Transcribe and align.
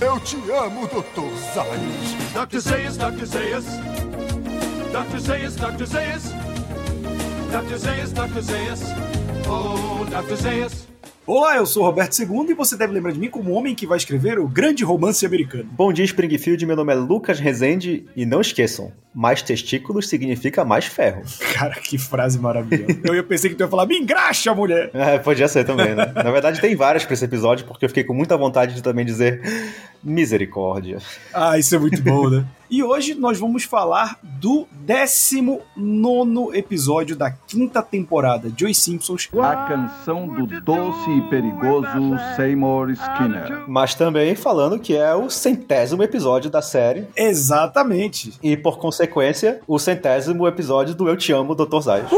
Eu 0.00 0.20
te 0.20 0.36
amo, 0.52 0.86
Dr. 0.88 1.34
Zayas. 1.54 2.32
Dr. 2.34 2.60
Zayas, 2.60 2.96
Dr. 2.98 3.26
Zayas. 3.26 3.64
Dr. 4.92 5.20
Zayas, 5.20 5.56
Dr. 5.56 5.86
Zayas. 5.86 6.22
Dr. 7.50 7.78
Zayas, 7.78 8.12
Dr. 8.12 8.42
Zayas. 8.42 8.80
Oh, 9.48 10.04
Dr. 10.10 10.36
Zayas. 10.36 10.95
Olá, 11.26 11.56
eu 11.56 11.66
sou 11.66 11.82
Roberto 11.82 12.16
II 12.16 12.50
e 12.50 12.54
você 12.54 12.76
deve 12.76 12.92
lembrar 12.92 13.10
de 13.10 13.18
mim 13.18 13.28
como 13.28 13.50
o 13.50 13.54
homem 13.54 13.74
que 13.74 13.84
vai 13.84 13.98
escrever 13.98 14.38
o 14.38 14.46
grande 14.46 14.84
romance 14.84 15.26
americano. 15.26 15.68
Bom 15.72 15.92
dia, 15.92 16.04
Springfield. 16.04 16.64
Meu 16.64 16.76
nome 16.76 16.92
é 16.92 16.94
Lucas 16.94 17.40
Rezende 17.40 18.06
e 18.14 18.24
não 18.24 18.40
esqueçam, 18.40 18.92
mais 19.12 19.42
testículos 19.42 20.08
significa 20.08 20.64
mais 20.64 20.84
ferro. 20.84 21.22
Cara, 21.52 21.74
que 21.80 21.98
frase 21.98 22.38
maravilhosa. 22.38 23.00
eu 23.06 23.24
pensei 23.24 23.50
que 23.50 23.56
tu 23.56 23.64
ia 23.64 23.68
falar, 23.68 23.86
me 23.86 23.98
engraxa, 23.98 24.54
mulher! 24.54 24.92
É, 25.06 25.18
podia 25.18 25.48
ser 25.48 25.64
também, 25.64 25.94
né? 25.96 26.12
Na 26.14 26.30
verdade, 26.30 26.60
tem 26.60 26.76
várias 26.76 27.04
pra 27.04 27.14
esse 27.14 27.24
episódio, 27.24 27.66
porque 27.66 27.84
eu 27.84 27.88
fiquei 27.88 28.04
com 28.04 28.14
muita 28.14 28.36
vontade 28.36 28.74
de 28.74 28.82
também 28.82 29.04
dizer 29.04 29.40
misericórdia. 30.02 30.98
Ah, 31.34 31.58
isso 31.58 31.74
é 31.74 31.78
muito 31.78 32.00
bom, 32.02 32.30
né? 32.30 32.44
E 32.68 32.82
hoje 32.82 33.14
nós 33.14 33.38
vamos 33.38 33.62
falar 33.62 34.18
do 34.22 34.66
19 34.72 35.62
episódio 36.52 37.14
da 37.14 37.30
quinta 37.30 37.80
temporada 37.80 38.50
de 38.50 38.64
Os 38.64 38.76
Simpsons. 38.76 39.28
A 39.40 39.68
canção 39.68 40.26
do 40.26 40.60
doce 40.60 41.10
e 41.12 41.22
perigoso 41.30 42.16
Seymour 42.34 42.90
Skinner. 42.90 43.62
Mas 43.68 43.94
também 43.94 44.34
falando 44.34 44.80
que 44.80 44.96
é 44.96 45.14
o 45.14 45.30
centésimo 45.30 46.02
episódio 46.02 46.50
da 46.50 46.60
série. 46.60 47.06
Exatamente. 47.16 48.34
E 48.42 48.56
por 48.56 48.78
consequência, 48.78 49.60
o 49.64 49.78
centésimo 49.78 50.44
episódio 50.48 50.92
do 50.92 51.08
Eu 51.08 51.16
Te 51.16 51.30
Amo, 51.32 51.54
Dr. 51.54 51.80
Zayas. 51.80 52.10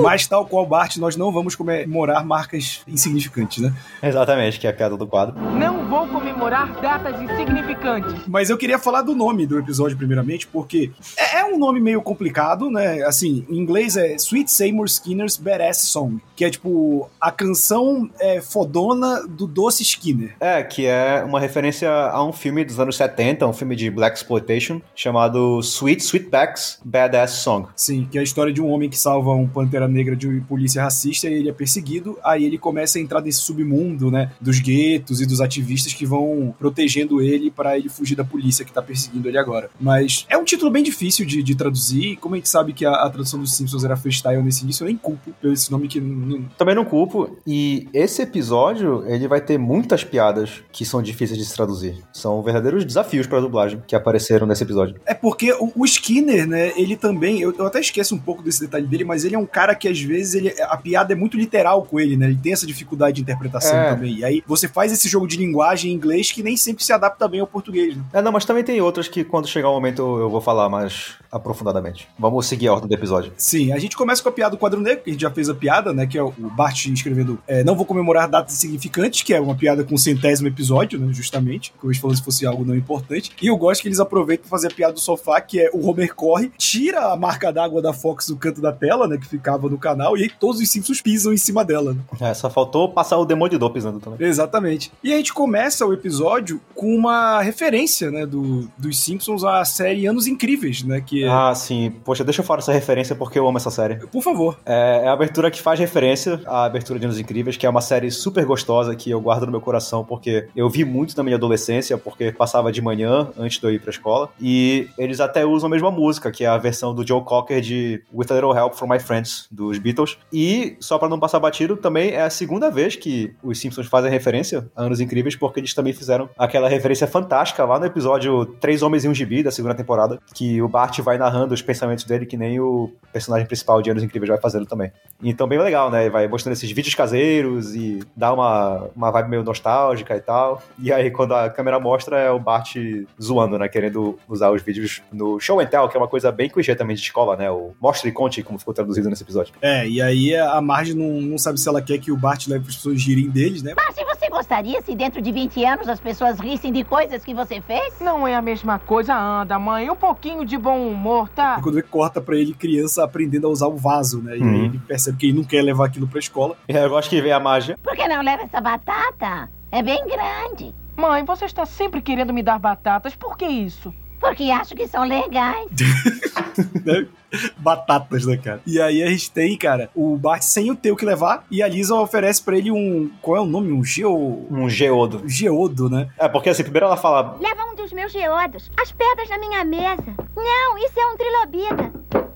Mas 0.00 0.26
tal 0.26 0.46
qual 0.46 0.64
Bart, 0.64 0.96
nós 0.96 1.16
não 1.16 1.32
vamos 1.32 1.54
comemorar 1.54 2.24
marcas 2.24 2.82
insignificantes, 2.86 3.58
né? 3.62 3.74
Exatamente, 4.02 4.58
que 4.58 4.66
é 4.66 4.70
a 4.70 4.72
piada 4.72 4.96
do 4.96 5.06
quadro. 5.06 5.38
Não 5.58 5.86
vou 5.88 6.06
comemorar 6.06 6.80
datas 6.80 7.20
insignificantes. 7.20 8.26
Mas 8.26 8.48
eu 8.48 8.56
queria 8.56 8.78
falar 8.78 9.02
do 9.02 9.14
nome 9.14 9.46
do 9.46 9.58
episódio 9.58 9.71
primeiramente, 9.96 10.46
porque 10.46 10.90
é, 11.16 11.40
é 11.40 11.44
um 11.44 11.58
nome 11.58 11.80
meio 11.80 12.02
complicado, 12.02 12.70
né? 12.70 13.02
Assim, 13.02 13.44
em 13.48 13.56
inglês 13.56 13.96
é 13.96 14.14
Sweet 14.16 14.50
Seymour 14.50 14.86
Skinner's 14.86 15.36
Badass 15.36 15.82
Song, 15.82 16.20
que 16.36 16.44
é 16.44 16.50
tipo 16.50 17.10
a 17.20 17.30
canção 17.30 18.10
é, 18.20 18.40
fodona 18.40 19.26
do 19.26 19.46
Doce 19.46 19.82
Skinner. 19.82 20.34
É, 20.40 20.62
que 20.62 20.86
é 20.86 21.22
uma 21.24 21.40
referência 21.40 21.90
a 21.90 22.24
um 22.24 22.32
filme 22.32 22.64
dos 22.64 22.78
anos 22.78 22.96
70, 22.96 23.46
um 23.46 23.52
filme 23.52 23.76
de 23.76 23.90
Black 23.90 24.16
Exploitation, 24.16 24.80
chamado 24.94 25.60
Sweet 25.60 26.02
Sweetback's 26.02 26.78
Badass 26.84 27.32
Song. 27.32 27.68
Sim, 27.76 28.06
que 28.10 28.18
é 28.18 28.20
a 28.20 28.24
história 28.24 28.52
de 28.52 28.60
um 28.60 28.70
homem 28.70 28.88
que 28.88 28.98
salva 28.98 29.32
um 29.32 29.48
pantera 29.48 29.88
negra 29.88 30.16
de 30.16 30.26
uma 30.26 30.44
polícia 30.44 30.82
racista 30.82 31.28
e 31.28 31.34
ele 31.34 31.48
é 31.48 31.52
perseguido, 31.52 32.18
aí 32.22 32.44
ele 32.44 32.58
começa 32.58 32.98
a 32.98 33.00
entrar 33.00 33.20
nesse 33.20 33.40
submundo, 33.40 34.10
né, 34.10 34.32
dos 34.40 34.60
guetos 34.60 35.20
e 35.20 35.26
dos 35.26 35.40
ativistas 35.40 35.92
que 35.92 36.06
vão 36.06 36.54
protegendo 36.58 37.20
ele 37.20 37.50
para 37.50 37.78
ele 37.78 37.88
fugir 37.88 38.14
da 38.14 38.24
polícia 38.24 38.64
que 38.64 38.72
tá 38.72 38.82
perseguindo 38.82 39.28
ele 39.28 39.38
agora. 39.38 39.61
Mas 39.80 40.26
é 40.28 40.36
um 40.36 40.44
título 40.44 40.70
bem 40.70 40.82
difícil 40.82 41.24
de, 41.26 41.42
de 41.42 41.54
traduzir, 41.54 42.16
como 42.16 42.34
a 42.34 42.38
gente 42.38 42.48
sabe 42.48 42.72
que 42.72 42.84
a, 42.84 42.92
a, 42.92 43.10
tradução 43.10 43.40
dos 43.40 43.54
Simpsons 43.54 43.84
era 43.84 43.96
freestyle 43.96 44.42
nesse 44.42 44.64
início, 44.64 44.84
eu 44.84 44.88
nem 44.88 44.96
culpo 44.96 45.32
pelo 45.40 45.52
esse 45.52 45.70
nome 45.70 45.88
que... 45.88 46.00
Não... 46.00 46.42
Também 46.56 46.74
não 46.74 46.84
culpo, 46.84 47.36
e 47.46 47.88
esse 47.92 48.22
episódio, 48.22 49.04
ele 49.06 49.28
vai 49.28 49.40
ter 49.40 49.58
muitas 49.58 50.04
piadas 50.04 50.62
que 50.72 50.84
são 50.84 51.02
difíceis 51.02 51.38
de 51.38 51.44
se 51.44 51.54
traduzir. 51.54 52.02
São 52.12 52.42
verdadeiros 52.42 52.84
desafios 52.84 53.26
para 53.26 53.40
dublagem 53.40 53.82
que 53.86 53.94
apareceram 53.94 54.46
nesse 54.46 54.62
episódio. 54.62 54.96
É 55.06 55.14
porque 55.14 55.52
o, 55.52 55.72
o 55.74 55.84
Skinner, 55.84 56.46
né, 56.46 56.72
ele 56.76 56.96
também, 56.96 57.40
eu, 57.40 57.54
eu 57.56 57.66
até 57.66 57.80
esqueço 57.80 58.14
um 58.14 58.18
pouco 58.18 58.42
desse 58.42 58.60
detalhe 58.60 58.86
dele, 58.86 59.04
mas 59.04 59.24
ele 59.24 59.34
é 59.34 59.38
um 59.38 59.46
cara 59.46 59.74
que 59.74 59.88
às 59.88 60.00
vezes 60.00 60.34
ele, 60.34 60.54
a 60.62 60.76
piada 60.76 61.12
é 61.12 61.16
muito 61.16 61.36
literal 61.36 61.82
com 61.82 61.98
ele, 61.98 62.16
né? 62.16 62.26
Ele 62.26 62.38
tem 62.42 62.52
essa 62.52 62.66
dificuldade 62.66 63.16
de 63.16 63.22
interpretação 63.22 63.76
é. 63.76 63.90
também. 63.90 64.16
E 64.16 64.24
aí 64.24 64.42
você 64.46 64.68
faz 64.68 64.92
esse 64.92 65.08
jogo 65.08 65.26
de 65.26 65.36
linguagem 65.36 65.90
em 65.90 65.94
inglês 65.94 66.32
que 66.32 66.42
nem 66.42 66.56
sempre 66.56 66.84
se 66.84 66.92
adapta 66.92 67.28
bem 67.28 67.40
ao 67.40 67.46
português. 67.46 67.96
Né? 67.96 68.02
É, 68.12 68.22
não, 68.22 68.32
mas 68.32 68.44
também 68.44 68.64
tem 68.64 68.80
outras 68.80 69.08
que 69.08 69.24
quando 69.24 69.48
chegar 69.52 69.68
o 69.68 69.74
momento 69.74 70.02
eu 70.18 70.30
vou 70.30 70.40
falar 70.40 70.68
mais 70.68 71.14
aprofundadamente. 71.32 72.06
Vamos 72.18 72.46
seguir 72.46 72.68
a 72.68 72.74
ordem 72.74 72.88
do 72.88 72.94
episódio. 72.94 73.32
Sim, 73.38 73.72
a 73.72 73.78
gente 73.78 73.96
começa 73.96 74.22
com 74.22 74.28
a 74.28 74.32
piada 74.32 74.50
do 74.50 74.58
quadro 74.58 74.80
negro, 74.80 75.02
que 75.02 75.10
a 75.10 75.12
gente 75.14 75.22
já 75.22 75.30
fez 75.30 75.48
a 75.48 75.54
piada, 75.54 75.92
né? 75.92 76.06
Que 76.06 76.18
é 76.18 76.22
o 76.22 76.30
Bart 76.30 76.86
escrevendo 76.86 77.38
é, 77.48 77.64
Não 77.64 77.74
vou 77.74 77.86
comemorar 77.86 78.28
datas 78.28 78.54
significantes, 78.54 79.22
que 79.22 79.32
é 79.32 79.40
uma 79.40 79.54
piada 79.54 79.82
com 79.82 79.94
o 79.94 79.98
centésimo 79.98 80.48
episódio, 80.48 80.98
né? 80.98 81.10
Justamente. 81.12 81.72
Como 81.78 81.90
gente 81.90 82.02
falou 82.02 82.14
se 82.14 82.22
fosse 82.22 82.44
algo 82.44 82.64
não 82.64 82.76
importante. 82.76 83.32
E 83.40 83.46
eu 83.46 83.56
gosto 83.56 83.80
que 83.80 83.88
eles 83.88 83.98
aproveitam 83.98 84.42
pra 84.42 84.50
fazer 84.50 84.68
a 84.68 84.74
piada 84.74 84.92
do 84.92 85.00
sofá, 85.00 85.40
que 85.40 85.58
é 85.58 85.70
o 85.72 85.88
Homer 85.88 86.14
corre, 86.14 86.52
tira 86.58 87.12
a 87.12 87.16
marca 87.16 87.50
d'água 87.50 87.80
da 87.80 87.94
Fox 87.94 88.28
do 88.28 88.36
canto 88.36 88.60
da 88.60 88.72
tela, 88.72 89.08
né? 89.08 89.16
Que 89.16 89.26
ficava 89.26 89.68
no 89.70 89.78
canal, 89.78 90.16
e 90.18 90.24
aí 90.24 90.30
todos 90.30 90.60
os 90.60 90.68
Simpsons 90.68 91.00
pisam 91.00 91.32
em 91.32 91.38
cima 91.38 91.64
dela. 91.64 91.94
Né? 91.94 92.00
É, 92.20 92.34
só 92.34 92.50
faltou 92.50 92.90
passar 92.90 93.16
o 93.16 93.24
Demolidor 93.24 93.70
pisando 93.70 94.00
também. 94.00 94.26
Exatamente. 94.26 94.92
E 95.02 95.12
a 95.12 95.16
gente 95.16 95.32
começa 95.32 95.86
o 95.86 95.92
episódio 95.92 96.60
com 96.74 96.94
uma 96.94 97.40
referência, 97.40 98.10
né? 98.10 98.26
Do, 98.26 98.68
dos 98.76 98.98
Simpsons 98.98 99.41
à 99.44 99.64
série 99.64 100.06
Anos 100.06 100.26
Incríveis, 100.26 100.82
né? 100.82 101.00
Que 101.00 101.24
é... 101.24 101.28
Ah, 101.28 101.54
sim. 101.54 101.92
Poxa, 102.04 102.24
deixa 102.24 102.40
eu 102.40 102.44
falar 102.44 102.60
essa 102.60 102.72
referência 102.72 103.14
porque 103.14 103.38
eu 103.38 103.46
amo 103.46 103.58
essa 103.58 103.70
série. 103.70 103.96
Por 104.06 104.22
favor. 104.22 104.58
É, 104.64 105.02
é 105.04 105.08
a 105.08 105.12
abertura 105.12 105.50
que 105.50 105.60
faz 105.60 105.78
referência 105.78 106.40
à 106.46 106.64
abertura 106.64 106.98
de 106.98 107.04
Anos 107.04 107.18
Incríveis, 107.18 107.56
que 107.56 107.66
é 107.66 107.70
uma 107.70 107.80
série 107.80 108.10
super 108.10 108.44
gostosa 108.44 108.94
que 108.94 109.10
eu 109.10 109.20
guardo 109.20 109.46
no 109.46 109.52
meu 109.52 109.60
coração 109.60 110.04
porque 110.04 110.48
eu 110.54 110.68
vi 110.68 110.84
muito 110.84 111.16
na 111.16 111.22
minha 111.22 111.36
adolescência, 111.36 111.96
porque 111.96 112.32
passava 112.32 112.70
de 112.70 112.80
manhã 112.80 113.28
antes 113.38 113.58
de 113.58 113.66
eu 113.66 113.72
ir 113.72 113.80
pra 113.80 113.90
escola. 113.90 114.30
E 114.40 114.88
eles 114.98 115.20
até 115.20 115.44
usam 115.44 115.68
a 115.68 115.70
mesma 115.70 115.90
música, 115.90 116.30
que 116.30 116.44
é 116.44 116.48
a 116.48 116.58
versão 116.58 116.94
do 116.94 117.06
Joe 117.06 117.22
Cocker 117.22 117.60
de 117.60 118.02
With 118.12 118.26
a 118.30 118.34
Little 118.34 118.56
Help 118.56 118.74
from 118.74 118.88
My 118.88 118.98
Friends, 118.98 119.46
dos 119.50 119.78
Beatles. 119.78 120.18
E, 120.32 120.76
só 120.80 120.98
para 120.98 121.08
não 121.08 121.18
passar 121.18 121.40
batido, 121.40 121.76
também 121.76 122.10
é 122.10 122.22
a 122.22 122.30
segunda 122.30 122.70
vez 122.70 122.96
que 122.96 123.34
os 123.42 123.58
Simpsons 123.58 123.86
fazem 123.86 124.10
referência 124.10 124.70
a 124.76 124.82
Anos 124.82 125.00
Incríveis, 125.00 125.36
porque 125.36 125.60
eles 125.60 125.74
também 125.74 125.92
fizeram 125.92 126.28
aquela 126.38 126.68
referência 126.68 127.06
fantástica 127.06 127.64
lá 127.64 127.78
no 127.78 127.86
episódio 127.86 128.44
Três 128.60 128.82
Homens 128.82 129.04
e 129.04 129.08
um 129.08 129.14
Gibi, 129.14 129.31
da 129.40 129.52
segunda 129.52 129.72
temporada, 129.72 130.18
que 130.34 130.60
o 130.60 130.66
Bart 130.66 130.98
vai 130.98 131.16
narrando 131.16 131.54
os 131.54 131.62
pensamentos 131.62 132.04
dele, 132.04 132.26
que 132.26 132.36
nem 132.36 132.58
o 132.58 132.90
personagem 133.12 133.46
principal 133.46 133.80
de 133.80 133.90
Anos 133.90 134.02
Incríveis 134.02 134.30
vai 134.30 134.40
fazendo 134.40 134.66
também. 134.66 134.90
Então, 135.22 135.46
bem 135.46 135.60
legal, 135.60 135.92
né? 135.92 136.10
Vai 136.10 136.26
mostrando 136.26 136.54
esses 136.54 136.72
vídeos 136.72 136.96
caseiros 136.96 137.76
e 137.76 138.00
dá 138.16 138.32
uma, 138.32 138.88
uma 138.96 139.12
vibe 139.12 139.30
meio 139.30 139.44
nostálgica 139.44 140.16
e 140.16 140.20
tal. 140.20 140.60
E 140.78 140.92
aí, 140.92 141.12
quando 141.12 141.34
a 141.34 141.48
câmera 141.48 141.78
mostra, 141.78 142.18
é 142.18 142.30
o 142.30 142.40
Bart 142.40 142.74
zoando, 143.22 143.56
né? 143.56 143.68
Querendo 143.68 144.18
usar 144.28 144.50
os 144.50 144.62
vídeos 144.62 145.02
no 145.12 145.38
show 145.38 145.60
and 145.60 145.66
tell, 145.66 145.88
que 145.88 145.96
é 145.96 146.00
uma 146.00 146.08
coisa 146.08 146.32
bem 146.32 146.48
clichê 146.48 146.74
também 146.74 146.96
de 146.96 147.02
escola, 147.02 147.36
né? 147.36 147.48
O 147.48 147.70
mostre 147.80 148.08
e 148.08 148.12
conte, 148.12 148.42
como 148.42 148.58
ficou 148.58 148.74
traduzido 148.74 149.08
nesse 149.08 149.22
episódio. 149.22 149.54
É, 149.62 149.86
e 149.86 150.02
aí 150.02 150.34
a 150.34 150.60
Marge 150.60 150.94
não, 150.94 151.20
não 151.20 151.38
sabe 151.38 151.60
se 151.60 151.68
ela 151.68 151.80
quer 151.80 151.98
que 151.98 152.10
o 152.10 152.16
Bart 152.16 152.46
leve 152.48 152.66
as 152.68 152.74
pessoas 152.74 153.00
girem 153.00 153.28
deles, 153.28 153.62
né? 153.62 153.74
Mas 153.76 153.94
se 153.94 154.04
você 154.04 154.28
gostaria 154.28 154.80
se 154.82 154.94
dentro 154.94 155.20
de 155.20 155.30
20 155.30 155.64
anos 155.64 155.88
as 155.88 156.00
pessoas 156.00 156.40
rissem 156.40 156.72
de 156.72 156.82
coisas 156.82 157.24
que 157.24 157.34
você 157.34 157.60
fez? 157.60 157.94
Não 158.00 158.26
é 158.26 158.34
a 158.34 158.42
mesma 158.42 158.78
coisa, 158.78 159.14
anda, 159.22 159.58
mãe. 159.58 159.88
Um 159.90 159.96
pouquinho 159.96 160.44
de 160.44 160.58
bom 160.58 160.86
humor, 160.88 161.28
tá? 161.28 161.56
E 161.58 161.62
quando 161.62 161.78
ele 161.78 161.86
corta 161.86 162.20
pra 162.20 162.36
ele, 162.36 162.52
criança 162.54 163.04
aprendendo 163.04 163.46
a 163.46 163.50
usar 163.50 163.68
o 163.68 163.76
vaso, 163.76 164.20
né? 164.20 164.32
E 164.36 164.42
aí 164.42 164.42
Uhum. 164.42 164.64
ele 164.66 164.78
percebe 164.78 165.16
que 165.18 165.26
ele 165.26 165.38
não 165.38 165.44
quer 165.44 165.62
levar 165.62 165.86
aquilo 165.86 166.06
pra 166.08 166.18
escola. 166.18 166.56
E 166.68 166.72
aí 166.76 166.82
eu 166.82 166.90
gosto 166.90 167.08
que 167.08 167.20
vem 167.22 167.32
a 167.32 167.40
mágia. 167.40 167.78
Por 167.82 167.94
que 167.94 168.06
não 168.08 168.22
leva 168.22 168.42
essa 168.42 168.60
batata? 168.60 169.50
É 169.70 169.82
bem 169.82 170.04
grande. 170.06 170.74
Mãe, 170.96 171.24
você 171.24 171.46
está 171.46 171.64
sempre 171.64 172.02
querendo 172.02 172.34
me 172.34 172.42
dar 172.42 172.58
batatas. 172.58 173.14
Por 173.14 173.36
que 173.36 173.46
isso? 173.46 173.94
Porque 174.20 174.50
acho 174.50 174.74
que 174.74 174.86
são 174.86 175.04
legais. 175.04 175.68
Batatas, 177.56 178.26
né, 178.26 178.36
cara? 178.36 178.60
E 178.66 178.80
aí 178.80 179.02
a 179.02 179.06
gente 179.08 179.30
tem, 179.30 179.56
cara, 179.56 179.90
o 179.94 180.16
Bart 180.16 180.42
sem 180.42 180.70
o 180.70 180.76
ter 180.76 180.92
o 180.92 180.96
que 180.96 181.04
levar 181.04 181.44
e 181.50 181.62
a 181.62 181.68
Lisa 181.68 181.94
oferece 181.94 182.42
pra 182.42 182.56
ele 182.56 182.70
um. 182.70 183.10
Qual 183.20 183.36
é 183.36 183.40
o 183.40 183.46
nome? 183.46 183.72
Um 183.72 183.84
geo. 183.84 184.46
Um 184.50 184.68
geodo. 184.68 185.22
Geodo, 185.26 185.88
né? 185.88 186.08
É, 186.18 186.28
porque 186.28 186.50
assim, 186.50 186.62
primeiro 186.62 186.86
ela 186.86 186.96
fala. 186.96 187.36
Leva 187.40 187.64
um 187.64 187.74
dos 187.74 187.92
meus 187.92 188.12
geodos. 188.12 188.70
As 188.80 188.92
pedras 188.92 189.28
na 189.28 189.38
minha 189.38 189.64
mesa. 189.64 190.14
Não, 190.36 190.78
isso 190.78 190.98
é 190.98 191.06
um 191.06 191.16
trilobita. 191.16 191.92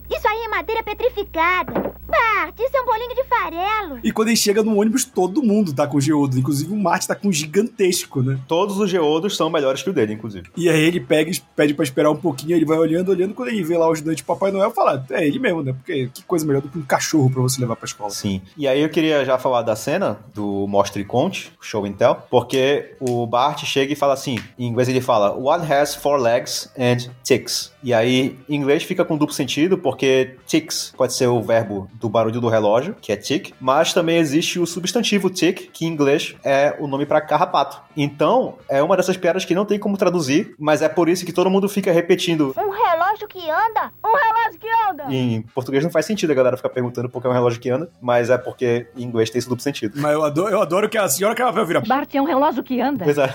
Isso 0.08 0.28
aí 0.28 0.44
é 0.44 0.48
madeira 0.48 0.82
petrificada. 0.82 1.95
Bart, 2.06 2.58
isso 2.58 2.76
é 2.76 2.80
um 2.80 2.86
bolinho 2.86 3.14
de 3.14 3.24
farelo. 3.24 3.98
E 4.02 4.12
quando 4.12 4.28
ele 4.28 4.36
chega 4.36 4.62
no 4.62 4.78
ônibus, 4.78 5.04
todo 5.04 5.42
mundo 5.42 5.72
tá 5.72 5.86
com 5.86 6.00
geodo. 6.00 6.38
Inclusive 6.38 6.72
o 6.72 6.76
Marte 6.76 7.08
tá 7.08 7.14
com 7.14 7.28
um 7.28 7.32
gigantesco, 7.32 8.22
né? 8.22 8.38
Todos 8.46 8.78
os 8.78 8.88
geodos 8.90 9.36
são 9.36 9.50
melhores 9.50 9.82
que 9.82 9.90
o 9.90 9.92
dele, 9.92 10.12
inclusive. 10.14 10.48
E 10.56 10.68
aí 10.68 10.80
ele 10.80 11.00
pega 11.00 11.30
e 11.30 11.40
pede 11.54 11.74
pra 11.74 11.84
esperar 11.84 12.10
um 12.10 12.16
pouquinho, 12.16 12.56
ele 12.56 12.64
vai 12.64 12.78
olhando, 12.78 13.10
olhando, 13.10 13.34
quando 13.34 13.48
ele 13.48 13.62
vê 13.62 13.76
lá 13.76 13.88
o 13.88 13.92
ajudante 13.92 14.18
de 14.18 14.24
Papai 14.24 14.50
Noel, 14.50 14.70
fala, 14.70 15.04
é 15.10 15.26
ele 15.26 15.38
mesmo, 15.38 15.62
né? 15.62 15.72
Porque 15.72 16.08
que 16.12 16.22
coisa 16.22 16.46
melhor 16.46 16.62
do 16.62 16.68
que 16.68 16.78
um 16.78 16.82
cachorro 16.82 17.30
pra 17.30 17.42
você 17.42 17.60
levar 17.60 17.76
pra 17.76 17.86
escola. 17.86 18.10
Sim. 18.10 18.40
E 18.56 18.68
aí 18.68 18.80
eu 18.80 18.88
queria 18.88 19.24
já 19.24 19.38
falar 19.38 19.62
da 19.62 19.74
cena 19.74 20.18
do 20.34 20.66
Mostre 20.66 21.02
e 21.02 21.04
Conte, 21.04 21.52
Show 21.60 21.84
and 21.84 21.92
Tell, 21.92 22.16
porque 22.30 22.94
o 23.00 23.26
Bart 23.26 23.64
chega 23.64 23.92
e 23.92 23.96
fala 23.96 24.14
assim, 24.14 24.38
em 24.58 24.66
inglês 24.66 24.88
ele 24.88 25.00
fala, 25.00 25.32
One 25.32 25.70
has 25.70 25.94
four 25.94 26.20
legs 26.20 26.70
and 26.78 27.10
ticks. 27.22 27.72
E 27.82 27.94
aí, 27.94 28.36
em 28.48 28.56
inglês 28.56 28.82
fica 28.82 29.04
com 29.04 29.16
duplo 29.16 29.34
sentido, 29.34 29.78
porque 29.78 30.36
ticks 30.46 30.92
pode 30.96 31.14
ser 31.14 31.28
o 31.28 31.40
verbo 31.40 31.88
do 31.98 32.08
barulho 32.08 32.40
do 32.40 32.48
relógio, 32.48 32.94
que 33.00 33.12
é 33.12 33.16
tick, 33.16 33.52
mas 33.60 33.92
também 33.92 34.18
existe 34.18 34.58
o 34.58 34.66
substantivo 34.66 35.30
tick, 35.30 35.70
que 35.72 35.84
em 35.84 35.88
inglês 35.88 36.34
é 36.44 36.76
o 36.78 36.86
nome 36.86 37.06
pra 37.06 37.20
carrapato. 37.20 37.80
Então, 37.96 38.56
é 38.68 38.82
uma 38.82 38.96
dessas 38.96 39.16
piadas 39.16 39.44
que 39.44 39.54
não 39.54 39.64
tem 39.64 39.78
como 39.78 39.96
traduzir, 39.96 40.54
mas 40.58 40.82
é 40.82 40.88
por 40.88 41.08
isso 41.08 41.24
que 41.24 41.32
todo 41.32 41.50
mundo 41.50 41.68
fica 41.68 41.90
repetindo. 41.92 42.54
Um 42.56 42.70
relógio 42.70 43.26
que 43.28 43.50
anda? 43.50 43.92
Um 44.04 44.14
relógio 44.14 44.60
que 44.60 44.68
anda. 44.90 45.04
Em 45.10 45.42
português 45.54 45.82
não 45.82 45.90
faz 45.90 46.06
sentido 46.06 46.30
a 46.30 46.34
galera 46.34 46.56
ficar 46.56 46.68
perguntando 46.68 47.08
por 47.08 47.20
que 47.20 47.26
é 47.26 47.30
um 47.30 47.34
relógio 47.34 47.60
que 47.60 47.70
anda, 47.70 47.90
mas 48.00 48.30
é 48.30 48.38
porque 48.38 48.86
em 48.96 49.02
inglês 49.02 49.30
tem 49.30 49.38
esse 49.38 49.48
duplo 49.48 49.62
sentido. 49.62 49.94
Mas 49.96 50.12
eu 50.12 50.24
adoro, 50.24 50.50
eu 50.50 50.60
adoro 50.60 50.88
que 50.88 50.98
a 50.98 51.08
senhora 51.08 51.34
Caravel 51.34 51.66
vira. 51.66 51.80
Bart 51.80 52.14
é 52.14 52.20
um 52.20 52.24
relógio 52.24 52.62
que 52.62 52.80
anda. 52.80 53.04
Pois 53.04 53.16
é. 53.18 53.28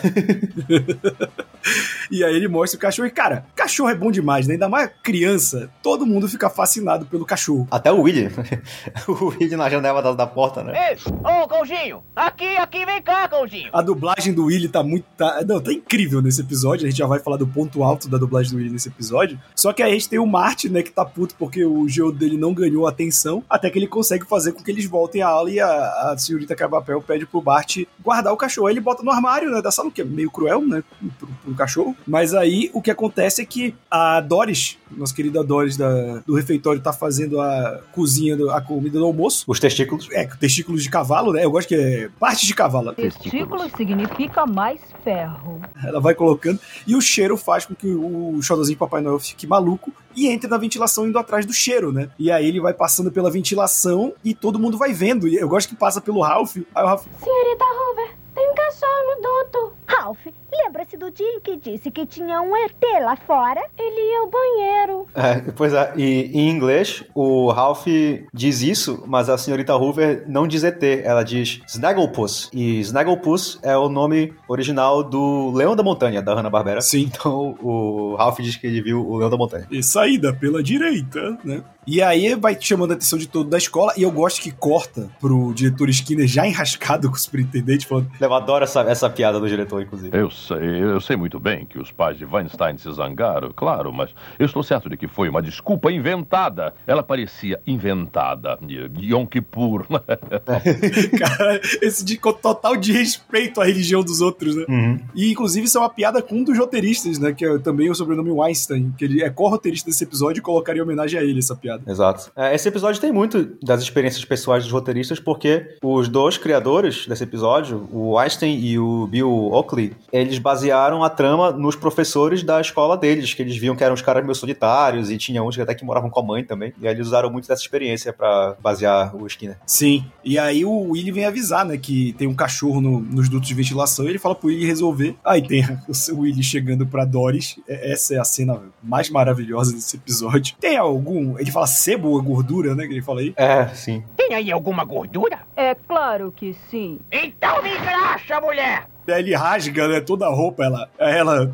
E 2.10 2.24
aí 2.24 2.36
ele 2.36 2.48
mostra 2.48 2.78
o 2.78 2.82
cachorro. 2.82 3.08
E, 3.08 3.12
cara, 3.12 3.46
cachorro 3.56 3.90
é 3.90 3.96
bom 3.96 4.12
demais, 4.12 4.48
né? 4.48 4.54
Ainda 4.54 4.68
mais 4.68 4.92
criança. 5.04 5.70
Todo 5.82 6.06
mundo 6.06 6.28
fica 6.28 6.50
fascinado 6.50 7.06
pelo 7.06 7.26
cachorro. 7.26 7.68
Até 7.72 7.92
o 7.92 8.02
Willy. 8.02 8.30
o 9.08 9.26
Willy 9.28 9.56
na 9.56 9.70
janela 9.70 10.02
da, 10.02 10.14
da 10.14 10.28
porta, 10.28 10.64
né? 10.64 10.92
Ei, 10.92 10.98
ô, 11.06 11.48
Coutinho! 11.48 12.04
Aqui, 12.16 12.58
aqui, 12.58 12.86
vem 12.86 13.02
cá, 13.02 13.28
Coutinho! 13.28 13.70
A 13.74 13.82
dublagem 13.82 14.34
do 14.34 14.46
Willy 14.46 14.68
tá 14.68 14.84
muito. 14.84 15.06
Tá, 15.18 15.44
não, 15.48 15.62
tá 15.62 15.72
incrível 15.72 16.22
nesse 16.22 16.42
episódio. 16.42 16.86
A 16.86 16.90
gente 16.90 17.00
já 17.00 17.08
vai 17.08 17.20
falar 17.20 17.38
do 17.38 17.48
ponto 17.48 17.84
alto 17.84 18.10
da 18.10 18.18
dublagem 18.18 18.52
do 18.52 18.58
Willy 18.58 18.72
nesse 18.72 18.90
episódio. 18.90 19.40
Só 19.56 19.72
que 19.72 19.82
aí 19.82 19.92
a 19.92 19.94
gente 19.94 20.10
tem 20.10 20.20
o 20.20 20.26
Martin, 20.26 20.70
né, 20.70 20.84
que 20.84 20.92
tá 20.92 21.06
puto 21.06 21.36
porque 21.38 21.64
o 21.64 21.88
geo 21.88 22.12
dele 22.12 22.38
não 22.38 22.54
ganhou 22.54 22.88
atenção. 22.88 23.44
Até 23.50 23.70
que 23.70 23.80
ele 23.80 23.88
consegue 23.88 24.26
fazer 24.26 24.54
com 24.54 24.64
que 24.64 24.72
eles 24.72 24.86
voltem 24.86 25.22
à 25.22 25.28
aula 25.28 25.50
e 25.50 25.60
a, 25.60 25.68
a 25.68 26.18
senhorita 26.18 26.56
Cavapel 26.56 27.02
pede 27.02 27.26
pro 27.26 27.42
Bart 27.42 27.78
guardar 28.04 28.34
o 28.34 28.38
cachorro. 28.38 28.68
Aí 28.68 28.74
ele 28.74 28.82
bota 28.82 29.04
no 29.04 29.12
armário, 29.12 29.52
né, 29.52 29.62
da 29.62 29.72
sala, 29.72 29.92
que 29.92 30.02
é 30.02 30.06
meio 30.06 30.32
cruel, 30.32 30.62
né, 30.66 30.84
pro, 31.18 31.28
pro 31.28 31.51
cachorro. 31.56 31.96
Mas 32.08 32.34
aí 32.34 32.70
o 32.74 32.82
que 32.82 32.92
acontece 32.92 33.42
é 33.42 33.46
que 33.46 33.76
a 33.90 34.20
Doris, 34.22 34.78
nossa 34.92 35.14
querida 35.14 35.44
Doris 35.44 35.78
da, 35.78 36.18
do 36.26 36.36
refeitório, 36.36 36.82
tá 36.82 36.92
fazendo 36.94 37.40
a 37.40 37.80
cozinha, 37.92 38.36
do- 38.38 38.50
a 38.52 38.62
comida 38.62 38.98
do 39.00 39.06
almoço. 39.06 39.44
Os 39.48 39.60
testículos. 39.60 40.08
É, 40.12 40.26
testículos 40.26 40.84
de 40.84 40.90
cavalo, 40.90 41.34
né? 41.34 41.44
Eu 41.46 41.52
gosto 41.52 41.68
que 41.68 41.76
é 41.76 42.10
parte 42.20 42.46
de 42.46 42.54
cavalo. 42.54 42.94
Testículos 42.94 43.72
significa 43.78 44.46
mais 44.46 44.80
ferro. 45.04 45.62
Ela 45.84 46.00
vai 46.00 46.14
colocando. 46.16 46.60
E 46.88 46.96
o 46.96 47.02
cheiro 47.02 47.36
faz 47.38 47.66
com 47.66 47.74
que 47.76 47.88
o 47.88 48.42
xodozinho 48.42 48.78
Papai 48.78 49.02
Noel 49.02 49.20
fique 49.20 49.46
maluco 49.48 49.92
e 50.16 50.28
entre 50.28 50.50
na 50.50 50.58
ventilação 50.58 51.08
indo 51.08 51.18
atrás 51.18 51.46
do 51.46 51.54
cheiro, 51.54 51.92
né? 51.92 52.10
E 52.20 52.32
aí 52.32 52.48
ele 52.48 52.60
vai 52.60 52.74
passando 52.74 53.12
pela 53.12 53.32
ventilação 53.32 54.14
e 54.24 54.34
todo 54.34 54.60
mundo 54.60 54.78
vai 54.78 54.94
vendo. 54.94 55.28
E 55.28 55.36
eu 55.36 55.48
gosto 55.48 55.70
que 55.70 55.76
passa 55.76 56.02
pelo 56.02 56.22
Ralph. 56.22 56.58
Aí 56.76 56.84
o 56.84 56.88
Ralph, 56.88 57.06
Senhorita 57.24 57.64
Hoover, 57.66 58.16
tem 58.36 58.50
um 58.50 58.54
cachorro 58.56 59.16
no 59.16 59.22
duto. 59.22 59.74
Ralph, 59.98 60.20
lembra-se 60.52 60.98
do 60.98 61.12
dia 61.12 61.28
em 61.28 61.40
que 61.40 61.58
disse 61.58 61.92
que 61.92 62.06
tinha 62.06 62.42
um 62.42 62.56
ET 62.56 62.82
lá 63.04 63.16
fora? 63.16 63.62
Ele 63.78 64.12
ia 64.12 64.20
ao 64.20 64.30
banheiro. 64.30 65.08
É, 65.16 65.52
pois 65.52 65.74
é, 65.74 65.94
e 65.98 66.32
em 66.34 66.50
inglês 66.50 67.04
o 67.14 67.50
Ralph 67.52 67.86
diz 68.34 68.62
isso, 68.62 69.04
mas 69.08 69.30
a 69.30 69.38
senhorita 69.38 69.76
Hoover 69.76 70.24
não 70.28 70.48
diz 70.48 70.64
ET, 70.64 70.82
ela 71.04 71.24
diz 71.24 71.62
Snagglepuss. 71.68 72.50
E 72.54 72.80
Snagglepuss 72.80 73.60
é 73.64 73.76
o 73.78 73.90
nome 73.90 74.34
original 74.48 75.04
do 75.04 75.52
Leão 75.54 75.76
da 75.76 75.84
Montanha, 75.84 76.22
da 76.22 76.34
Hanna-Barbera. 76.34 76.82
Sim. 76.82 77.10
Então 77.22 77.56
o 77.62 78.16
Ralph 78.16 78.40
diz 78.40 78.56
que 78.56 78.66
ele 78.66 78.82
viu 78.82 79.06
o 79.08 79.18
Leão 79.18 79.30
da 79.30 79.38
Montanha. 79.38 79.68
e 79.70 79.84
saída 79.84 80.34
pela 80.34 80.64
direita, 80.64 81.38
né? 81.44 81.64
E 81.86 82.02
aí 82.02 82.36
vai 82.36 82.56
chamando 82.60 82.92
a 82.92 82.94
atenção 82.94 83.18
de 83.18 83.28
todo 83.28 83.50
da 83.50 83.58
escola. 83.58 83.94
E 83.98 84.04
eu 84.04 84.12
gosto 84.12 84.40
que 84.42 84.52
corta 84.52 85.10
pro 85.20 85.52
diretor 85.54 85.90
Skinner 85.90 86.28
já 86.28 86.46
enrascado 86.46 87.10
com 87.10 87.16
o 87.16 87.20
superintendente, 87.20 87.88
falando: 87.88 88.10
Eu 88.20 88.34
adoro 88.34 88.64
essa, 88.64 88.82
essa 88.82 89.10
piada 89.10 89.40
do 89.40 89.48
diretor, 89.48 89.81
inclusive. 89.84 90.18
Eu 90.18 90.30
sei, 90.30 90.84
eu 90.84 91.02
sei 91.02 91.16
muito 91.16 91.40
bem 91.40 91.66
que 91.66 91.80
os 91.80 91.92
pais 91.92 92.18
de 92.18 92.26
Weinstein 92.26 92.78
se 92.78 92.92
zangaram, 92.92 93.52
claro, 93.56 93.92
mas 93.92 94.14
eu 94.38 94.46
estou 94.46 94.64
certo 94.64 94.90
de 94.90 94.98
que 94.98 95.08
foi 95.08 95.30
uma 95.30 95.42
desculpa 95.42 95.92
inventada. 95.92 96.74
Ela 96.86 97.04
parecia 97.04 97.60
inventada. 97.66 98.58
Yom 99.00 99.26
Kippur. 99.26 99.86
Cara, 101.18 101.62
esse 101.82 102.04
de 102.04 102.18
total 102.18 102.76
de 102.76 102.92
respeito 102.92 103.62
à 103.62 103.66
religião 103.66 104.04
dos 104.04 104.22
outros, 104.22 104.56
né? 104.56 104.66
Uhum. 104.68 105.00
E 105.16 105.32
inclusive 105.32 105.66
isso 105.66 105.78
é 105.78 105.82
uma 105.82 105.90
piada 105.90 106.22
com 106.22 106.36
um 106.36 106.44
dos 106.44 106.58
roteiristas, 106.58 107.20
né? 107.20 107.34
Que 107.34 107.46
é 107.46 107.58
também 107.60 107.90
o 107.90 107.96
sobrenome 107.96 108.32
Weinstein, 108.32 108.94
que 108.98 109.06
ele 109.06 109.24
é 109.24 109.30
co-roteirista 109.30 109.90
desse 109.90 110.04
episódio 110.04 110.40
e 110.40 110.42
colocaria 110.42 110.82
em 110.82 110.84
homenagem 110.84 111.20
a 111.20 111.24
ele 111.24 111.40
essa 111.40 111.56
piada. 111.56 111.84
Exato. 111.88 112.32
É, 112.36 112.54
esse 112.56 112.68
episódio 112.68 113.00
tem 113.00 113.12
muito 113.12 113.58
das 113.64 113.82
experiências 113.82 114.24
pessoais 114.26 114.64
dos 114.64 114.72
roteiristas, 114.72 115.20
porque 115.20 115.78
os 115.84 116.08
dois 116.08 116.38
criadores 116.38 117.08
desse 117.08 117.24
episódio, 117.24 117.88
o 117.92 118.18
Einstein 118.18 118.60
e 118.60 118.78
o 118.78 119.08
Bill 119.08 119.50
Oakley, 119.72 119.94
eles 120.12 120.38
basearam 120.38 121.04
a 121.04 121.10
trama 121.10 121.52
nos 121.52 121.76
professores 121.76 122.44
da 122.44 122.60
escola 122.60 122.98
deles, 122.98 123.34
que 123.34 123.42
eles 123.42 123.56
viam 123.58 123.76
que 123.76 123.84
eram 123.84 123.94
os 123.94 124.02
caras 124.02 124.24
meio 124.24 124.36
solitários 124.36 125.10
e 125.10 125.18
tinha 125.18 125.42
uns 125.44 125.56
que 125.56 125.62
até 125.62 125.74
que 125.74 125.86
moravam 125.86 126.10
com 126.10 126.20
a 126.20 126.24
mãe 126.24 126.44
também. 126.44 126.74
E 126.82 126.88
aí 126.88 126.94
eles 126.94 127.08
usaram 127.08 127.30
muito 127.32 127.48
dessa 127.48 127.62
experiência 127.62 128.12
pra 128.12 128.56
basear 128.62 129.16
o 129.16 129.26
Skinner. 129.28 129.58
Sim. 129.66 130.06
E 130.24 130.38
aí 130.38 130.66
o 130.66 130.92
Willy 130.92 131.12
vem 131.12 131.26
avisar, 131.26 131.66
né? 131.66 131.78
Que 131.78 132.14
tem 132.18 132.28
um 132.28 132.34
cachorro 132.36 132.82
no- 132.82 133.00
nos 133.00 133.30
dutos 133.30 133.48
de 133.48 133.54
ventilação 133.54 134.06
e 134.06 134.10
ele 134.10 134.20
fala 134.20 134.36
pro 134.36 134.48
Willy 134.50 134.66
resolver. 134.66 135.16
Aí 135.24 135.42
tem 135.42 135.64
o 136.12 136.20
Willy 136.20 136.44
chegando 136.44 136.86
pra 136.86 137.06
Doris. 137.06 137.58
É- 137.68 137.92
Essa 137.94 138.16
é 138.16 138.20
a 138.20 138.24
cena 138.24 138.62
mais 138.84 139.10
maravilhosa 139.10 139.74
desse 139.74 139.96
episódio. 139.96 140.56
Tem 140.60 140.78
algum. 140.78 141.38
Ele 141.40 141.52
fala 141.52 141.68
sebo 141.68 142.10
ou 142.10 142.22
gordura, 142.22 142.76
né? 142.76 142.86
Que 142.88 142.94
ele 142.94 143.02
fala 143.02 143.22
aí. 143.22 143.34
É, 143.38 143.68
sim. 143.70 144.04
Tem 144.16 144.34
aí 144.36 144.52
alguma 144.52 144.84
gordura? 144.84 145.40
É 145.56 145.76
claro 145.76 146.32
que 146.36 146.56
sim. 146.70 147.00
Então 147.12 147.62
me 147.62 147.70
engraxa, 147.70 148.40
mulher! 148.42 148.88
Ele 149.08 149.34
rasga, 149.36 149.88
né? 149.88 150.02
Toda 150.02 150.26
a 150.26 150.30
roupa, 150.30 150.64
ela. 150.64 150.90
Ela. 150.98 151.52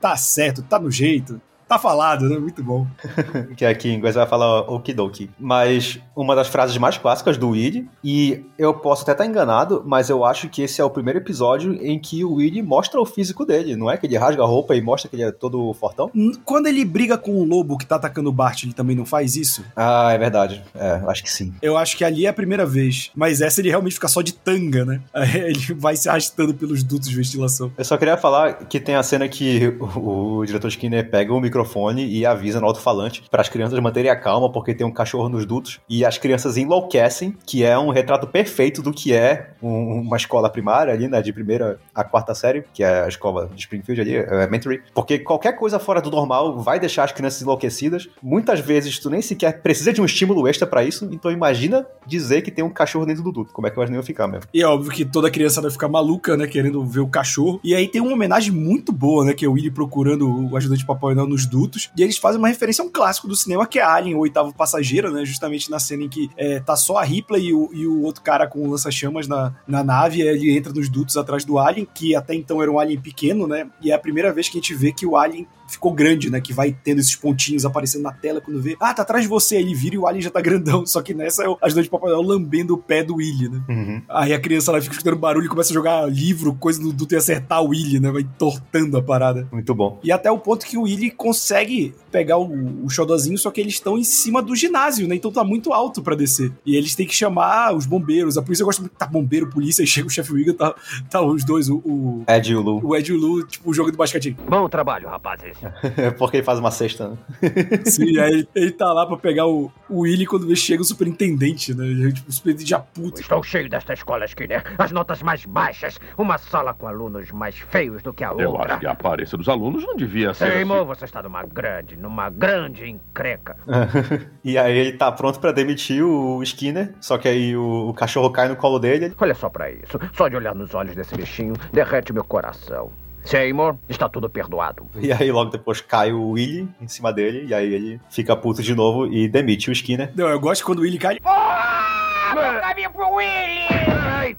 Tá 0.00 0.16
certo, 0.16 0.62
tá 0.62 0.78
no 0.78 0.90
jeito. 0.90 1.40
Tá 1.70 1.78
falado, 1.78 2.28
né? 2.28 2.36
Muito 2.36 2.64
bom. 2.64 2.84
que 3.56 3.64
aqui 3.64 3.88
em 3.88 3.94
inglês 3.94 4.16
vai 4.16 4.26
falar 4.26 4.62
okidoki. 4.62 5.30
Mas 5.38 6.00
uma 6.16 6.34
das 6.34 6.48
frases 6.48 6.76
mais 6.76 6.98
clássicas 6.98 7.36
do 7.36 7.50
Willy, 7.50 7.88
e 8.02 8.44
eu 8.58 8.74
posso 8.74 9.02
até 9.02 9.12
estar 9.12 9.24
enganado, 9.24 9.80
mas 9.86 10.10
eu 10.10 10.24
acho 10.24 10.48
que 10.48 10.62
esse 10.62 10.80
é 10.80 10.84
o 10.84 10.90
primeiro 10.90 11.20
episódio 11.20 11.74
em 11.74 11.96
que 11.96 12.24
o 12.24 12.34
Willy 12.34 12.60
mostra 12.60 13.00
o 13.00 13.06
físico 13.06 13.46
dele, 13.46 13.76
não 13.76 13.88
é? 13.88 13.96
Que 13.96 14.08
ele 14.08 14.18
rasga 14.18 14.42
a 14.42 14.46
roupa 14.46 14.74
e 14.74 14.82
mostra 14.82 15.08
que 15.08 15.14
ele 15.14 15.22
é 15.22 15.30
todo 15.30 15.72
fortão? 15.74 16.10
Quando 16.44 16.66
ele 16.66 16.84
briga 16.84 17.16
com 17.16 17.36
o 17.36 17.44
lobo 17.44 17.78
que 17.78 17.86
tá 17.86 17.94
atacando 17.94 18.30
o 18.30 18.32
Bart, 18.32 18.64
ele 18.64 18.72
também 18.72 18.96
não 18.96 19.06
faz 19.06 19.36
isso? 19.36 19.64
Ah, 19.76 20.10
é 20.12 20.18
verdade. 20.18 20.64
É, 20.74 21.00
acho 21.06 21.22
que 21.22 21.30
sim. 21.30 21.54
Eu 21.62 21.78
acho 21.78 21.96
que 21.96 22.04
ali 22.04 22.26
é 22.26 22.30
a 22.30 22.34
primeira 22.34 22.66
vez. 22.66 23.12
Mas 23.14 23.40
essa 23.40 23.60
ele 23.60 23.68
realmente 23.68 23.94
fica 23.94 24.08
só 24.08 24.22
de 24.22 24.32
tanga, 24.32 24.84
né? 24.84 25.00
Ele 25.34 25.74
vai 25.74 25.94
se 25.94 26.08
arrastando 26.08 26.52
pelos 26.52 26.82
dutos 26.82 27.08
de 27.08 27.14
ventilação. 27.14 27.70
Eu 27.78 27.84
só 27.84 27.96
queria 27.96 28.16
falar 28.16 28.54
que 28.54 28.80
tem 28.80 28.96
a 28.96 29.02
cena 29.02 29.28
que 29.28 29.68
o, 29.78 30.38
o 30.38 30.44
diretor 30.44 30.66
Skinner 30.68 31.08
pega 31.08 31.32
o 31.32 31.40
microfone 31.64 32.06
e 32.06 32.24
avisa 32.26 32.60
no 32.60 32.66
alto-falante 32.66 33.22
para 33.30 33.40
as 33.42 33.48
crianças 33.48 33.78
manterem 33.78 34.10
a 34.10 34.16
calma 34.16 34.50
porque 34.50 34.74
tem 34.74 34.86
um 34.86 34.90
cachorro 34.92 35.28
nos 35.28 35.44
dutos 35.44 35.80
e 35.88 36.04
as 36.04 36.18
crianças 36.18 36.56
enlouquecem, 36.56 37.36
que 37.46 37.64
é 37.64 37.78
um 37.78 37.90
retrato 37.90 38.26
perfeito 38.26 38.82
do 38.82 38.92
que 38.92 39.12
é 39.12 39.50
um- 39.62 40.00
uma 40.00 40.16
escola 40.16 40.48
primária 40.48 40.92
ali, 40.92 41.06
né, 41.08 41.20
de 41.22 41.32
primeira 41.32 41.78
a 41.94 42.02
quarta 42.02 42.34
série, 42.34 42.64
que 42.72 42.82
é 42.82 43.04
a 43.04 43.08
escola 43.08 43.50
de 43.54 43.60
Springfield 43.60 44.00
ali, 44.00 44.14
elementary, 44.14 44.82
porque 44.94 45.18
qualquer 45.18 45.52
coisa 45.56 45.78
fora 45.78 46.00
do 46.00 46.10
normal 46.10 46.58
vai 46.58 46.80
deixar 46.80 47.04
as 47.04 47.12
crianças 47.12 47.42
enlouquecidas. 47.42 48.08
Muitas 48.22 48.60
vezes 48.60 48.98
tu 48.98 49.10
nem 49.10 49.20
sequer 49.20 49.60
precisa 49.60 49.92
de 49.92 50.00
um 50.00 50.04
estímulo 50.04 50.48
extra 50.48 50.66
para 50.66 50.82
isso, 50.82 51.08
então 51.12 51.30
imagina 51.30 51.86
dizer 52.06 52.42
que 52.42 52.50
tem 52.50 52.64
um 52.64 52.70
cachorro 52.70 53.04
dentro 53.06 53.22
do 53.22 53.32
duto, 53.32 53.52
como 53.52 53.66
é 53.66 53.70
que 53.70 53.78
elas 53.78 53.90
nem 53.90 53.96
iam 53.96 54.02
ficar 54.02 54.26
mesmo. 54.26 54.48
E 54.52 54.62
é 54.62 54.66
óbvio 54.66 54.90
que 54.90 55.04
toda 55.04 55.30
criança 55.30 55.60
vai 55.60 55.70
ficar 55.70 55.88
maluca, 55.88 56.36
né? 56.36 56.46
Querendo 56.46 56.84
ver 56.84 57.00
o 57.00 57.06
cachorro. 57.08 57.60
E 57.62 57.74
aí 57.74 57.86
tem 57.88 58.00
uma 58.00 58.12
homenagem 58.12 58.52
muito 58.52 58.92
boa, 58.92 59.24
né? 59.24 59.34
Que 59.34 59.44
é 59.44 59.48
o 59.48 59.52
Willy 59.52 59.70
procurando 59.70 60.50
o 60.50 60.56
ajudante 60.56 60.84
Papai 60.84 61.14
Noel 61.14 61.26
nos 61.28 61.46
dutos. 61.50 61.90
E 61.96 62.02
eles 62.02 62.16
fazem 62.16 62.38
uma 62.38 62.48
referência 62.48 62.82
a 62.82 62.86
um 62.86 62.90
clássico 62.90 63.28
do 63.28 63.36
cinema, 63.36 63.66
que 63.66 63.78
é 63.78 63.82
Alien, 63.82 64.14
o 64.14 64.20
oitavo 64.20 64.54
passageiro, 64.54 65.12
né? 65.12 65.24
Justamente 65.24 65.70
na 65.70 65.78
cena 65.78 66.04
em 66.04 66.08
que 66.08 66.30
é, 66.36 66.60
tá 66.60 66.76
só 66.76 66.98
a 66.98 67.02
Ripley 67.02 67.46
e 67.46 67.54
o, 67.54 67.70
e 67.72 67.86
o 67.86 68.02
outro 68.02 68.22
cara 68.22 68.46
com 68.46 68.70
lança-chamas 68.70 69.26
na, 69.26 69.54
na 69.66 69.82
nave. 69.82 70.22
Ele 70.22 70.56
entra 70.56 70.72
nos 70.72 70.88
dutos 70.88 71.16
atrás 71.16 71.44
do 71.44 71.58
Alien, 71.58 71.86
que 71.92 72.14
até 72.14 72.34
então 72.34 72.62
era 72.62 72.70
um 72.70 72.78
Alien 72.78 73.00
pequeno, 73.00 73.46
né? 73.46 73.68
E 73.82 73.90
é 73.90 73.94
a 73.94 73.98
primeira 73.98 74.32
vez 74.32 74.48
que 74.48 74.58
a 74.58 74.60
gente 74.60 74.74
vê 74.74 74.92
que 74.92 75.04
o 75.04 75.16
Alien 75.16 75.46
ficou 75.70 75.92
grande, 75.92 76.30
né? 76.30 76.40
Que 76.40 76.52
vai 76.52 76.76
tendo 76.84 77.00
esses 77.00 77.14
pontinhos 77.14 77.64
aparecendo 77.64 78.02
na 78.02 78.12
tela 78.12 78.40
quando 78.40 78.60
vê. 78.60 78.76
Ah, 78.80 78.92
tá 78.92 79.02
atrás 79.02 79.22
de 79.22 79.28
você. 79.28 79.56
Aí 79.56 79.62
ele 79.62 79.74
vira 79.74 79.94
e 79.94 79.98
o 79.98 80.06
Alien 80.06 80.22
já 80.22 80.30
tá 80.30 80.40
grandão. 80.40 80.84
Só 80.84 81.00
que 81.00 81.14
nessa 81.14 81.44
é 81.44 81.48
o 81.48 81.56
ajudante 81.62 81.88
Papai 81.88 82.10
Noel 82.10 82.22
lambendo 82.22 82.74
o 82.74 82.78
pé 82.78 83.02
do 83.02 83.16
Willy, 83.16 83.48
né? 83.48 83.62
Uhum. 83.68 84.02
Aí 84.08 84.32
a 84.32 84.40
criança 84.40 84.70
ela 84.70 84.80
fica 84.80 84.94
escutando 84.94 85.16
barulho 85.16 85.46
e 85.46 85.48
começa 85.48 85.72
a 85.72 85.74
jogar 85.74 86.06
livro, 86.10 86.54
coisa 86.54 86.80
do 86.80 86.92
duto 86.92 87.14
e 87.14 87.16
acertar 87.16 87.62
o 87.62 87.68
Willy, 87.68 88.00
né? 88.00 88.10
Vai 88.10 88.22
entortando 88.22 88.96
a 88.96 89.02
parada. 89.02 89.48
Muito 89.52 89.74
bom. 89.74 89.98
E 90.02 90.10
até 90.10 90.30
o 90.30 90.38
ponto 90.38 90.66
que 90.66 90.76
o 90.76 90.82
Willy 90.82 91.10
consegue 91.10 91.94
pegar 92.10 92.38
o, 92.38 92.84
o 92.84 92.90
xodozinho, 92.90 93.38
só 93.38 93.50
que 93.50 93.60
eles 93.60 93.74
estão 93.74 93.96
em 93.96 94.04
cima 94.04 94.42
do 94.42 94.54
ginásio, 94.54 95.06
né? 95.06 95.14
Então 95.14 95.30
tá 95.30 95.44
muito 95.44 95.72
alto 95.72 96.02
pra 96.02 96.16
descer. 96.16 96.52
E 96.66 96.76
eles 96.76 96.94
têm 96.94 97.06
que 97.06 97.14
chamar 97.14 97.74
os 97.74 97.86
bombeiros. 97.86 98.36
A 98.36 98.42
polícia 98.42 98.64
gosta 98.64 98.82
muito. 98.82 98.94
Tá 98.94 99.06
bombeiro, 99.06 99.48
polícia, 99.48 99.82
aí 99.82 99.86
chega 99.88 100.06
o 100.06 100.10
chefe 100.10 100.32
Wiggum, 100.32 100.54
tá, 100.54 100.74
tá 101.08 101.22
os 101.22 101.44
dois, 101.44 101.68
o, 101.68 101.76
o, 101.76 102.24
Ed 102.28 102.50
e 102.50 102.54
o 102.54 102.60
Lu. 102.60 102.80
o 102.84 102.96
Ed 102.96 103.10
e 103.10 103.14
o 103.14 103.18
Lu, 103.18 103.42
tipo, 103.44 103.70
o 103.70 103.74
jogo 103.74 103.90
do 103.90 103.96
basquete. 103.96 104.36
Bom 104.48 104.68
trabalho, 104.68 105.08
rapazes. 105.08 105.56
porque 106.18 106.38
ele 106.38 106.44
faz 106.44 106.58
uma 106.58 106.70
cesta, 106.70 107.08
né? 107.08 107.16
Sim, 107.84 108.18
aí 108.18 108.46
ele, 108.54 108.70
tá 108.72 108.92
lá 108.92 109.06
pra 109.06 109.16
pegar 109.16 109.46
o, 109.46 109.70
o 109.88 110.00
Willy 110.00 110.26
quando 110.26 110.54
chega 110.56 110.82
o 110.82 110.84
superintendente, 110.84 111.74
né? 111.74 111.86
Ele, 111.86 112.12
Tipo, 112.12 112.28
o 112.28 112.32
superintendente 112.32 112.70
já 112.70 112.78
puto. 112.78 113.20
Estou 113.20 113.42
cheio 113.42 113.68
desta 113.68 113.92
escola, 113.92 114.24
Skinner. 114.24 114.64
As 114.78 114.90
notas 114.92 115.22
mais 115.22 115.44
baixas, 115.44 115.98
uma 116.16 116.38
sala 116.38 116.74
com 116.74 116.86
alunos 116.86 117.30
mais 117.30 117.56
feios 117.58 118.02
do 118.02 118.12
que 118.12 118.24
a 118.24 118.28
Eu 118.28 118.50
outra. 118.50 118.72
acho 118.72 118.80
que 118.80 118.86
a 118.86 118.92
aparência 118.92 119.36
dos 119.38 119.48
alunos 119.48 119.84
não 119.84 119.96
devia 119.96 120.34
ser. 120.34 120.50
Seymour, 120.50 120.78
assim. 120.78 120.86
você 120.86 121.04
está 121.04 121.22
numa 121.22 121.44
grande, 121.44 121.96
numa 121.96 122.30
grande 122.30 122.88
encrenca. 122.88 123.56
e 124.44 124.58
aí 124.58 124.76
ele 124.76 124.92
tá 124.92 125.10
pronto 125.12 125.38
pra 125.40 125.52
demitir 125.52 126.04
o 126.04 126.42
Skinner, 126.42 126.94
só 127.00 127.18
que 127.18 127.28
aí 127.28 127.56
o, 127.56 127.88
o 127.88 127.94
cachorro 127.94 128.30
cai 128.30 128.48
no 128.48 128.56
colo 128.56 128.78
dele. 128.78 129.12
Olha 129.18 129.34
só 129.34 129.48
pra 129.48 129.70
isso. 129.70 129.98
Só 130.12 130.28
de 130.28 130.36
olhar 130.36 130.54
nos 130.54 130.74
olhos 130.74 130.94
desse 130.94 131.14
bichinho, 131.14 131.54
derrete 131.72 132.12
meu 132.12 132.24
coração. 132.24 132.90
Seymour, 133.24 133.76
está 133.88 134.08
tudo 134.08 134.28
perdoado. 134.28 134.88
E 134.96 135.12
aí 135.12 135.30
logo 135.30 135.50
depois 135.50 135.80
cai 135.80 136.12
o 136.12 136.30
Willy 136.30 136.68
em 136.80 136.88
cima 136.88 137.12
dele, 137.12 137.46
e 137.46 137.54
aí 137.54 137.72
ele 137.72 138.00
fica 138.10 138.36
puto 138.36 138.62
de 138.62 138.74
novo 138.74 139.06
e 139.06 139.28
demite 139.28 139.70
o 139.70 139.72
Skinner. 139.72 140.12
Não, 140.14 140.28
eu 140.28 140.40
gosto 140.40 140.64
quando 140.64 140.80
o 140.80 140.82
Willy 140.82 140.98
cai. 140.98 141.16
O 141.16 142.60
caminho 142.60 142.90
pro 142.92 143.10
Willy! 143.14 143.89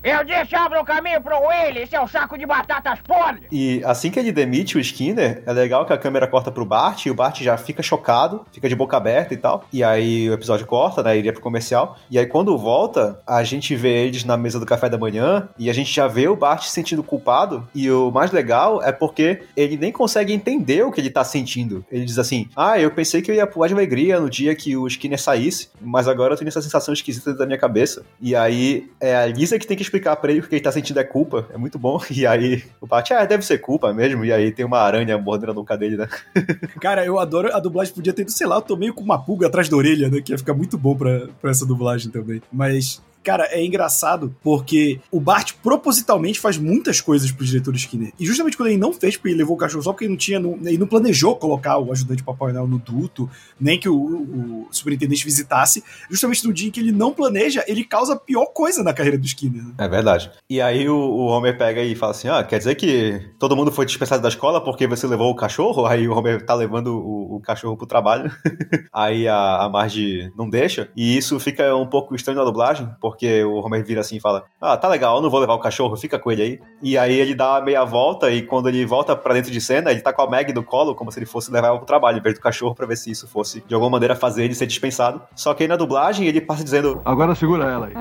Eu 0.03 0.23
disse 0.23 0.55
abra 0.55 0.81
o 0.81 0.85
caminho 0.85 1.21
pro 1.21 1.37
Willy, 1.47 1.87
seu 1.87 2.07
saco 2.07 2.37
de 2.37 2.45
batatas 2.45 2.99
podres! 3.01 3.47
E 3.51 3.81
assim 3.85 4.11
que 4.11 4.19
ele 4.19 4.31
demite 4.31 4.77
o 4.77 4.79
Skinner, 4.79 5.43
é 5.45 5.53
legal 5.53 5.85
que 5.85 5.93
a 5.93 5.97
câmera 5.97 6.27
corta 6.27 6.51
pro 6.51 6.65
Bart 6.65 7.05
e 7.05 7.11
o 7.11 7.13
Bart 7.13 7.41
já 7.41 7.57
fica 7.57 7.81
chocado, 7.83 8.45
fica 8.51 8.69
de 8.69 8.75
boca 8.75 8.97
aberta 8.97 9.33
e 9.33 9.37
tal. 9.37 9.65
E 9.71 9.83
aí 9.83 10.29
o 10.29 10.33
episódio 10.33 10.65
corta, 10.65 11.03
né? 11.03 11.17
Iria 11.17 11.33
pro 11.33 11.41
comercial. 11.41 11.97
E 12.09 12.17
aí 12.17 12.25
quando 12.25 12.57
volta, 12.57 13.21
a 13.27 13.43
gente 13.43 13.75
vê 13.75 14.05
eles 14.05 14.23
na 14.23 14.37
mesa 14.37 14.59
do 14.59 14.65
café 14.65 14.89
da 14.89 14.97
manhã 14.97 15.49
e 15.57 15.69
a 15.69 15.73
gente 15.73 15.93
já 15.93 16.07
vê 16.07 16.27
o 16.27 16.35
Bart 16.35 16.63
se 16.63 16.71
sentindo 16.71 17.03
culpado. 17.03 17.67
E 17.73 17.89
o 17.89 18.11
mais 18.11 18.31
legal 18.31 18.81
é 18.81 18.91
porque 18.91 19.43
ele 19.55 19.77
nem 19.77 19.91
consegue 19.91 20.33
entender 20.33 20.83
o 20.83 20.91
que 20.91 21.01
ele 21.01 21.09
tá 21.09 21.23
sentindo. 21.23 21.85
Ele 21.91 22.05
diz 22.05 22.17
assim: 22.17 22.47
Ah, 22.55 22.79
eu 22.79 22.91
pensei 22.91 23.21
que 23.21 23.31
eu 23.31 23.35
ia 23.35 23.47
pular 23.47 23.67
de 23.67 23.73
alegria 23.73 24.19
no 24.19 24.29
dia 24.29 24.55
que 24.55 24.75
o 24.75 24.87
Skinner 24.87 25.19
saísse, 25.19 25.69
mas 25.79 26.07
agora 26.07 26.33
eu 26.33 26.37
tenho 26.37 26.49
essa 26.49 26.61
sensação 26.61 26.93
esquisita 26.93 27.33
da 27.33 27.45
minha 27.45 27.57
cabeça. 27.57 28.03
E 28.19 28.35
aí 28.35 28.89
é 28.99 29.15
a 29.15 29.25
Lisa 29.27 29.57
que 29.59 29.67
tem 29.67 29.77
que 29.77 29.80
explicar 29.81 30.15
pra 30.15 30.31
ele 30.31 30.39
o 30.41 30.43
que 30.47 30.55
ele 30.55 30.63
tá 30.63 30.71
sentindo 30.71 30.99
é 30.99 31.03
culpa. 31.03 31.47
É 31.53 31.57
muito 31.57 31.77
bom. 31.79 31.99
E 32.11 32.27
aí 32.27 32.63
o 32.79 32.85
Bart, 32.85 33.09
ah, 33.11 33.25
deve 33.25 33.43
ser 33.43 33.57
culpa 33.57 33.91
mesmo. 33.93 34.23
E 34.23 34.31
aí 34.31 34.51
tem 34.51 34.63
uma 34.63 34.77
aranha 34.77 35.17
mordendo 35.17 35.51
a 35.51 35.55
nuca 35.55 35.77
dele, 35.77 35.97
né? 35.97 36.07
Cara, 36.79 37.03
eu 37.05 37.19
adoro 37.19 37.53
a 37.53 37.59
dublagem. 37.59 37.93
Podia 37.93 38.13
ter, 38.13 38.29
sei 38.29 38.45
lá, 38.45 38.57
eu 38.57 38.61
tô 38.61 38.75
meio 38.75 38.93
com 38.93 39.01
uma 39.01 39.17
pulga 39.17 39.47
atrás 39.47 39.67
da 39.67 39.75
orelha, 39.75 40.07
né? 40.09 40.21
Que 40.21 40.33
ia 40.33 40.37
ficar 40.37 40.53
muito 40.53 40.77
bom 40.77 40.95
pra, 40.95 41.27
pra 41.41 41.49
essa 41.49 41.65
dublagem 41.65 42.11
também. 42.11 42.41
Mas 42.51 43.01
Cara, 43.23 43.47
é 43.51 43.63
engraçado 43.63 44.35
porque 44.43 44.99
o 45.11 45.19
Bart 45.19 45.53
propositalmente 45.61 46.39
faz 46.39 46.57
muitas 46.57 46.99
coisas 46.99 47.31
pro 47.31 47.45
diretor 47.45 47.75
Skinner. 47.75 48.11
E 48.19 48.25
justamente 48.25 48.57
quando 48.57 48.69
ele 48.69 48.77
não 48.77 48.91
fez, 48.91 49.15
porque 49.15 49.29
ele 49.29 49.37
levou 49.37 49.55
o 49.55 49.59
cachorro 49.59 49.83
só 49.83 49.91
porque 49.91 50.05
ele 50.05 50.11
não 50.11 50.17
tinha. 50.17 50.37
Ele 50.37 50.77
não 50.77 50.87
planejou 50.87 51.35
colocar 51.35 51.77
o 51.77 51.91
ajudante 51.91 52.23
Papai 52.23 52.51
Noel 52.51 52.67
no 52.67 52.79
duto, 52.79 53.29
nem 53.59 53.79
que 53.79 53.87
o, 53.87 53.95
o, 53.95 54.67
superintendente 54.71 55.23
visitasse. 55.23 55.83
Justamente 56.09 56.45
no 56.47 56.53
dia 56.53 56.67
em 56.67 56.71
que 56.71 56.79
ele 56.79 56.91
não 56.91 57.13
planeja, 57.13 57.63
ele 57.67 57.83
causa 57.83 58.13
a 58.13 58.15
pior 58.15 58.47
coisa 58.47 58.83
na 58.83 58.93
carreira 58.93 59.17
do 59.17 59.25
Skinner. 59.25 59.63
Né? 59.63 59.73
É 59.77 59.87
verdade. 59.87 60.31
E 60.49 60.59
aí 60.59 60.89
o, 60.89 60.95
o 60.95 61.27
Homer 61.27 61.57
pega 61.57 61.81
e 61.83 61.95
fala 61.95 62.11
assim: 62.11 62.27
ah, 62.27 62.43
quer 62.43 62.57
dizer 62.57 62.75
que 62.75 63.21
todo 63.37 63.55
mundo 63.55 63.71
foi 63.71 63.85
dispensado 63.85 64.23
da 64.23 64.29
escola 64.29 64.63
porque 64.63 64.87
você 64.87 65.05
levou 65.05 65.29
o 65.29 65.35
cachorro? 65.35 65.85
Aí 65.85 66.07
o 66.07 66.13
Homer 66.13 66.43
tá 66.43 66.55
levando 66.55 66.97
o, 66.97 67.35
o 67.35 67.39
cachorro 67.39 67.77
pro 67.77 67.85
trabalho. 67.85 68.31
aí 68.91 69.27
a, 69.27 69.57
a 69.57 69.69
Marge 69.69 70.31
não 70.35 70.49
deixa. 70.49 70.89
E 70.95 71.15
isso 71.15 71.39
fica 71.39 71.75
um 71.75 71.85
pouco 71.85 72.15
estranho 72.15 72.39
na 72.39 72.45
dublagem, 72.45 72.89
porque 72.99 73.10
o 73.43 73.55
Homer 73.65 73.83
vira 73.83 74.01
assim 74.01 74.17
e 74.17 74.19
fala: 74.19 74.43
Ah, 74.59 74.77
tá 74.77 74.87
legal, 74.87 75.15
eu 75.15 75.21
não 75.21 75.29
vou 75.29 75.39
levar 75.39 75.53
o 75.53 75.59
cachorro, 75.59 75.95
fica 75.95 76.19
com 76.19 76.31
ele 76.31 76.41
aí. 76.41 76.59
E 76.81 76.97
aí 76.97 77.13
ele 77.13 77.35
dá 77.35 77.57
a 77.57 77.61
meia 77.61 77.83
volta 77.83 78.29
e 78.31 78.41
quando 78.41 78.69
ele 78.69 78.85
volta 78.85 79.15
pra 79.15 79.33
dentro 79.33 79.51
de 79.51 79.61
cena, 79.61 79.91
ele 79.91 80.01
tá 80.01 80.13
com 80.13 80.21
a 80.21 80.29
Meg 80.29 80.53
no 80.53 80.63
colo, 80.63 80.95
como 80.95 81.11
se 81.11 81.19
ele 81.19 81.25
fosse 81.25 81.51
levar 81.51 81.67
ela 81.69 81.77
pro 81.77 81.85
trabalho, 81.85 82.17
em 82.17 82.21
vez 82.21 82.35
do 82.35 82.41
cachorro, 82.41 82.75
pra 82.75 82.85
ver 82.85 82.97
se 82.97 83.11
isso 83.11 83.27
fosse 83.27 83.63
de 83.67 83.73
alguma 83.73 83.91
maneira 83.91 84.15
fazer 84.15 84.43
ele 84.43 84.55
ser 84.55 84.65
dispensado. 84.65 85.21
Só 85.35 85.53
que 85.53 85.63
aí 85.63 85.69
na 85.69 85.75
dublagem 85.75 86.27
ele 86.27 86.41
passa 86.41 86.63
dizendo: 86.63 87.01
Agora 87.05 87.35
segura 87.35 87.65
ela 87.65 87.87
aí. 87.87 87.93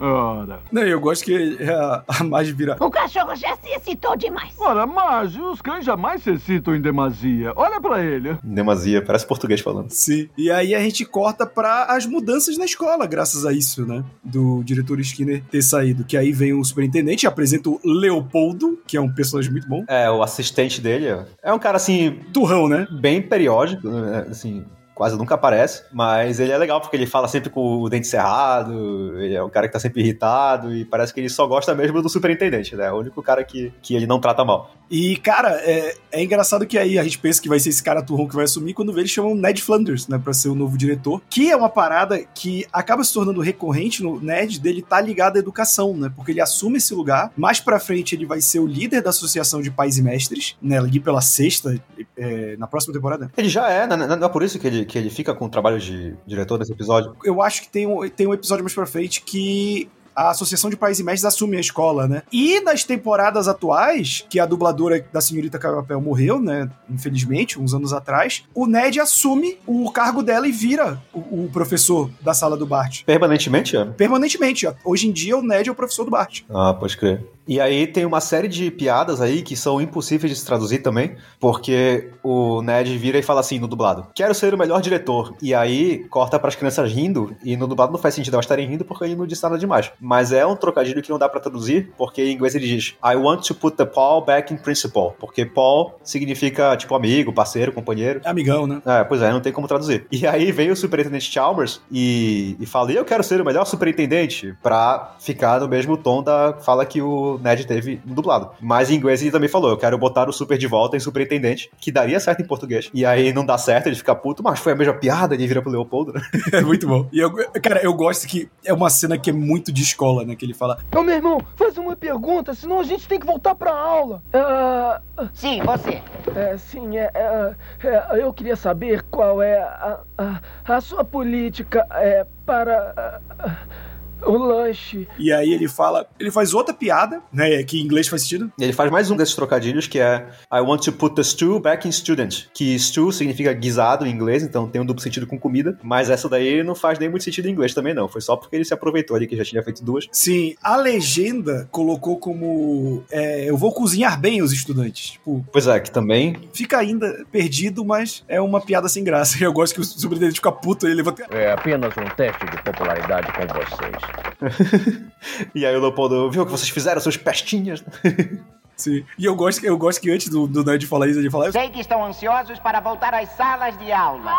Ora. 0.00 0.60
Não, 0.72 0.82
eu 0.82 1.00
gosto 1.00 1.24
que 1.24 1.58
a, 1.62 2.04
a 2.08 2.24
Marge 2.24 2.52
vira. 2.52 2.76
O 2.80 2.90
cachorro 2.90 3.34
já 3.36 3.54
se 3.56 3.68
excitou 3.68 4.16
demais. 4.16 4.54
Ora, 4.58 4.86
Marge, 4.86 5.40
os 5.40 5.60
cães 5.60 5.84
jamais 5.84 6.22
se 6.22 6.30
excitam 6.30 6.74
em 6.74 6.80
demasia. 6.80 7.52
Olha 7.54 7.80
pra 7.80 8.02
ele. 8.02 8.36
Demasia, 8.42 9.02
parece 9.04 9.26
português 9.26 9.60
falando. 9.60 9.90
Sim. 9.90 10.28
E 10.36 10.50
aí 10.50 10.74
a 10.74 10.80
gente 10.80 11.04
corta 11.04 11.46
pra 11.46 11.84
as 11.84 12.06
mudanças 12.06 12.56
na 12.56 12.64
escola, 12.64 13.06
graças 13.06 13.44
a 13.44 13.52
isso, 13.52 13.86
né? 13.86 14.02
Do 14.24 14.49
diretor 14.64 14.98
Skinner 15.00 15.42
ter 15.50 15.62
saído. 15.62 16.04
Que 16.04 16.16
aí 16.16 16.32
vem 16.32 16.52
o 16.52 16.64
superintendente, 16.64 17.26
apresenta 17.26 17.70
o 17.70 17.80
Leopoldo, 17.84 18.78
que 18.86 18.96
é 18.96 19.00
um 19.00 19.12
personagem 19.12 19.50
muito 19.52 19.68
bom. 19.68 19.84
É, 19.88 20.10
o 20.10 20.22
assistente 20.22 20.80
dele 20.80 21.06
é 21.42 21.52
um 21.52 21.58
cara 21.58 21.76
assim. 21.76 22.18
Turrão, 22.32 22.68
né? 22.68 22.86
Bem 23.00 23.22
periódico, 23.22 23.88
né? 23.88 24.26
assim 24.30 24.64
quase 25.00 25.16
nunca 25.16 25.34
aparece, 25.34 25.84
mas 25.90 26.38
ele 26.40 26.52
é 26.52 26.58
legal 26.58 26.78
porque 26.78 26.94
ele 26.94 27.06
fala 27.06 27.26
sempre 27.26 27.48
com 27.48 27.80
o 27.80 27.88
dente 27.88 28.06
cerrado, 28.06 29.18
ele 29.18 29.34
é 29.34 29.42
um 29.42 29.48
cara 29.48 29.66
que 29.66 29.72
tá 29.72 29.80
sempre 29.80 30.02
irritado 30.02 30.76
e 30.76 30.84
parece 30.84 31.14
que 31.14 31.18
ele 31.18 31.30
só 31.30 31.46
gosta 31.46 31.74
mesmo 31.74 32.02
do 32.02 32.08
superintendente, 32.10 32.76
né? 32.76 32.88
É 32.88 32.92
o 32.92 32.98
único 32.98 33.22
cara 33.22 33.42
que, 33.42 33.72
que 33.80 33.94
ele 33.94 34.06
não 34.06 34.20
trata 34.20 34.44
mal. 34.44 34.70
E, 34.90 35.16
cara, 35.18 35.52
é, 35.62 35.94
é 36.10 36.22
engraçado 36.22 36.66
que 36.66 36.76
aí 36.76 36.98
a 36.98 37.04
gente 37.04 37.16
pensa 37.16 37.40
que 37.40 37.48
vai 37.48 37.60
ser 37.60 37.68
esse 37.68 37.82
cara 37.82 38.02
turrão 38.02 38.26
que 38.26 38.34
vai 38.34 38.44
assumir 38.44 38.74
quando 38.74 38.92
vê 38.92 39.02
eles 39.02 39.10
chamam 39.12 39.36
Ned 39.36 39.62
Flanders, 39.62 40.08
né, 40.08 40.20
pra 40.22 40.32
ser 40.32 40.48
o 40.48 40.54
novo 40.54 40.76
diretor, 40.76 41.22
que 41.30 41.48
é 41.48 41.56
uma 41.56 41.68
parada 41.68 42.18
que 42.34 42.66
acaba 42.72 43.04
se 43.04 43.14
tornando 43.14 43.40
recorrente 43.40 44.02
no 44.02 44.20
Ned 44.20 44.58
dele 44.58 44.82
tá 44.82 45.00
ligado 45.00 45.36
à 45.36 45.38
educação, 45.38 45.96
né, 45.96 46.12
porque 46.14 46.32
ele 46.32 46.40
assume 46.40 46.78
esse 46.78 46.92
lugar, 46.92 47.32
mais 47.36 47.60
pra 47.60 47.78
frente 47.78 48.16
ele 48.16 48.26
vai 48.26 48.40
ser 48.40 48.58
o 48.58 48.66
líder 48.66 49.00
da 49.00 49.10
Associação 49.10 49.62
de 49.62 49.70
Pais 49.70 49.96
e 49.96 50.02
Mestres, 50.02 50.56
né, 50.60 50.78
ali 50.78 50.98
pela 50.98 51.20
sexta, 51.20 51.80
é, 52.16 52.56
na 52.56 52.66
próxima 52.66 52.92
temporada. 52.92 53.30
Ele 53.36 53.48
já 53.48 53.70
é, 53.70 53.86
né? 53.86 53.96
não 53.96 54.26
é 54.26 54.28
por 54.28 54.42
isso 54.42 54.58
que 54.58 54.66
ele, 54.66 54.84
que 54.90 54.98
ele 54.98 55.08
fica 55.10 55.34
com 55.34 55.46
o 55.46 55.48
trabalho 55.48 55.78
de 55.78 56.14
diretor 56.26 56.58
nesse 56.58 56.72
episódio? 56.72 57.16
Eu 57.24 57.40
acho 57.40 57.62
que 57.62 57.68
tem 57.68 57.86
um, 57.86 58.08
tem 58.08 58.26
um 58.26 58.34
episódio 58.34 58.64
mais 58.64 58.74
pra 58.74 58.86
frente 58.86 59.22
que 59.22 59.88
a 60.14 60.30
Associação 60.30 60.68
de 60.68 60.76
Pais 60.76 60.98
e 60.98 61.04
Mestres 61.04 61.24
assume 61.24 61.56
a 61.56 61.60
escola, 61.60 62.06
né? 62.06 62.22
E 62.32 62.60
nas 62.60 62.84
temporadas 62.84 63.48
atuais, 63.48 64.24
que 64.28 64.38
a 64.38 64.46
dubladora 64.46 65.04
da 65.12 65.20
senhorita 65.20 65.58
Carapel 65.58 66.00
morreu, 66.00 66.40
né? 66.40 66.68
Infelizmente, 66.90 67.58
uns 67.58 67.72
anos 67.72 67.92
atrás, 67.92 68.44
o 68.54 68.66
Ned 68.66 69.00
assume 69.00 69.58
o 69.66 69.90
cargo 69.90 70.22
dela 70.22 70.46
e 70.46 70.52
vira 70.52 71.00
o, 71.12 71.44
o 71.44 71.50
professor 71.52 72.10
da 72.20 72.34
sala 72.34 72.56
do 72.56 72.66
Bart. 72.66 73.04
Permanentemente, 73.04 73.76
é? 73.76 73.84
Permanentemente. 73.84 74.66
Hoje 74.84 75.08
em 75.08 75.12
dia, 75.12 75.36
o 75.38 75.42
Ned 75.42 75.68
é 75.68 75.72
o 75.72 75.76
professor 75.76 76.04
do 76.04 76.10
Bart. 76.10 76.42
Ah, 76.50 76.74
pode 76.74 76.96
crer. 76.96 77.24
E 77.46 77.60
aí 77.60 77.86
tem 77.86 78.04
uma 78.04 78.20
série 78.20 78.48
de 78.48 78.70
piadas 78.70 79.20
aí 79.20 79.42
que 79.42 79.56
são 79.56 79.80
impossíveis 79.80 80.32
de 80.32 80.38
se 80.38 80.46
traduzir 80.46 80.78
também, 80.78 81.16
porque 81.38 82.10
o 82.22 82.62
Ned 82.62 82.96
vira 82.96 83.18
e 83.18 83.22
fala 83.22 83.40
assim 83.40 83.58
no 83.58 83.66
dublado: 83.66 84.06
Quero 84.14 84.34
ser 84.34 84.54
o 84.54 84.58
melhor 84.58 84.80
diretor. 84.80 85.34
E 85.42 85.54
aí 85.54 86.04
corta 86.08 86.38
para 86.38 86.48
as 86.48 86.54
crianças 86.54 86.92
rindo, 86.92 87.36
e 87.42 87.56
no 87.56 87.66
dublado 87.66 87.92
não 87.92 87.98
faz 87.98 88.14
sentido 88.14 88.34
elas 88.34 88.44
estarem 88.44 88.68
rindo 88.68 88.84
porque 88.84 89.04
ele 89.04 89.16
não 89.16 89.26
disse 89.26 89.42
nada 89.42 89.58
demais. 89.58 89.90
Mas 90.00 90.32
é 90.32 90.44
um 90.46 90.56
trocadilho 90.56 91.02
que 91.02 91.10
não 91.10 91.18
dá 91.18 91.28
para 91.28 91.40
traduzir, 91.40 91.92
porque 91.96 92.22
em 92.22 92.32
inglês 92.32 92.54
ele 92.54 92.66
diz: 92.66 92.94
I 93.04 93.16
want 93.16 93.46
to 93.46 93.54
put 93.54 93.76
the 93.76 93.84
Paul 93.84 94.24
back 94.24 94.52
in 94.52 94.56
principal. 94.56 95.16
Porque 95.18 95.44
Paul 95.44 95.94
significa 96.02 96.76
tipo 96.76 96.94
amigo, 96.94 97.32
parceiro, 97.32 97.72
companheiro. 97.72 98.20
Amigão, 98.24 98.66
né? 98.66 98.82
É, 98.84 99.04
pois 99.04 99.22
é, 99.22 99.30
não 99.30 99.40
tem 99.40 99.52
como 99.52 99.66
traduzir. 99.66 100.06
E 100.10 100.26
aí 100.26 100.52
vem 100.52 100.70
o 100.70 100.76
superintendente 100.76 101.30
Chalmers 101.30 101.80
e, 101.90 102.56
e 102.60 102.66
fala: 102.66 102.92
Eu 102.92 103.04
quero 103.04 103.22
ser 103.22 103.40
o 103.40 103.44
melhor 103.44 103.64
superintendente, 103.64 104.54
pra 104.62 105.16
ficar 105.18 105.60
no 105.60 105.68
mesmo 105.68 105.96
tom 105.96 106.22
da 106.22 106.54
fala 106.60 106.84
que 106.84 107.00
o 107.00 107.29
Ned 107.38 107.66
teve 107.66 108.00
no 108.04 108.14
dublado. 108.14 108.50
Mas 108.60 108.90
em 108.90 108.94
inglês 108.94 109.22
ele 109.22 109.30
também 109.30 109.48
falou: 109.48 109.70
eu 109.70 109.76
quero 109.76 109.96
botar 109.98 110.28
o 110.28 110.32
super 110.32 110.58
de 110.58 110.66
volta 110.66 110.96
em 110.96 111.00
superintendente, 111.00 111.70
que 111.80 111.92
daria 111.92 112.20
certo 112.20 112.42
em 112.42 112.46
português. 112.46 112.90
E 112.92 113.04
aí 113.04 113.32
não 113.32 113.44
dá 113.44 113.58
certo, 113.58 113.86
ele 113.86 113.96
fica 113.96 114.14
puto, 114.14 114.42
mas 114.42 114.58
foi 114.58 114.72
a 114.72 114.76
mesma 114.76 114.94
piada, 114.94 115.34
ele 115.34 115.46
vira 115.46 115.62
pro 115.62 115.70
Leopoldo, 115.70 116.12
né? 116.12 116.20
É 116.52 116.60
muito 116.62 116.86
bom. 116.86 117.08
E 117.12 117.18
eu, 117.18 117.32
cara, 117.62 117.80
eu 117.82 117.94
gosto 117.94 118.26
que 118.26 118.48
é 118.64 118.72
uma 118.72 118.90
cena 118.90 119.16
que 119.16 119.30
é 119.30 119.32
muito 119.32 119.72
de 119.72 119.82
escola, 119.82 120.24
né? 120.24 120.34
Que 120.34 120.44
ele 120.44 120.54
fala: 120.54 120.78
Ô 120.94 121.02
meu 121.02 121.14
irmão, 121.14 121.40
faz 121.56 121.78
uma 121.78 121.96
pergunta, 121.96 122.54
senão 122.54 122.80
a 122.80 122.82
gente 122.82 123.06
tem 123.06 123.18
que 123.18 123.26
voltar 123.26 123.54
pra 123.54 123.72
aula. 123.72 124.22
Uh, 124.34 125.28
sim, 125.32 125.60
você. 125.62 126.02
É, 126.34 126.56
sim, 126.56 126.96
é, 126.96 127.10
é, 127.14 127.54
é, 127.84 128.22
eu 128.22 128.32
queria 128.32 128.56
saber 128.56 129.02
qual 129.10 129.42
é 129.42 129.58
a, 129.58 130.00
a, 130.18 130.40
a 130.64 130.80
sua 130.80 131.04
política 131.04 131.86
é, 131.92 132.26
para. 132.44 133.20
Uh, 133.38 133.89
o 134.24 134.36
lanche. 134.36 135.06
E 135.18 135.32
aí 135.32 135.52
ele 135.52 135.68
fala, 135.68 136.06
ele 136.18 136.30
faz 136.30 136.54
outra 136.54 136.74
piada, 136.74 137.22
né, 137.32 137.62
que 137.62 137.78
em 137.78 137.84
inglês 137.84 138.08
faz 138.08 138.22
sentido. 138.22 138.52
Ele 138.58 138.72
faz 138.72 138.90
mais 138.90 139.10
um 139.10 139.16
desses 139.16 139.34
trocadilhos 139.34 139.86
que 139.86 139.98
é 139.98 140.26
I 140.52 140.60
want 140.60 140.84
to 140.84 140.92
put 140.92 141.14
the 141.14 141.22
stew 141.22 141.60
back 141.60 141.86
in 141.86 141.92
student, 141.92 142.46
que 142.54 142.78
stew 142.78 143.12
significa 143.12 143.52
guisado 143.52 144.06
em 144.06 144.10
inglês, 144.10 144.42
então 144.42 144.68
tem 144.68 144.80
um 144.80 144.84
duplo 144.84 145.02
sentido 145.02 145.26
com 145.26 145.38
comida, 145.38 145.78
mas 145.82 146.10
essa 146.10 146.28
daí 146.28 146.62
não 146.62 146.74
faz 146.74 146.98
nem 146.98 147.08
muito 147.08 147.24
sentido 147.24 147.48
em 147.48 147.52
inglês 147.52 147.74
também 147.74 147.94
não, 147.94 148.08
foi 148.08 148.20
só 148.20 148.36
porque 148.36 148.56
ele 148.56 148.64
se 148.64 148.74
aproveitou 148.74 149.16
ali 149.16 149.26
que 149.26 149.36
já 149.36 149.44
tinha 149.44 149.62
feito 149.62 149.84
duas. 149.84 150.06
Sim, 150.12 150.54
a 150.62 150.76
legenda 150.76 151.68
colocou 151.70 152.18
como 152.18 153.02
é, 153.10 153.48
eu 153.48 153.56
vou 153.56 153.72
cozinhar 153.72 154.20
bem 154.20 154.42
os 154.42 154.52
estudantes, 154.52 155.12
tipo... 155.12 155.44
Pois 155.52 155.66
é, 155.66 155.80
que 155.80 155.90
também... 155.90 156.36
Fica 156.52 156.78
ainda 156.78 157.24
perdido, 157.30 157.84
mas 157.84 158.24
é 158.28 158.40
uma 158.40 158.60
piada 158.60 158.88
sem 158.88 159.02
graça. 159.02 159.38
Eu 159.42 159.52
gosto 159.52 159.74
que 159.74 159.80
o 159.80 159.84
superintendente 159.84 160.36
fica 160.36 160.52
puto, 160.52 160.86
ele 160.86 160.96
levanta... 160.96 161.26
É 161.30 161.52
apenas 161.52 161.94
um 161.96 162.08
teste 162.14 162.44
de 162.46 162.62
popularidade 162.62 163.28
com 163.32 163.46
vocês. 163.46 164.09
e 165.54 165.66
aí 165.66 165.76
o 165.76 165.80
Leopoldo 165.80 166.30
viu 166.30 166.42
o 166.42 166.46
que 166.46 166.52
vocês 166.52 166.70
fizeram, 166.70 167.00
seus 167.00 167.16
pestinhas. 167.16 167.84
Sim. 168.76 169.04
E 169.18 169.26
eu 169.26 169.34
gosto, 169.34 169.64
eu 169.64 169.76
gosto 169.76 170.00
que 170.00 170.10
antes 170.10 170.28
do, 170.28 170.46
do 170.46 170.64
Ned 170.64 170.86
falar 170.86 171.06
isso, 171.08 171.18
ele 171.18 171.30
fala. 171.30 171.52
Sei 171.52 171.68
que 171.68 171.80
estão 171.80 172.04
ansiosos 172.04 172.58
para 172.58 172.80
voltar 172.80 173.12
às 173.12 173.28
salas 173.30 173.78
de 173.78 173.92
aula. 173.92 174.32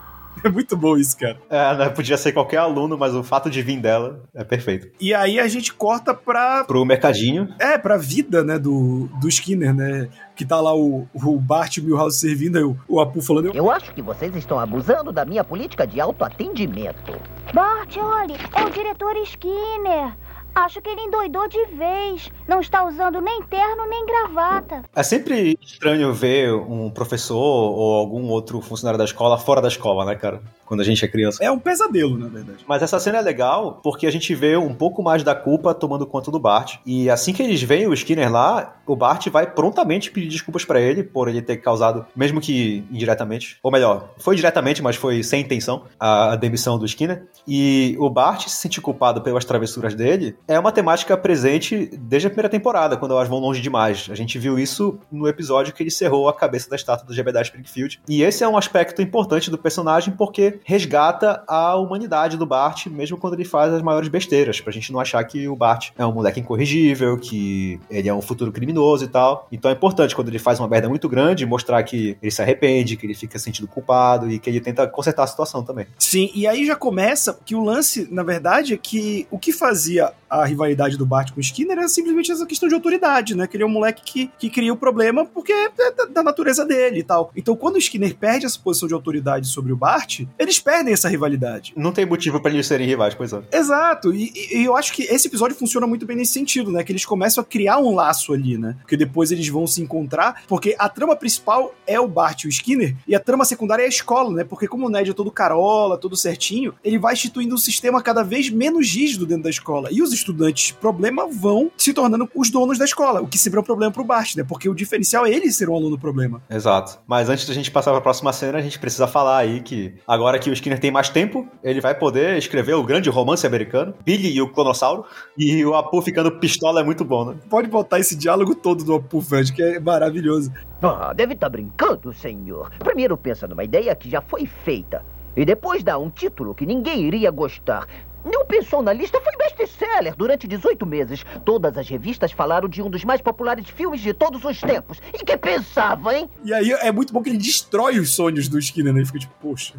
É 0.44 0.48
muito 0.48 0.76
bom 0.76 0.96
isso, 0.96 1.16
cara. 1.18 1.38
É, 1.50 1.76
né? 1.76 1.88
Podia 1.88 2.16
ser 2.16 2.32
qualquer 2.32 2.58
aluno, 2.58 2.96
mas 2.96 3.14
o 3.14 3.22
fato 3.22 3.50
de 3.50 3.62
vir 3.62 3.80
dela 3.80 4.22
é 4.34 4.44
perfeito. 4.44 4.88
E 5.00 5.12
aí 5.12 5.40
a 5.40 5.48
gente 5.48 5.72
corta 5.72 6.14
pra. 6.14 6.64
Pro 6.64 6.84
mercadinho. 6.84 7.48
É, 7.58 7.76
pra 7.76 7.96
vida, 7.96 8.44
né, 8.44 8.58
do, 8.58 9.08
do 9.20 9.28
Skinner, 9.28 9.74
né? 9.74 10.08
Que 10.36 10.44
tá 10.44 10.60
lá 10.60 10.74
o, 10.74 11.08
o 11.14 11.40
Bart 11.40 11.78
Milhouse 11.78 12.18
servindo, 12.18 12.58
aí 12.58 12.64
o, 12.64 12.76
o 12.88 13.00
Apu 13.00 13.20
falando. 13.20 13.54
Eu 13.54 13.70
acho 13.70 13.92
que 13.92 14.02
vocês 14.02 14.34
estão 14.36 14.58
abusando 14.58 15.10
da 15.10 15.24
minha 15.24 15.42
política 15.42 15.86
de 15.86 16.00
autoatendimento. 16.00 17.18
Bart, 17.52 17.96
olhe, 17.96 18.34
é 18.54 18.64
o 18.64 18.70
diretor 18.70 19.16
Skinner. 19.16 20.12
Acho 20.56 20.80
que 20.80 20.88
ele 20.88 21.02
endoidou 21.02 21.46
de 21.46 21.66
vez. 21.66 22.30
Não 22.48 22.60
está 22.60 22.82
usando 22.82 23.20
nem 23.20 23.42
terno 23.42 23.86
nem 23.86 24.06
gravata. 24.06 24.84
É 24.94 25.02
sempre 25.02 25.58
estranho 25.60 26.14
ver 26.14 26.50
um 26.54 26.88
professor 26.88 27.36
ou 27.36 27.94
algum 27.94 28.26
outro 28.30 28.62
funcionário 28.62 28.96
da 28.96 29.04
escola 29.04 29.36
fora 29.36 29.60
da 29.60 29.68
escola, 29.68 30.06
né, 30.06 30.14
cara? 30.14 30.40
Quando 30.64 30.80
a 30.80 30.84
gente 30.84 31.04
é 31.04 31.08
criança. 31.08 31.44
É 31.44 31.50
um 31.50 31.58
pesadelo, 31.58 32.16
na 32.16 32.28
verdade. 32.28 32.64
Mas 32.66 32.82
essa 32.82 32.98
cena 32.98 33.18
é 33.18 33.20
legal 33.20 33.80
porque 33.82 34.06
a 34.06 34.10
gente 34.10 34.34
vê 34.34 34.56
um 34.56 34.74
pouco 34.74 35.02
mais 35.02 35.22
da 35.22 35.34
culpa 35.34 35.74
tomando 35.74 36.06
conta 36.06 36.30
do 36.30 36.40
Bart. 36.40 36.78
E 36.86 37.10
assim 37.10 37.34
que 37.34 37.42
eles 37.42 37.62
veem 37.62 37.86
o 37.86 37.92
Skinner 37.92 38.32
lá, 38.32 38.75
o 38.86 38.96
Bart 38.96 39.28
vai 39.28 39.50
prontamente 39.50 40.10
pedir 40.10 40.28
desculpas 40.28 40.64
para 40.64 40.80
ele 40.80 41.02
por 41.02 41.28
ele 41.28 41.42
ter 41.42 41.56
causado, 41.56 42.06
mesmo 42.14 42.40
que 42.40 42.84
indiretamente, 42.90 43.58
ou 43.62 43.70
melhor, 43.70 44.10
foi 44.18 44.36
diretamente, 44.36 44.82
mas 44.82 44.96
foi 44.96 45.22
sem 45.22 45.42
intenção, 45.42 45.84
a, 45.98 46.36
demissão 46.36 46.78
do 46.78 46.86
Skinner. 46.86 47.26
E 47.46 47.96
o 47.98 48.08
Bart 48.08 48.48
se 48.48 48.56
sentir 48.56 48.80
culpado 48.80 49.20
pelas 49.20 49.44
travessuras 49.44 49.94
dele 49.94 50.36
é 50.46 50.58
uma 50.58 50.72
temática 50.72 51.16
presente 51.16 51.90
desde 51.98 52.28
a 52.28 52.30
primeira 52.30 52.48
temporada, 52.48 52.96
quando 52.96 53.12
elas 53.12 53.28
vão 53.28 53.38
longe 53.38 53.60
demais. 53.60 54.08
A 54.10 54.14
gente 54.14 54.38
viu 54.38 54.58
isso 54.58 54.98
no 55.10 55.26
episódio 55.26 55.72
que 55.72 55.82
ele 55.82 55.90
cerrou 55.90 56.28
a 56.28 56.34
cabeça 56.34 56.70
da 56.70 56.76
estátua 56.76 57.06
do 57.06 57.14
Jebediah 57.14 57.42
Springfield. 57.42 58.00
E 58.08 58.22
esse 58.22 58.44
é 58.44 58.48
um 58.48 58.56
aspecto 58.56 59.02
importante 59.02 59.50
do 59.50 59.58
personagem 59.58 60.14
porque 60.14 60.60
resgata 60.64 61.42
a 61.48 61.76
humanidade 61.76 62.36
do 62.36 62.46
Bart, 62.46 62.86
mesmo 62.86 63.16
quando 63.16 63.34
ele 63.34 63.44
faz 63.44 63.72
as 63.72 63.82
maiores 63.82 64.08
besteiras, 64.08 64.60
pra 64.60 64.72
gente 64.72 64.92
não 64.92 65.00
achar 65.00 65.22
que 65.24 65.48
o 65.48 65.56
Bart 65.56 65.90
é 65.98 66.04
um 66.04 66.12
moleque 66.12 66.40
incorrigível, 66.40 67.18
que 67.18 67.80
ele 67.90 68.08
é 68.08 68.14
um 68.14 68.22
futuro 68.22 68.52
criminoso 68.52 68.75
e 69.04 69.08
tal. 69.08 69.46
Então 69.50 69.70
é 69.70 69.74
importante 69.74 70.14
quando 70.14 70.28
ele 70.28 70.38
faz 70.38 70.58
uma 70.58 70.68
merda 70.68 70.88
muito 70.88 71.08
grande 71.08 71.46
mostrar 71.46 71.82
que 71.82 72.16
ele 72.22 72.30
se 72.30 72.42
arrepende, 72.42 72.96
que 72.96 73.06
ele 73.06 73.14
fica 73.14 73.38
sentindo 73.38 73.68
culpado 73.68 74.30
e 74.30 74.38
que 74.38 74.50
ele 74.50 74.60
tenta 74.60 74.86
consertar 74.86 75.24
a 75.24 75.26
situação 75.26 75.62
também. 75.62 75.86
Sim, 75.98 76.30
e 76.34 76.46
aí 76.46 76.66
já 76.66 76.76
começa 76.76 77.38
que 77.44 77.54
o 77.54 77.62
lance, 77.62 78.08
na 78.10 78.22
verdade, 78.22 78.74
é 78.74 78.76
que 78.76 79.26
o 79.30 79.38
que 79.38 79.52
fazia 79.52 80.12
a 80.28 80.44
rivalidade 80.44 80.96
do 80.96 81.06
Bart 81.06 81.32
com 81.32 81.38
o 81.38 81.40
Skinner 81.40 81.78
era 81.78 81.88
simplesmente 81.88 82.32
essa 82.32 82.46
questão 82.46 82.68
de 82.68 82.74
autoridade, 82.74 83.34
né? 83.34 83.46
Que 83.46 83.56
ele 83.56 83.64
é 83.64 83.66
um 83.66 83.70
moleque 83.70 84.02
que, 84.02 84.30
que 84.38 84.50
cria 84.50 84.72
o 84.72 84.76
problema 84.76 85.24
porque 85.24 85.52
é 85.52 85.70
da, 85.70 86.04
da 86.06 86.22
natureza 86.22 86.64
dele 86.64 87.00
e 87.00 87.02
tal. 87.02 87.30
Então, 87.36 87.56
quando 87.56 87.76
o 87.76 87.78
Skinner 87.78 88.14
perde 88.16 88.46
essa 88.46 88.58
posição 88.58 88.88
de 88.88 88.94
autoridade 88.94 89.46
sobre 89.48 89.72
o 89.72 89.76
Bart, 89.76 90.22
eles 90.38 90.58
perdem 90.58 90.92
essa 90.92 91.08
rivalidade. 91.08 91.72
Não 91.76 91.92
tem 91.92 92.06
motivo 92.06 92.40
para 92.40 92.52
eles 92.52 92.66
serem 92.66 92.86
rivais, 92.86 93.14
pois 93.14 93.32
é. 93.32 93.42
Exato, 93.52 94.12
e, 94.12 94.32
e, 94.52 94.64
eu 94.64 94.76
acho 94.76 94.92
que 94.92 95.02
esse 95.02 95.28
episódio 95.28 95.56
funciona 95.56 95.86
muito 95.86 96.06
bem 96.06 96.16
nesse 96.16 96.32
sentido, 96.32 96.70
né? 96.70 96.82
Que 96.82 96.92
eles 96.92 97.04
começam 97.04 97.42
a 97.42 97.44
criar 97.44 97.78
um 97.78 97.94
laço 97.94 98.32
ali, 98.32 98.58
né? 98.58 98.76
Porque 98.80 98.96
depois 98.96 99.30
eles 99.30 99.48
vão 99.48 99.66
se 99.66 99.80
encontrar, 99.80 100.42
porque 100.46 100.74
a 100.78 100.88
trama 100.88 101.16
principal 101.16 101.74
é 101.86 101.98
o 102.00 102.08
Bart 102.08 102.44
e 102.44 102.46
o 102.46 102.50
Skinner, 102.50 102.96
e 103.06 103.14
a 103.14 103.20
trama 103.20 103.44
secundária 103.44 103.82
é 103.82 103.86
a 103.86 103.88
escola, 103.88 104.30
né? 104.30 104.44
Porque 104.44 104.66
como 104.66 104.86
o 104.86 104.90
Ned 104.90 105.10
é 105.10 105.14
todo 105.14 105.30
carola, 105.30 105.98
todo 105.98 106.16
certinho, 106.16 106.74
ele 106.84 106.98
vai 106.98 107.14
instituindo 107.14 107.54
um 107.54 107.58
sistema 107.58 108.02
cada 108.02 108.22
vez 108.22 108.50
menos 108.50 108.88
rígido 108.88 109.26
dentro 109.26 109.44
da 109.44 109.50
escola. 109.50 109.88
E 109.92 110.02
os 110.02 110.12
estudantes 110.26 110.72
problema 110.72 111.26
vão 111.26 111.70
se 111.76 111.92
tornando 111.92 112.28
os 112.34 112.50
donos 112.50 112.78
da 112.78 112.84
escola, 112.84 113.20
o 113.20 113.28
que 113.28 113.38
sempre 113.38 113.58
é 113.58 113.62
um 113.62 113.64
problema 113.64 113.92
pro 113.92 114.04
Bart, 114.04 114.34
né? 114.36 114.44
Porque 114.44 114.68
o 114.68 114.74
diferencial 114.74 115.24
é 115.24 115.30
ele 115.30 115.50
ser 115.52 115.68
um 115.68 115.74
aluno 115.74 115.98
problema. 115.98 116.42
Exato. 116.50 116.98
Mas 117.06 117.28
antes 117.28 117.46
da 117.46 117.54
gente 117.54 117.70
passar 117.70 117.92
pra 117.92 118.00
próxima 118.00 118.32
cena, 118.32 118.58
a 118.58 118.62
gente 118.62 118.78
precisa 118.78 119.06
falar 119.06 119.38
aí 119.38 119.60
que 119.60 119.94
agora 120.06 120.38
que 120.38 120.50
o 120.50 120.52
Skinner 120.52 120.80
tem 120.80 120.90
mais 120.90 121.08
tempo, 121.08 121.46
ele 121.62 121.80
vai 121.80 121.94
poder 121.94 122.36
escrever 122.36 122.74
o 122.74 122.82
grande 122.82 123.08
romance 123.08 123.46
americano, 123.46 123.94
Billy 124.04 124.34
e 124.34 124.42
o 124.42 124.48
Clonossauro, 124.48 125.04
e 125.38 125.64
o 125.64 125.74
Apu 125.74 126.02
ficando 126.02 126.32
pistola 126.32 126.80
é 126.80 126.84
muito 126.84 127.04
bom, 127.04 127.26
né? 127.26 127.36
Pode 127.48 127.68
botar 127.68 128.00
esse 128.00 128.16
diálogo 128.16 128.54
todo 128.54 128.84
do 128.84 128.94
Apu, 128.94 129.20
Fred, 129.20 129.52
que 129.52 129.62
é 129.62 129.78
maravilhoso. 129.78 130.52
Ah, 130.82 131.12
deve 131.14 131.34
estar 131.34 131.46
tá 131.46 131.50
brincando, 131.50 132.12
senhor. 132.12 132.70
Primeiro 132.78 133.16
pensa 133.16 133.46
numa 133.46 133.64
ideia 133.64 133.94
que 133.94 134.10
já 134.10 134.20
foi 134.20 134.46
feita. 134.46 135.04
E 135.36 135.44
depois 135.44 135.82
dá 135.82 135.98
um 135.98 136.08
título 136.08 136.54
que 136.54 136.64
ninguém 136.64 137.02
iria 137.02 137.30
gostar. 137.30 137.86
Não 138.26 138.44
pensou 138.44 138.82
na 138.82 138.92
lista, 138.92 139.20
foi 139.20 139.32
best-seller 139.36 140.16
durante 140.16 140.48
18 140.48 140.84
meses. 140.84 141.24
Todas 141.44 141.78
as 141.78 141.88
revistas 141.88 142.32
falaram 142.32 142.68
de 142.68 142.82
um 142.82 142.90
dos 142.90 143.04
mais 143.04 143.20
populares 143.20 143.68
filmes 143.70 144.00
de 144.00 144.12
todos 144.12 144.44
os 144.44 144.60
tempos. 144.60 145.00
E 145.14 145.24
que 145.24 145.36
pensava, 145.36 146.12
hein? 146.16 146.28
E 146.44 146.52
aí 146.52 146.72
é 146.72 146.90
muito 146.90 147.12
bom 147.12 147.22
que 147.22 147.30
ele 147.30 147.38
destrói 147.38 148.00
os 148.00 148.14
sonhos 148.16 148.48
do 148.48 148.58
Skinner, 148.58 148.92
né? 148.92 148.98
Ele 148.98 149.06
fica 149.06 149.20
tipo, 149.20 149.34
poxa. 149.40 149.74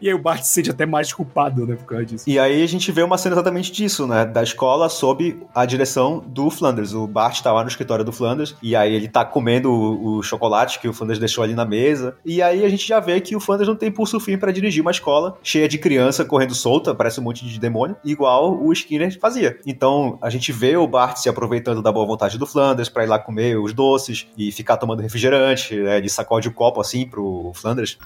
E 0.00 0.08
aí 0.08 0.14
o 0.14 0.18
Bart 0.18 0.42
se 0.42 0.52
sente 0.52 0.70
até 0.70 0.86
mais 0.86 1.12
culpado, 1.12 1.66
né, 1.66 1.76
por 1.76 1.84
causa 1.84 2.04
disso. 2.04 2.24
E 2.26 2.38
aí 2.38 2.62
a 2.62 2.66
gente 2.66 2.90
vê 2.92 3.02
uma 3.02 3.18
cena 3.18 3.34
exatamente 3.34 3.72
disso, 3.72 4.06
né, 4.06 4.24
da 4.24 4.42
escola 4.42 4.88
sob 4.88 5.38
a 5.54 5.64
direção 5.64 6.22
do 6.26 6.50
Flanders. 6.50 6.92
O 6.94 7.06
Bart 7.06 7.40
tá 7.40 7.52
lá 7.52 7.62
no 7.62 7.68
escritório 7.68 8.04
do 8.04 8.12
Flanders, 8.12 8.56
e 8.62 8.76
aí 8.76 8.94
ele 8.94 9.08
tá 9.08 9.24
comendo 9.24 9.72
o, 9.72 10.18
o 10.18 10.22
chocolate 10.22 10.78
que 10.78 10.88
o 10.88 10.92
Flanders 10.92 11.18
deixou 11.18 11.44
ali 11.44 11.54
na 11.54 11.64
mesa, 11.64 12.16
e 12.24 12.42
aí 12.42 12.64
a 12.64 12.68
gente 12.68 12.86
já 12.86 13.00
vê 13.00 13.20
que 13.20 13.34
o 13.34 13.40
Flanders 13.40 13.68
não 13.68 13.76
tem 13.76 13.90
pulso 13.90 14.20
firme 14.20 14.38
para 14.38 14.52
dirigir 14.52 14.82
uma 14.82 14.90
escola 14.90 15.36
cheia 15.42 15.68
de 15.68 15.78
criança 15.78 16.24
correndo 16.24 16.54
solta, 16.54 16.94
parece 16.94 17.20
um 17.20 17.22
monte 17.22 17.44
de 17.44 17.58
demônio, 17.58 17.96
igual 18.04 18.60
o 18.60 18.72
Skinner 18.72 19.18
fazia. 19.18 19.58
Então 19.66 20.18
a 20.20 20.30
gente 20.30 20.52
vê 20.52 20.76
o 20.76 20.86
Bart 20.86 21.16
se 21.16 21.28
aproveitando 21.28 21.82
da 21.82 21.90
boa 21.92 22.06
vontade 22.06 22.38
do 22.38 22.46
Flanders 22.46 22.88
para 22.88 23.04
ir 23.04 23.06
lá 23.06 23.18
comer 23.18 23.58
os 23.58 23.72
doces 23.72 24.26
e 24.36 24.52
ficar 24.52 24.76
tomando 24.76 25.00
refrigerante, 25.00 25.74
né, 25.76 25.98
ele 25.98 26.08
sacode 26.08 26.48
o 26.48 26.52
copo 26.52 26.80
assim 26.80 27.06
pro 27.06 27.52
Flanders. 27.54 27.98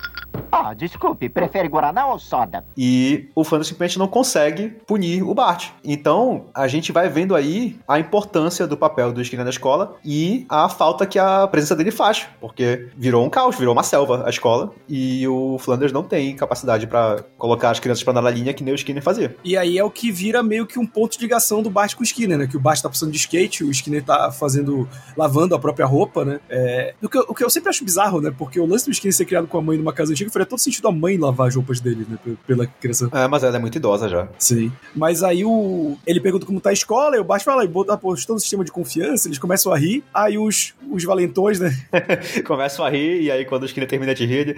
Ah, 0.50 0.74
desculpe, 0.74 1.28
prefere 1.28 1.68
Guaraná 1.72 2.06
ou 2.06 2.18
soda? 2.18 2.64
E 2.76 3.28
o 3.35 3.42
Flanders 3.42 3.68
simplesmente 3.68 3.98
não 3.98 4.06
consegue 4.06 4.68
punir 4.87 5.22
o 5.22 5.35
Bart. 5.35 5.70
Então, 5.82 6.46
a 6.54 6.68
gente 6.68 6.92
vai 6.92 7.08
vendo 7.08 7.35
aí 7.35 7.78
a 7.88 7.98
importância 7.98 8.66
do 8.66 8.76
papel 8.76 9.12
do 9.12 9.22
Skinner 9.22 9.44
na 9.44 9.50
escola 9.50 9.96
e 10.04 10.44
a 10.48 10.68
falta 10.68 11.06
que 11.06 11.18
a 11.18 11.46
presença 11.46 11.74
dele 11.74 11.90
faz, 11.90 12.28
porque 12.40 12.88
virou 12.96 13.24
um 13.24 13.30
caos, 13.30 13.56
virou 13.56 13.72
uma 13.72 13.82
selva 13.82 14.24
a 14.26 14.30
escola 14.30 14.72
e 14.88 15.26
o 15.26 15.58
Flanders 15.58 15.92
não 15.92 16.02
tem 16.02 16.37
capacidade 16.37 16.87
para 16.87 17.24
colocar 17.38 17.70
as 17.70 17.80
crianças 17.80 18.04
para 18.04 18.12
andar 18.12 18.22
na 18.22 18.30
linha 18.30 18.52
que 18.52 18.62
nem 18.62 18.74
o 18.74 18.76
Skinner 18.76 19.02
fazia. 19.02 19.35
E 19.42 19.56
aí 19.56 19.78
é 19.78 19.85
o 19.85 19.90
que 19.90 20.12
vira 20.12 20.42
meio 20.42 20.66
que 20.66 20.78
um 20.78 20.87
ponto 20.87 21.16
de 21.16 21.22
ligação 21.22 21.62
do 21.62 21.70
Bart 21.70 21.94
com 21.94 22.02
o 22.02 22.04
Skinner, 22.04 22.37
né? 22.37 22.46
Que 22.46 22.56
o 22.56 22.61
Bart 22.61 22.80
tá 22.80 22.88
precisando 22.88 23.12
de 23.12 23.18
skate, 23.18 23.64
o 23.64 23.70
Skinner 23.70 24.04
tá 24.04 24.30
fazendo, 24.30 24.88
lavando 25.16 25.54
a 25.54 25.58
própria 25.58 25.87
roupa, 25.87 26.24
né? 26.24 26.40
É, 26.50 26.94
o, 27.02 27.08
que 27.08 27.18
eu, 27.18 27.24
o 27.28 27.35
que 27.35 27.44
eu 27.44 27.50
sempre 27.50 27.70
acho 27.70 27.85
bizarro, 27.85 28.20
né? 28.20 28.32
Porque 28.37 28.61
o 28.61 28.66
lance 28.66 28.85
do 28.85 28.92
Skinner 28.92 29.14
ser 29.14 29.24
criado 29.24 29.46
com 29.46 29.58
a 29.58 29.62
mãe 29.62 29.78
numa 29.78 29.92
casa 29.92 30.12
antiga 30.12 30.30
faria 30.30 30.46
todo 30.46 30.58
sentido 30.58 30.88
a 30.88 30.92
mãe 30.92 31.16
lavar 31.16 31.50
roupas 31.62 31.81
dele, 31.81 32.07
né? 32.09 32.18
Pela 32.46 32.66
criança. 32.66 33.09
É, 33.12 33.27
mas 33.29 33.42
ela 33.42 33.57
é 33.57 33.59
muito 33.59 33.77
idosa 33.77 34.09
já. 34.09 34.29
Sim. 34.38 34.72
Mas 34.94 35.22
aí 35.22 35.44
o. 35.44 35.96
Ele 36.07 36.20
pergunta 36.20 36.44
como 36.44 36.61
tá 36.61 36.70
a 36.70 36.72
escola, 36.72 37.16
e 37.16 37.20
o 37.20 37.25
Bart 37.25 37.42
fala, 37.42 37.64
e 37.64 37.68
estou 38.14 38.35
no 38.35 38.40
sistema 38.40 38.64
de 38.64 38.72
confiança, 38.72 39.29
eles 39.29 39.38
começam 39.38 39.72
a 39.72 39.79
rir. 39.79 40.05
Aí 40.12 40.37
os, 40.37 40.75
os 40.90 41.05
valentões, 41.05 41.61
né? 41.61 41.70
começam 42.44 42.85
a 42.85 42.90
rir, 42.90 43.22
e 43.22 43.31
aí 43.31 43.44
quando 43.44 43.62
o 43.62 43.66
Skinner 43.66 43.88
termina 43.88 44.14
de 44.14 44.27
rir, 44.27 44.48
ele... 44.48 44.55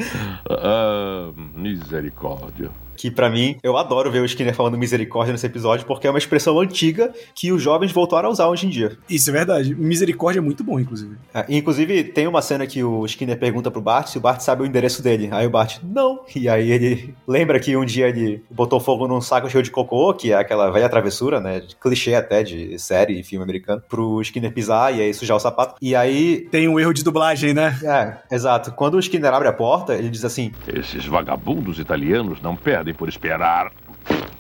Ah, 0.49 1.31
misericórdia 1.55 2.71
que 2.97 3.11
para 3.11 3.31
mim, 3.31 3.57
eu 3.63 3.77
adoro 3.77 4.11
ver 4.11 4.21
o 4.21 4.25
Skinner 4.25 4.55
falando 4.55 4.79
misericórdia 4.79 5.33
nesse 5.33 5.47
episódio, 5.47 5.87
porque 5.87 6.07
é 6.07 6.11
uma 6.11 6.19
expressão 6.19 6.59
antiga 6.59 7.13
que 7.35 7.53
os 7.53 7.63
jovens 7.63 7.93
voltaram 7.93 8.29
a 8.29 8.33
usar 8.33 8.49
hoje 8.49 8.67
em 8.67 8.71
dia. 8.71 8.97
Isso 9.09 9.31
é 9.31 9.33
verdade. 9.33 9.75
Misericórdia 9.75 10.41
é 10.41 10.43
muito 10.43 10.65
bom, 10.65 10.79
inclusive. 10.79 11.17
É, 11.33 11.45
inclusive, 11.49 12.05
tem 12.05 12.27
uma 12.27 12.43
cena 12.43 12.67
que 12.67 12.83
o 12.83 13.05
Skinner 13.07 13.39
pergunta 13.39 13.71
pro 13.71 13.81
Bart 13.81 14.09
se 14.09 14.19
o 14.19 14.21
Bart 14.21 14.41
sabe 14.41 14.63
o 14.63 14.67
endereço 14.67 15.03
dele. 15.03 15.29
Aí 15.33 15.47
o 15.47 15.51
Bart, 15.51 15.79
não. 15.83 16.21
E 16.35 16.49
aí 16.49 16.71
ele 16.71 17.15
lembra 17.27 17.59
que 17.59 17.77
um 17.77 17.85
dia 17.85 18.09
ele 18.09 18.43
botou 18.51 18.81
fogo 18.81 19.09
num 19.09 19.21
saco 19.21 19.49
cheio 19.49 19.63
de 19.63 19.71
cocô, 19.71 20.13
que 20.15 20.33
é 20.33 20.37
aquela 20.37 20.71
velha 20.71 20.89
travessura, 20.89 21.41
né? 21.41 21.63
Clichê 21.81 22.15
até 22.15 22.43
de 22.43 22.79
série 22.79 23.21
e 23.21 23.23
filme 23.23 23.43
americano, 23.43 23.83
pro 23.89 24.21
Skinner 24.21 24.53
pisar 24.53 24.95
e 24.95 25.01
aí 25.01 25.15
sujar 25.15 25.37
o 25.37 25.41
sapato. 25.41 25.77
E 25.81 25.95
aí. 25.95 26.49
Tem 26.51 26.69
um 26.69 26.79
erro 26.79 26.93
de 26.93 27.03
dublagem, 27.03 27.55
né? 27.55 27.79
É, 27.83 28.35
exato. 28.35 28.73
Quando 28.73 28.95
o 28.95 29.01
Skinner 29.01 29.33
abre 29.33 29.49
a 29.49 29.53
porta, 29.53 29.95
ele 29.95 30.11
diz 30.11 30.25
assim: 30.25 30.53
Esses 30.67 31.07
vagabundos 31.07 31.79
italianos 31.79 32.43
não 32.43 32.57
perdem 32.57 32.84
por 32.93 33.09
esperar. 33.09 33.73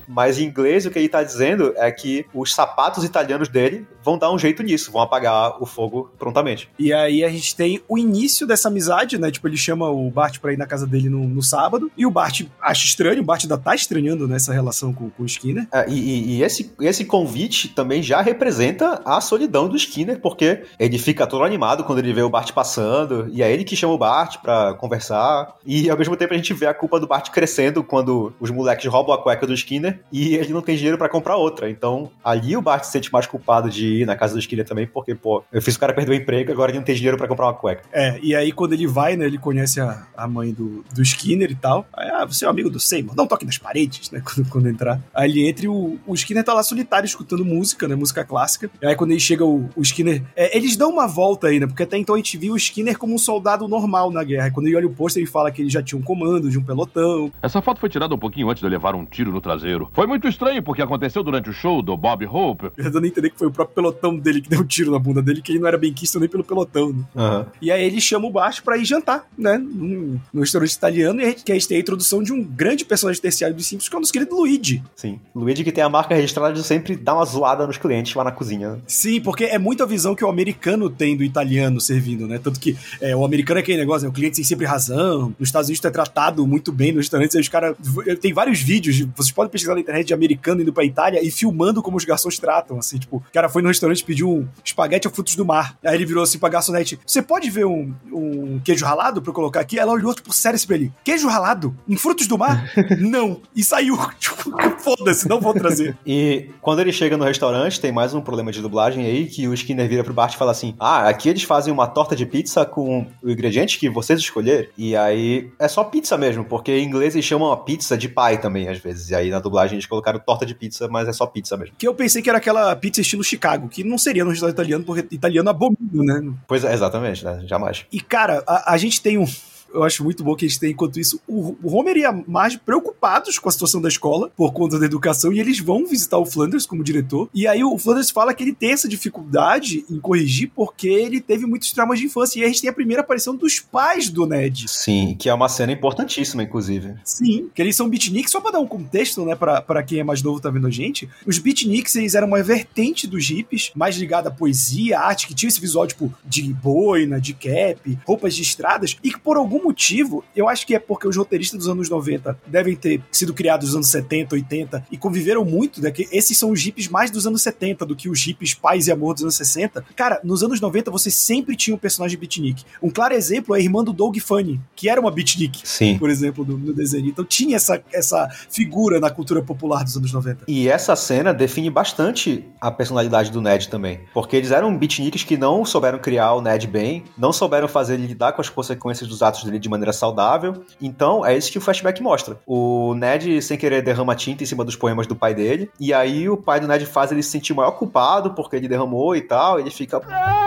Mas 0.09 0.39
em 0.39 0.45
inglês 0.45 0.87
o 0.87 0.91
que 0.91 0.99
ele 0.99 1.09
tá 1.09 1.23
dizendo 1.23 1.73
é 1.77 1.91
que 1.91 2.27
os 2.33 2.55
sapatos 2.55 3.05
italianos 3.05 3.49
dele 3.49 3.87
vão 4.03 4.19
dar 4.19 4.31
um 4.31 4.39
jeito 4.39 4.63
nisso, 4.63 4.93
vão 4.93 5.01
apagar 5.01 5.63
o 5.63 5.67
fogo 5.67 6.11
prontamente. 6.19 6.69
E 6.79 6.93
aí 6.93 7.25
a 7.25 7.29
gente 7.29 7.57
tem 7.57 7.81
o 7.89 7.97
início 7.97 8.47
dessa 8.47 8.69
amizade, 8.69 9.19
né? 9.19 9.31
Tipo, 9.31 9.49
ele 9.49 9.57
chama 9.57 9.89
o 9.89 10.11
Bart 10.11 10.39
pra 10.39 10.53
ir 10.53 10.59
na 10.59 10.67
casa 10.67 10.87
dele 10.87 11.09
no, 11.09 11.27
no 11.27 11.43
sábado, 11.43 11.91
e 11.97 12.05
o 12.05 12.11
Bart 12.11 12.43
acha 12.61 12.85
estranho, 12.85 13.21
o 13.21 13.25
Bart 13.25 13.45
ainda 13.45 13.57
tá 13.57 13.75
estranhando 13.75 14.29
nessa 14.29 14.53
relação 14.53 14.93
com, 14.93 15.09
com 15.11 15.23
o 15.23 15.27
Skinner. 15.27 15.67
É, 15.73 15.89
e, 15.89 16.37
e 16.37 16.43
esse, 16.43 16.73
esse 16.81 17.05
convite 17.05 17.69
também 17.69 18.03
já 18.03 18.21
representa 18.21 19.01
a 19.05 19.21
solidão 19.21 19.69
do 19.69 19.77
Skinner, 19.77 20.21
porque 20.21 20.65
ele 20.79 20.99
fica 20.99 21.27
todo 21.27 21.45
animado 21.45 21.85
quando 21.85 21.99
ele 21.99 22.13
vê 22.13 22.23
o 22.23 22.31
Bart 22.31 22.53
passando, 22.53 23.29
e 23.33 23.43
é 23.43 23.51
ele 23.51 23.65
que 23.65 23.77
chama 23.77 23.95
o 23.95 23.99
Bart 23.99 24.39
pra 24.43 24.75
conversar, 24.75 25.55
e 25.65 25.89
ao 25.89 25.97
mesmo 25.97 26.17
tempo 26.17 26.35
a 26.35 26.37
gente 26.37 26.53
vê 26.53 26.67
a 26.67 26.75
culpa 26.75 27.01
do 27.01 27.07
Bart 27.07 27.31
crescendo 27.31 27.83
quando 27.83 28.35
os 28.39 28.51
moleques 28.51 28.91
roubam 28.91 29.15
a 29.15 29.19
cueca 29.23 29.47
do 29.47 29.55
Skinner 29.55 29.94
e 30.13 30.35
ele 30.35 30.53
não 30.53 30.63
tem 30.63 30.77
dinheiro 30.77 30.99
para 30.99 31.09
comprar 31.09 31.37
outra. 31.37 31.69
Então, 31.69 32.11
ali 32.25 32.57
o 32.57 32.63
Bart 32.63 32.85
se 32.85 32.93
sente 32.93 33.13
mais 33.13 33.27
culpado 33.27 33.71
de 33.71 34.03
ir 34.03 34.07
na 34.07 34.17
casa 34.17 34.35
do 34.35 34.41
Skinner 34.41 34.65
também, 34.65 34.87
porque, 34.87 35.15
pô, 35.15 35.43
eu 35.53 35.63
fiz 35.63 35.77
o 35.77 35.81
cara 35.81 35.93
perder 35.93 36.13
o 36.13 36.15
emprego, 36.15 36.53
agora 36.53 36.71
ele 36.71 36.79
não 36.79 36.85
tem 36.85 36.95
dinheiro 36.95 37.17
para 37.17 37.29
comprar 37.29 37.47
uma 37.47 37.55
cueca. 37.55 37.83
É, 37.93 38.19
e 38.23 38.35
aí 38.35 38.53
quando 38.53 38.73
ele 38.73 38.87
vai, 38.87 39.17
né, 39.17 39.27
ele 39.27 39.39
conhece 39.39 39.81
a, 39.81 40.07
a 40.17 40.27
mãe 40.27 40.53
do, 40.53 40.85
do 40.95 41.03
Skinner 41.03 41.51
e 41.51 41.55
tal. 41.55 41.87
Aí, 41.93 42.09
ah, 42.09 42.25
você 42.25 42.45
é 42.45 42.49
um 42.49 42.51
amigo 42.51 42.71
do 42.71 42.81
Seymour, 42.81 43.15
não 43.17 43.27
toque 43.27 43.45
nas 43.45 43.59
paredes, 43.59 44.11
né, 44.11 44.21
quando, 44.25 44.49
quando 44.49 44.69
entrar. 44.69 45.01
Aí 45.15 45.31
ele 45.31 45.49
entra 45.49 45.65
e 45.67 45.69
o, 45.69 45.99
o 46.07 46.15
Skinner 46.15 46.45
tá 46.45 46.55
lá 46.55 46.63
solitário 46.63 47.07
escutando 47.07 47.45
música, 47.45 47.89
né, 47.89 47.95
música 47.95 48.25
clássica. 48.25 48.71
E 48.81 48.87
aí 48.87 48.95
quando 48.95 49.11
ele 49.11 49.21
chega, 49.21 49.45
o, 49.45 49.69
o 49.77 49.83
Skinner... 49.83 50.23
É, 50.37 50.57
eles 50.57 50.77
dão 50.77 50.91
uma 50.91 51.07
volta 51.07 51.49
aí, 51.49 51.59
né, 51.59 51.67
porque 51.67 51.83
até 51.83 51.97
então 51.97 52.15
a 52.15 52.19
gente 52.19 52.37
viu 52.37 52.55
o 52.55 52.57
Skinner 52.57 52.99
como 52.99 53.15
um 53.15 53.19
soldado 53.19 53.67
normal 53.69 54.11
na 54.11 54.23
guerra. 54.23 54.51
Quando 54.51 54.67
ele 54.67 54.77
olha 54.77 54.87
o 54.87 54.91
pôster, 54.95 55.23
ele 55.23 55.31
fala 55.31 55.51
que 55.51 55.63
ele 55.63 55.71
já 55.71 55.83
tinha 55.83 55.99
um 55.99 56.03
comando 56.03 56.51
de 56.51 56.59
um 56.59 56.63
pelotão. 56.63 57.33
Essa 57.43 57.61
foto 57.61 57.81
foi 57.81 57.89
tirada 57.89 58.15
um 58.15 58.19
pouquinho 58.19 58.49
antes 58.49 58.61
de 58.61 58.67
eu 58.67 58.71
levar 58.71 58.95
um 58.95 59.05
tiro 59.05 59.33
no 59.33 59.41
traseiro. 59.41 59.84
Tiro. 59.85 59.91
Foi 59.93 60.07
muito 60.07 60.29
estranho 60.29 60.63
porque 60.63 60.83
aconteceu 60.83 61.23
durante 61.23 61.51
o 61.51 61.53
show 61.53 61.83
do 61.83 61.97
Bob 61.97 62.27
Hope. 62.27 62.71
Eu 62.77 62.91
dando 62.91 63.05
a 63.05 63.09
entender 63.09 63.31
que 63.31 63.39
foi 63.39 63.49
o 63.49 63.51
próprio 63.51 63.75
pelotão 63.75 64.17
dele 64.17 64.41
que 64.41 64.49
deu 64.49 64.61
um 64.61 64.65
tiro 64.65 64.91
na 64.91 64.99
bunda 64.99 65.23
dele, 65.23 65.43
que 65.43 65.53
ele 65.53 65.59
não 65.59 65.69
era 65.69 65.79
bem 65.79 65.93
quisto 65.93 66.19
nem 66.19 66.29
pelo 66.29 66.45
pelotão, 66.45 66.93
né? 66.93 67.05
Aham. 67.17 67.47
E 67.61 67.71
aí 67.71 67.85
ele 67.85 68.01
chama 68.01 68.27
o 68.27 68.31
Bart 68.31 68.63
pra 68.63 68.77
ir 68.77 68.85
jantar, 68.85 69.27
né? 69.37 69.59
Num, 69.59 70.19
num 70.33 70.41
restaurante 70.41 70.73
italiano, 70.73 71.21
e 71.21 71.25
a 71.25 71.29
gente, 71.29 71.45
que 71.45 71.53
a 71.53 71.55
gente 71.55 71.69
tem 71.69 71.77
a 71.77 71.81
introdução 71.81 72.23
de 72.23 72.33
um 72.33 72.43
grande 72.43 72.85
personagem 72.85 73.21
terciário 73.21 73.57
dos 73.57 73.67
Simpsons, 73.67 73.89
que 73.89 73.95
é 73.95 73.99
o 73.99 74.01
nosso 74.01 74.13
querido 74.13 74.35
Luigi. 74.35 74.83
Sim. 74.97 75.19
Luigi 75.35 75.65
que 75.65 75.73
tem 75.73 75.85
a 75.85 75.89
marca 75.89 76.15
registrada 76.15 76.53
de 76.53 76.63
sempre 76.63 76.97
dar 76.97 77.15
uma 77.15 77.25
zoada 77.25 77.67
nos 77.67 77.77
clientes 77.77 78.15
lá 78.15 78.25
na 78.25 78.33
cozinha. 78.33 78.79
Sim, 78.87 79.21
porque 79.21 79.45
é 79.45 79.59
muito 79.59 79.83
a 79.83 79.87
visão 79.87 80.15
que 80.15 80.25
o 80.25 80.29
americano 80.29 80.89
tem 80.91 81.17
do 81.17 81.25
italiano 81.25 81.81
servindo, 81.81 82.27
né? 82.27 82.39
Tanto 82.39 82.61
que 82.61 82.77
é, 83.01 83.15
o 83.15 83.25
americano 83.25 83.59
é 83.59 83.63
aquele 83.63 83.79
negócio, 83.79 84.07
né? 84.07 84.11
o 84.11 84.13
cliente 84.13 84.37
tem 84.37 84.45
sempre 84.45 84.67
razão. 84.67 85.35
Nos 85.39 85.49
Estados 85.49 85.69
Unidos 85.69 85.81
tu 85.81 85.89
é 85.89 85.91
tratado 85.91 86.47
muito 86.47 86.73
bem 86.73 86.93
nos 86.93 87.05
restaurantes. 87.05 87.37
Aí 87.37 87.43
os 87.43 87.49
caras. 87.49 87.77
Tem 88.21 88.33
vários 88.33 88.61
vídeos, 88.61 89.01
vocês 89.17 89.33
podem 89.33 89.51
pesquisar 89.51 89.74
na 89.75 89.81
internet 89.81 90.07
de 90.07 90.15
americano 90.15 90.63
indo 90.63 90.73
pra 90.73 90.85
Itália 90.85 91.23
e 91.23 91.31
filmando 91.31 91.83
como 91.83 91.97
os 91.97 92.05
garçons 92.05 92.39
tratam. 92.39 92.79
Assim, 92.79 92.99
tipo, 92.99 93.17
o 93.17 93.33
cara 93.33 93.49
foi 93.49 93.63
no 93.63 93.69
restaurante 93.69 94.01
e 94.01 94.05
pediu 94.05 94.31
um 94.31 94.49
espaguete 94.65 95.07
a 95.07 95.11
frutos 95.11 95.37
do 95.37 95.45
mar. 95.45 95.77
Aí 95.85 95.95
ele 95.95 96.07
virou 96.07 96.23
assim 96.23 96.39
pra 96.39 96.49
garçonete: 96.49 96.99
Você 97.07 97.23
pode 97.23 97.51
ver 97.51 97.67
um, 97.67 97.95
um 98.13 98.61
queijo 98.65 98.85
ralado 98.85 99.21
pra 99.21 99.31
eu 99.31 99.35
colocar 99.35 99.61
aqui? 99.61 99.79
Ela 99.79 99.93
olhou, 99.93 100.15
tipo, 100.15 100.33
sério 100.33 100.57
assim 100.57 100.67
pra 100.67 100.77
ele: 100.77 100.93
Queijo 101.05 101.29
ralado? 101.29 101.77
Em 101.89 101.97
frutos 101.97 102.27
do 102.27 102.39
mar? 102.39 102.71
não. 102.99 103.41
E 103.55 103.63
saiu. 103.63 103.99
Tipo, 104.25 104.51
foda-se, 104.79 105.29
não 105.29 105.41
vou 105.41 105.53
trazer. 105.53 105.97
E 106.07 106.51
quando 106.61 106.81
ele 106.81 106.93
chega 106.93 107.17
no 107.17 107.25
restaurante, 107.25 107.81
tem 107.81 107.91
mais 107.91 108.15
um 108.15 108.21
problema 108.21 108.53
de 108.53 108.61
dublagem 108.61 109.05
aí, 109.05 109.27
que 109.27 109.49
o 109.49 109.55
Skinner 109.55 109.89
vira 109.89 110.05
pro 110.05 110.15
Bart 110.15 110.35
e 110.35 110.37
fala 110.37 110.51
assim: 110.51 110.75
Ah, 110.79 111.09
aqui 111.09 111.29
eles 111.29 111.43
fazem 111.43 111.73
uma 111.73 111.87
torta 111.87 112.15
de 112.15 112.25
pizza 112.27 112.65
com 112.65 113.07
o 113.23 113.31
ingrediente 113.31 113.79
que 113.79 113.89
vocês 113.89 114.21
escolheram. 114.21 114.69
E 114.77 114.97
aí 114.97 115.51
é 115.59 115.69
só 115.69 115.85
pizza 115.85 116.17
mesmo, 116.17 116.45
porque 116.45 116.73
em 116.73 116.85
inglês 116.85 117.15
eles 117.15 117.25
chamam 117.25 117.53
a 117.53 117.57
pizza 117.57 117.97
de 117.97 118.09
pie 118.09 118.39
também, 118.41 118.69
às 118.69 118.79
vezes. 118.79 119.11
E 119.11 119.15
aí 119.15 119.31
na 119.31 119.41
dublagem 119.41 119.64
eles 119.73 119.87
colocaram 119.87 120.19
torta 120.19 120.45
de 120.45 120.55
pizza, 120.55 120.89
mas 120.89 121.09
é 121.09 121.13
só 121.13 121.27
pizza 121.27 121.57
mesmo. 121.57 121.75
Que 121.77 121.87
eu 121.87 121.95
pensei 121.95 122.23
que 122.23 122.29
era 122.29 122.39
aquela 122.39 122.75
pizza 122.77 123.01
estilo 123.01 123.25
Chicago, 123.25 123.69
que 123.69 123.85
não 123.85 123.99
seria 123.99 124.25
no 124.25 124.31
restaurante 124.31 124.55
italiano, 124.55 124.85
porque 124.85 125.15
italiano 125.15 125.51
abomina, 125.51 126.21
né? 126.21 126.33
Pois 126.47 126.65
é, 126.65 126.73
exatamente, 126.73 127.25
né? 127.25 127.43
Jamais. 127.47 127.87
E, 127.91 128.01
cara, 128.01 128.43
a, 128.47 128.75
a 128.75 128.77
gente 128.77 129.01
tem 129.01 129.19
um. 129.19 129.27
Eu 129.75 129.83
acho 129.83 130.05
muito 130.05 130.23
bom 130.23 130.37
que 130.37 130.47
a 130.47 130.49
gente 130.49 130.61
tem, 130.61 130.71
enquanto 130.71 131.01
isso, 131.01 131.21
o, 131.27 131.57
Homer 131.65 131.97
e 131.97 132.05
a 132.05 132.13
Marge 132.13 132.59
preocupados 132.59 133.39
com 133.39 133.49
a 133.49 133.53
situação 133.53 133.81
da 133.81 133.89
escola, 133.89 134.31
por 134.37 134.53
conta 134.53 134.79
da 134.79 134.87
educação, 134.87 135.33
e 135.33 135.41
eles 135.41 135.59
vão 135.59 135.85
visitar 135.85 136.17
o 136.17 136.25
Flanders 136.25 136.65
como 136.65 136.85
diretor. 136.85 137.29
E 137.35 137.47
aí 137.47 137.65
o 137.65 137.77
Flanders 137.77 138.11
fala 138.11 138.33
que 138.33 138.45
ele 138.45 138.55
tem 138.55 138.71
essa 138.71 138.89
dificuldade 138.89 139.85
em 139.91 139.99
corrigir 139.99 140.53
porque 140.55 140.89
ele 140.89 141.21
teve 141.21 141.45
muitos 141.45 141.73
traumas 141.73 141.99
de 141.99 142.07
infância. 142.07 142.39
E 142.39 142.43
aí 142.43 142.47
a 142.47 142.53
gente 142.53 142.61
tem 142.61 142.71
a 142.71 142.75
primeira 142.75 143.03
aparição 143.03 143.35
dos 143.35 143.59
pais 143.59 144.09
do 144.09 144.27
Ned. 144.27 144.67
Sim, 144.69 145.17
que 145.19 145.29
é 145.29 145.35
uma 145.35 145.49
cena 145.49 145.73
importantíssima, 145.73 146.43
inclusive. 146.43 146.95
Sim, 147.05 147.51
que 147.53 147.61
eles 147.61 147.75
são 147.75 147.89
beatniks, 147.89 148.31
só 148.31 148.41
pra 148.41 148.53
dar 148.53 148.61
um 148.61 148.67
contexto, 148.67 149.25
né, 149.25 149.35
pra, 149.35 149.61
pra 149.61 149.83
quem 149.83 149.99
é 149.99 150.05
mais 150.05 150.23
novo 150.23 150.41
tá 150.41 150.51
vendo 150.51 150.69
a 150.69 150.71
gente. 150.71 151.09
Os 151.27 151.39
beatniks, 151.39 151.97
eles 151.97 152.15
eram 152.15 152.29
uma 152.29 152.43
vertente 152.43 153.07
dos 153.07 153.29
hippies, 153.29 153.73
mais 153.75 153.97
ligada 153.97 154.29
à 154.29 154.33
poesia, 154.33 155.01
à 155.01 155.07
arte, 155.09 155.27
que 155.27 155.35
tinha 155.35 155.49
esse 155.49 155.61
visual, 155.61 155.87
tipo, 155.87 156.13
de 156.25 156.43
boina, 156.53 157.21
de 157.21 157.35
cap, 157.35 157.99
roupas 158.07 158.35
de 158.37 158.43
estradas, 158.43 158.97
e 159.03 159.11
que 159.11 159.19
por 159.19 159.37
algum 159.37 159.64
motivo, 159.65 160.25
eu 160.37 160.49
acho 160.49 160.67
que 160.67 160.75
é 160.75 160.79
porque 160.79 161.09
os 161.09 161.17
roteiristas 161.17 161.59
dos 161.59 161.69
anos 161.69 161.89
90 161.89 162.39
devem 162.47 162.77
ter 162.77 163.01
sido 163.11 163.33
criados 163.33 163.69
nos 163.69 163.77
anos 163.77 163.89
70, 163.89 164.35
80, 164.35 164.87
e 164.91 164.97
conviveram 164.97 165.45
muito, 165.45 165.81
né, 165.81 165.91
que 165.91 166.09
esses 166.13 166.37
são 166.37 166.51
os 166.51 166.63
hippies 166.63 166.89
mais 166.89 167.11
dos 167.11 167.27
anos 167.27 167.43
70 167.43 167.87
do 167.87 167.97
que 167.97 168.09
os 168.09 168.23
hippies 168.25 168.55
paz 168.55 168.87
e 168.87 168.93
amor 168.93 169.15
dos 169.15 169.23
anos 169.23 169.37
60. 169.37 169.85
Cara, 169.97 170.21
nos 170.23 170.43
anos 170.43 170.61
90 170.61 170.91
você 170.91 171.11
sempre 171.11 171.57
tinha 171.57 171.75
um 171.75 171.79
personagem 171.79 172.19
beatnik. 172.19 172.65
Um 172.83 172.91
claro 172.91 173.15
exemplo 173.15 173.55
é 173.55 173.59
a 173.59 173.63
irmã 173.63 173.83
do 173.83 173.93
Doug 173.93 174.17
Funny, 174.19 174.61
que 174.77 174.89
era 174.89 175.01
uma 175.01 175.11
beatnik 175.11 175.67
Sim. 175.67 175.99
por 175.99 176.11
exemplo, 176.11 176.45
no, 176.45 176.59
no 176.59 176.73
desenho. 176.73 177.09
Então 177.09 177.25
tinha 177.25 177.57
essa, 177.57 177.83
essa 177.93 178.29
figura 178.51 179.01
na 179.01 179.11
cultura 179.11 179.43
popular 179.43 179.83
dos 179.83 179.97
anos 179.97 180.13
90. 180.13 180.45
E 180.49 180.69
essa 180.69 180.95
cena 180.97 181.33
define 181.33 181.71
bastante 181.71 182.45
a 182.61 182.71
personalidade 182.71 183.31
do 183.31 183.41
Ned 183.41 183.69
também. 183.69 184.01
Porque 184.13 184.37
eles 184.37 184.51
eram 184.51 184.77
beatniks 184.77 185.25
que 185.25 185.37
não 185.37 185.65
souberam 185.65 185.99
criar 185.99 186.35
o 186.35 186.43
Ned 186.43 186.67
bem, 186.67 187.05
não 187.17 187.33
souberam 187.33 187.69
fazer 187.69 187.95
ele 187.95 188.07
lidar 188.07 188.33
com 188.33 188.41
as 188.41 188.49
consequências 188.49 189.09
dos 189.09 189.23
atos 189.23 189.44
dele 189.45 189.59
de 189.59 189.69
maneira 189.69 189.93
saudável. 189.93 190.65
Então 190.81 191.25
é 191.25 191.37
isso 191.37 191.51
que 191.51 191.59
o 191.59 191.61
flashback 191.61 192.03
mostra. 192.03 192.39
O 192.47 192.95
Ned, 192.95 193.41
sem 193.43 193.57
querer, 193.57 193.83
derrama 193.83 194.15
tinta 194.15 194.43
em 194.43 194.47
cima 194.47 194.65
dos 194.65 194.77
poemas 194.77 195.07
do 195.07 195.17
pai 195.17 195.35
dele. 195.35 195.71
E 195.79 195.93
aí 195.93 196.29
o 196.29 196.37
pai 196.37 196.61
do 196.61 196.69
Ned 196.69 196.85
faz 196.87 197.13
ele 197.13 197.23
se 197.23 197.31
sentir 197.31 197.53
o 197.53 197.57
maior 197.57 197.73
culpado 197.73 198.35
porque 198.35 198.57
ele 198.57 198.69
derramou 198.69 199.15
e 199.17 199.23
tal. 199.23 199.59
Ele 199.59 199.71
fica. 199.71 200.01
Cara, 200.01 200.44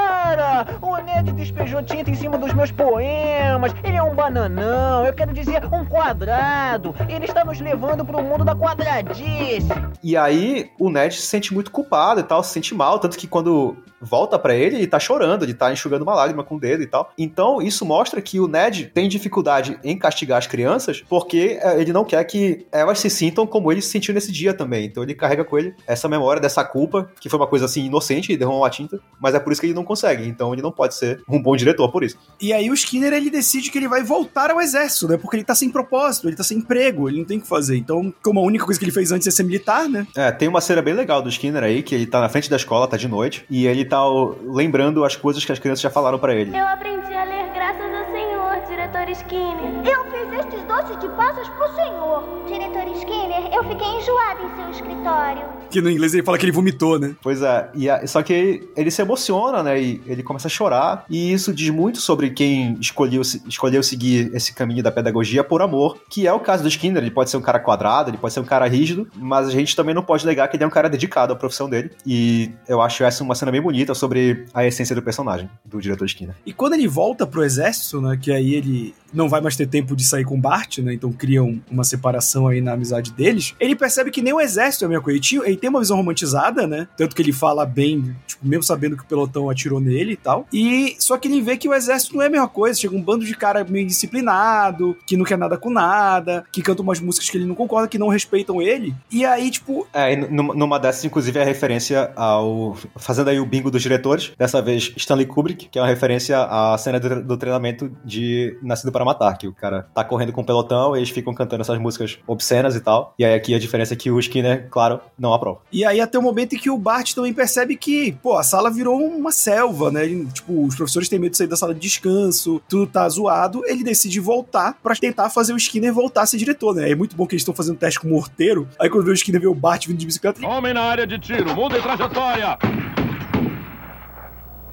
o 0.81 0.97
Ned 0.97 1.31
despejou 1.33 1.83
tinta 1.83 2.09
em 2.09 2.15
cima 2.15 2.37
dos 2.37 2.53
meus 2.53 2.71
poemas. 2.71 3.73
Ele 3.83 3.97
é 3.97 4.03
um 4.03 4.15
bananão, 4.15 5.05
eu 5.05 5.13
quero 5.13 5.33
dizer, 5.33 5.65
um 5.65 5.85
quadrado. 5.85 6.95
Ele 7.09 7.25
está 7.25 7.43
nos 7.43 7.59
levando 7.59 8.05
pro 8.05 8.21
mundo 8.21 8.45
da 8.45 8.55
quadradice. 8.55 9.67
E 10.03 10.15
aí 10.15 10.69
o 10.79 10.89
Ned 10.89 11.15
se 11.15 11.23
sente 11.23 11.53
muito 11.53 11.71
culpado 11.71 12.19
e 12.19 12.23
tal, 12.23 12.43
se 12.43 12.53
sente 12.53 12.73
mal, 12.73 12.99
tanto 12.99 13.17
que 13.17 13.27
quando 13.27 13.75
volta 13.99 14.37
pra 14.37 14.55
ele, 14.55 14.75
ele 14.75 14.87
tá 14.87 14.99
chorando, 14.99 15.43
ele 15.43 15.53
tá 15.53 15.71
enxugando 15.71 16.03
uma 16.03 16.13
lágrima 16.13 16.43
com 16.43 16.55
o 16.55 16.59
dedo 16.59 16.83
e 16.83 16.87
tal. 16.87 17.11
Então 17.17 17.61
isso 17.61 17.85
mostra 17.85 18.21
que 18.21 18.39
o 18.39 18.47
Ned 18.47 18.91
tem 18.93 19.07
dificuldade 19.07 19.79
em 19.83 19.97
castigar 19.97 20.37
as 20.37 20.47
crianças 20.47 21.03
porque 21.09 21.59
eh, 21.61 21.81
ele 21.81 21.91
não 21.91 22.05
quer 22.05 22.23
que 22.23 22.65
elas 22.71 22.99
se 22.99 23.09
sintam 23.09 23.45
como 23.47 23.71
ele 23.71 23.81
se 23.81 23.89
sentiu 23.89 24.13
nesse 24.13 24.31
dia 24.31 24.53
também. 24.53 24.85
Então 24.85 25.03
ele 25.03 25.13
carrega 25.13 25.43
com 25.43 25.57
ele 25.57 25.73
essa 25.85 26.07
memória 26.07 26.41
dessa 26.41 26.63
culpa, 26.63 27.09
que 27.19 27.29
foi 27.29 27.39
uma 27.39 27.47
coisa 27.47 27.65
assim 27.65 27.85
inocente, 27.85 28.35
derramou 28.37 28.61
uma 28.61 28.69
tinta, 28.69 28.99
mas 29.19 29.33
é 29.33 29.39
por 29.39 29.51
isso 29.51 29.61
que 29.61 29.67
ele 29.67 29.73
não 29.73 29.83
consegue. 29.83 30.27
Então 30.27 30.46
ele 30.53 30.61
não 30.61 30.71
pode 30.71 30.95
ser 30.95 31.21
um 31.27 31.41
bom 31.41 31.55
diretor 31.55 31.89
por 31.91 32.03
isso. 32.03 32.17
E 32.39 32.53
aí 32.53 32.69
o 32.69 32.73
Skinner 32.73 33.13
ele 33.13 33.29
decide 33.29 33.71
que 33.71 33.77
ele 33.77 33.87
vai 33.87 34.03
voltar 34.03 34.51
ao 34.51 34.61
exército, 34.61 35.07
né? 35.07 35.17
Porque 35.17 35.37
ele 35.37 35.43
tá 35.43 35.55
sem 35.55 35.69
propósito, 35.69 36.27
ele 36.27 36.35
tá 36.35 36.43
sem 36.43 36.57
emprego, 36.57 37.09
ele 37.09 37.19
não 37.19 37.25
tem 37.25 37.37
o 37.37 37.41
que 37.41 37.47
fazer. 37.47 37.77
Então, 37.77 38.13
como 38.21 38.39
a 38.39 38.43
única 38.43 38.65
coisa 38.65 38.79
que 38.79 38.85
ele 38.85 38.91
fez 38.91 39.11
antes 39.11 39.27
é 39.27 39.31
ser 39.31 39.43
militar, 39.43 39.87
né? 39.89 40.05
É, 40.15 40.31
tem 40.31 40.47
uma 40.47 40.61
cena 40.61 40.81
bem 40.81 40.93
legal 40.93 41.21
do 41.21 41.29
Skinner 41.29 41.63
aí, 41.63 41.83
que 41.83 41.95
ele 41.95 42.05
tá 42.05 42.19
na 42.19 42.29
frente 42.29 42.49
da 42.49 42.55
escola, 42.55 42.87
tá 42.87 42.97
de 42.97 43.07
noite, 43.07 43.45
e 43.49 43.65
ele 43.67 43.85
tá 43.85 44.05
ó, 44.05 44.35
lembrando 44.45 45.03
as 45.03 45.15
coisas 45.15 45.43
que 45.43 45.51
as 45.51 45.59
crianças 45.59 45.81
já 45.81 45.89
falaram 45.89 46.19
pra 46.19 46.35
ele. 46.35 46.57
Eu 46.57 46.65
aprendi 46.65 47.13
a 47.13 47.23
ler 47.23 47.51
graças 47.53 47.93
ao 47.93 48.11
Senhor, 48.11 48.67
diretor 48.67 49.09
Skinner. 49.09 49.87
Eu 49.87 50.03
fiz 50.05 50.39
estes 50.39 50.63
doces 50.67 50.99
de 50.99 51.09
passas 51.15 51.47
pro 51.49 51.73
Senhor. 51.75 52.45
Diretor 52.47 52.87
Skinner, 52.97 53.53
eu 53.53 53.63
fiquei 53.63 53.87
enjoada 53.87 54.43
em 54.43 54.55
seu 54.55 54.71
escritório. 54.71 55.56
Que 55.69 55.81
no 55.81 55.89
inglês 55.89 56.13
ele 56.13 56.23
fala 56.23 56.37
que 56.37 56.45
ele 56.45 56.51
vomitou, 56.51 56.97
né? 56.99 57.15
Pois 57.21 57.41
é, 57.41 57.69
e 57.75 57.89
a- 57.89 58.05
só 58.07 58.23
que 58.23 58.67
ele 58.75 58.89
se 58.89 59.01
emociona, 59.01 59.61
né? 59.61 59.81
E 59.81 60.01
ele 60.07 60.23
começa 60.23 60.47
a 60.47 60.49
chorar. 60.49 61.05
E 61.09 61.31
isso 61.33 61.53
diz 61.53 61.69
muito 61.69 61.99
sobre 61.99 62.29
quem 62.29 62.77
escolheu, 62.79 63.21
escolheu 63.21 63.83
seguir 63.83 64.31
esse 64.33 64.53
caminho 64.53 64.81
da 64.81 64.91
pedagogia 64.91 65.43
por 65.43 65.61
amor. 65.61 65.97
Que 66.09 66.25
é 66.25 66.31
o 66.33 66.39
caso 66.39 66.63
do 66.63 66.69
Skinner. 66.69 67.01
Ele 67.03 67.11
pode 67.11 67.29
ser 67.29 67.37
um 67.37 67.41
cara 67.41 67.59
quadrado, 67.59 68.09
ele 68.09 68.17
pode 68.17 68.33
ser 68.33 68.39
um 68.39 68.45
cara 68.45 68.65
rígido, 68.67 69.07
mas 69.15 69.47
a 69.47 69.51
gente 69.51 69.75
também 69.75 69.93
não 69.93 70.03
pode 70.03 70.25
negar 70.25 70.47
que 70.47 70.55
ele 70.55 70.63
é 70.63 70.67
um 70.67 70.71
cara 70.71 70.89
dedicado 70.89 71.33
à 71.33 71.35
profissão 71.35 71.69
dele. 71.69 71.91
E 72.05 72.49
eu 72.67 72.81
acho 72.81 73.03
essa 73.03 73.23
uma 73.23 73.35
cena 73.35 73.51
bem 73.51 73.61
bonita 73.61 73.93
sobre 73.93 74.45
a 74.53 74.65
essência 74.65 74.95
do 74.95 75.01
personagem, 75.01 75.49
do 75.65 75.81
diretor 75.81 76.05
Skinner. 76.05 76.35
E 76.45 76.53
quando 76.53 76.73
ele 76.73 76.87
volta 76.87 77.27
pro 77.27 77.43
exército, 77.43 77.99
né? 78.01 78.17
Que 78.19 78.31
aí 78.31 78.53
ele 78.55 78.95
não 79.13 79.29
vai 79.29 79.41
mais 79.41 79.55
ter 79.55 79.67
tempo 79.67 79.95
de 79.95 80.05
sair 80.05 80.23
com 80.23 80.35
o 80.35 80.41
Bart, 80.41 80.79
né? 80.79 80.93
Então 80.93 81.11
criam 81.11 81.59
uma 81.69 81.83
separação 81.83 82.47
aí 82.47 82.61
na 82.61 82.73
amizade 82.73 83.11
deles. 83.11 83.55
Ele 83.59 83.75
percebe 83.75 84.11
que 84.11 84.21
nem 84.21 84.33
o 84.33 84.39
exército 84.39 84.85
é 84.85 84.87
a 84.87 84.89
mesma 84.89 85.03
coisa. 85.03 85.19
Ele, 85.45 85.57
tem 85.57 85.69
uma 85.69 85.79
visão 85.79 85.97
romantizada, 85.97 86.67
né? 86.67 86.87
Tanto 86.97 87.15
que 87.15 87.21
ele 87.21 87.31
fala 87.31 87.65
bem, 87.65 88.15
tipo, 88.25 88.45
mesmo 88.47 88.63
sabendo 88.63 88.95
que 88.95 89.03
o 89.03 89.07
pelotão 89.07 89.49
atirou 89.49 89.79
nele 89.79 90.13
e 90.13 90.17
tal. 90.17 90.47
E 90.51 90.95
só 90.99 91.17
que 91.17 91.27
ele 91.27 91.41
vê 91.41 91.57
que 91.57 91.67
o 91.67 91.73
exército 91.73 92.15
não 92.15 92.21
é 92.21 92.27
a 92.27 92.29
mesma 92.29 92.47
coisa. 92.47 92.79
Chega 92.79 92.95
um 92.95 93.01
bando 93.01 93.25
de 93.25 93.35
cara 93.35 93.63
meio 93.63 93.87
disciplinado, 93.87 94.97
que 95.05 95.17
não 95.17 95.25
quer 95.25 95.37
nada 95.37 95.57
com 95.57 95.69
nada, 95.69 96.45
que 96.51 96.61
canta 96.61 96.81
umas 96.81 96.99
músicas 96.99 97.29
que 97.29 97.37
ele 97.37 97.45
não 97.45 97.55
concorda, 97.55 97.87
que 97.87 97.97
não 97.97 98.07
respeitam 98.07 98.61
ele. 98.61 98.95
E 99.11 99.25
aí, 99.25 99.49
tipo, 99.49 99.87
É, 99.93 100.15
numa 100.15 100.79
dessas, 100.79 101.05
inclusive, 101.05 101.39
é 101.39 101.43
referência 101.43 102.11
ao. 102.15 102.75
Fazendo 102.97 103.29
aí 103.29 103.39
o 103.39 103.45
bingo 103.45 103.71
dos 103.71 103.81
diretores, 103.81 104.31
dessa 104.37 104.61
vez 104.61 104.91
Stanley 104.95 105.25
Kubrick, 105.25 105.69
que 105.69 105.79
é 105.79 105.81
uma 105.81 105.87
referência 105.87 106.37
à 106.39 106.77
cena 106.77 106.99
do 106.99 107.37
treinamento 107.37 107.91
de 108.03 108.57
Nascido 108.61 108.91
para 108.97 109.05
Matar, 109.05 109.37
que 109.37 109.47
o 109.47 109.53
cara 109.53 109.87
tá 109.93 110.03
correndo 110.03 110.33
com 110.33 110.41
o 110.41 110.43
pelotão 110.43 110.95
e 110.95 110.99
eles 110.99 111.11
ficam 111.11 111.31
cantando 111.31 111.61
essas 111.61 111.77
músicas 111.77 112.17
obscenas 112.25 112.75
e 112.75 112.81
tal. 112.81 113.13
E 113.19 113.23
aí 113.23 113.35
aqui 113.35 113.53
a 113.53 113.59
diferença 113.59 113.93
é 113.93 113.97
que 113.97 114.09
o 114.09 114.19
Skinner, 114.19 114.67
claro, 114.71 114.99
não 115.17 115.33
aprova. 115.33 115.59
E 115.71 115.85
aí 115.85 116.01
até 116.01 116.17
o 116.17 116.21
momento 116.21 116.55
em 116.55 116.57
que 116.57 116.69
o 116.69 116.77
Bart 116.77 117.13
também 117.13 117.31
percebe 117.31 117.77
que, 117.77 118.13
pô, 118.23 118.35
a 118.35 118.43
sala 118.43 118.71
virou 118.71 118.99
uma 118.99 119.31
selva, 119.31 119.91
né? 119.91 120.07
Tipo, 120.33 120.65
os 120.65 120.75
professores 120.75 121.07
têm 121.07 121.19
medo 121.19 121.31
de 121.31 121.37
sair 121.37 121.47
da 121.47 121.55
sala 121.55 121.75
de 121.75 121.79
descanso, 121.79 122.59
tudo 122.67 122.87
tá 122.87 123.07
zoado. 123.07 123.61
Ele 123.65 123.83
decide 123.83 124.19
voltar 124.19 124.77
pra 124.81 124.95
tentar 124.95 125.29
fazer 125.29 125.53
o 125.53 125.57
Skinner 125.57 125.93
voltar 125.93 126.23
a 126.23 126.25
ser 126.25 126.37
diretor, 126.37 126.73
né? 126.73 126.89
É 126.89 126.95
muito 126.95 127.15
bom 127.15 127.27
que 127.27 127.35
eles 127.35 127.41
estão 127.41 127.53
fazendo 127.53 127.77
teste 127.77 127.99
com 127.99 128.07
o 128.07 128.11
morteiro. 128.11 128.67
Aí 128.79 128.89
quando 128.89 129.05
vê 129.05 129.11
o 129.11 129.13
Skinner 129.13 129.41
vê 129.41 129.47
o 129.47 129.53
Bart 129.53 129.85
vindo 129.85 129.97
de 129.97 130.05
bicicleta. 130.07 130.43
Homem 130.45 130.73
na 130.73 130.81
área 130.81 131.05
de 131.05 131.19
tiro, 131.19 131.53
muda 131.55 131.77
em 131.77 131.81
trajetória. 131.81 132.57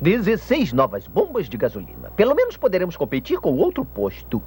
16 0.04 0.74
novas 0.74 1.06
bombas 1.06 1.48
de 1.48 1.56
gasolina. 1.56 2.10
Pelo 2.10 2.34
menos 2.34 2.58
poderemos 2.58 2.94
competir 2.94 3.38
com 3.40 3.54
outro 3.54 3.86
posto. 3.86 4.42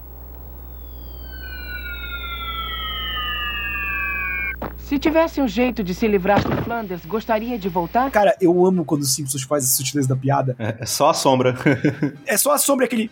Se 4.77 4.99
tivesse 4.99 5.41
um 5.41 5.47
jeito 5.47 5.83
de 5.83 5.95
se 5.95 6.07
livrar 6.07 6.47
do 6.47 6.55
Flanders, 6.63 7.03
gostaria 7.07 7.57
de 7.57 7.67
voltar? 7.69 8.11
Cara, 8.11 8.37
eu 8.39 8.63
amo 8.67 8.85
quando 8.85 9.01
os 9.01 9.15
Simpsons 9.15 9.41
faz 9.41 9.63
a 9.63 9.67
sutileza 9.67 10.07
da 10.07 10.15
piada. 10.15 10.55
É, 10.59 10.77
é 10.79 10.85
só 10.85 11.09
a 11.09 11.13
sombra. 11.15 11.55
É 12.27 12.37
só 12.37 12.53
a 12.53 12.59
sombra 12.59 12.85
aquele. 12.85 13.09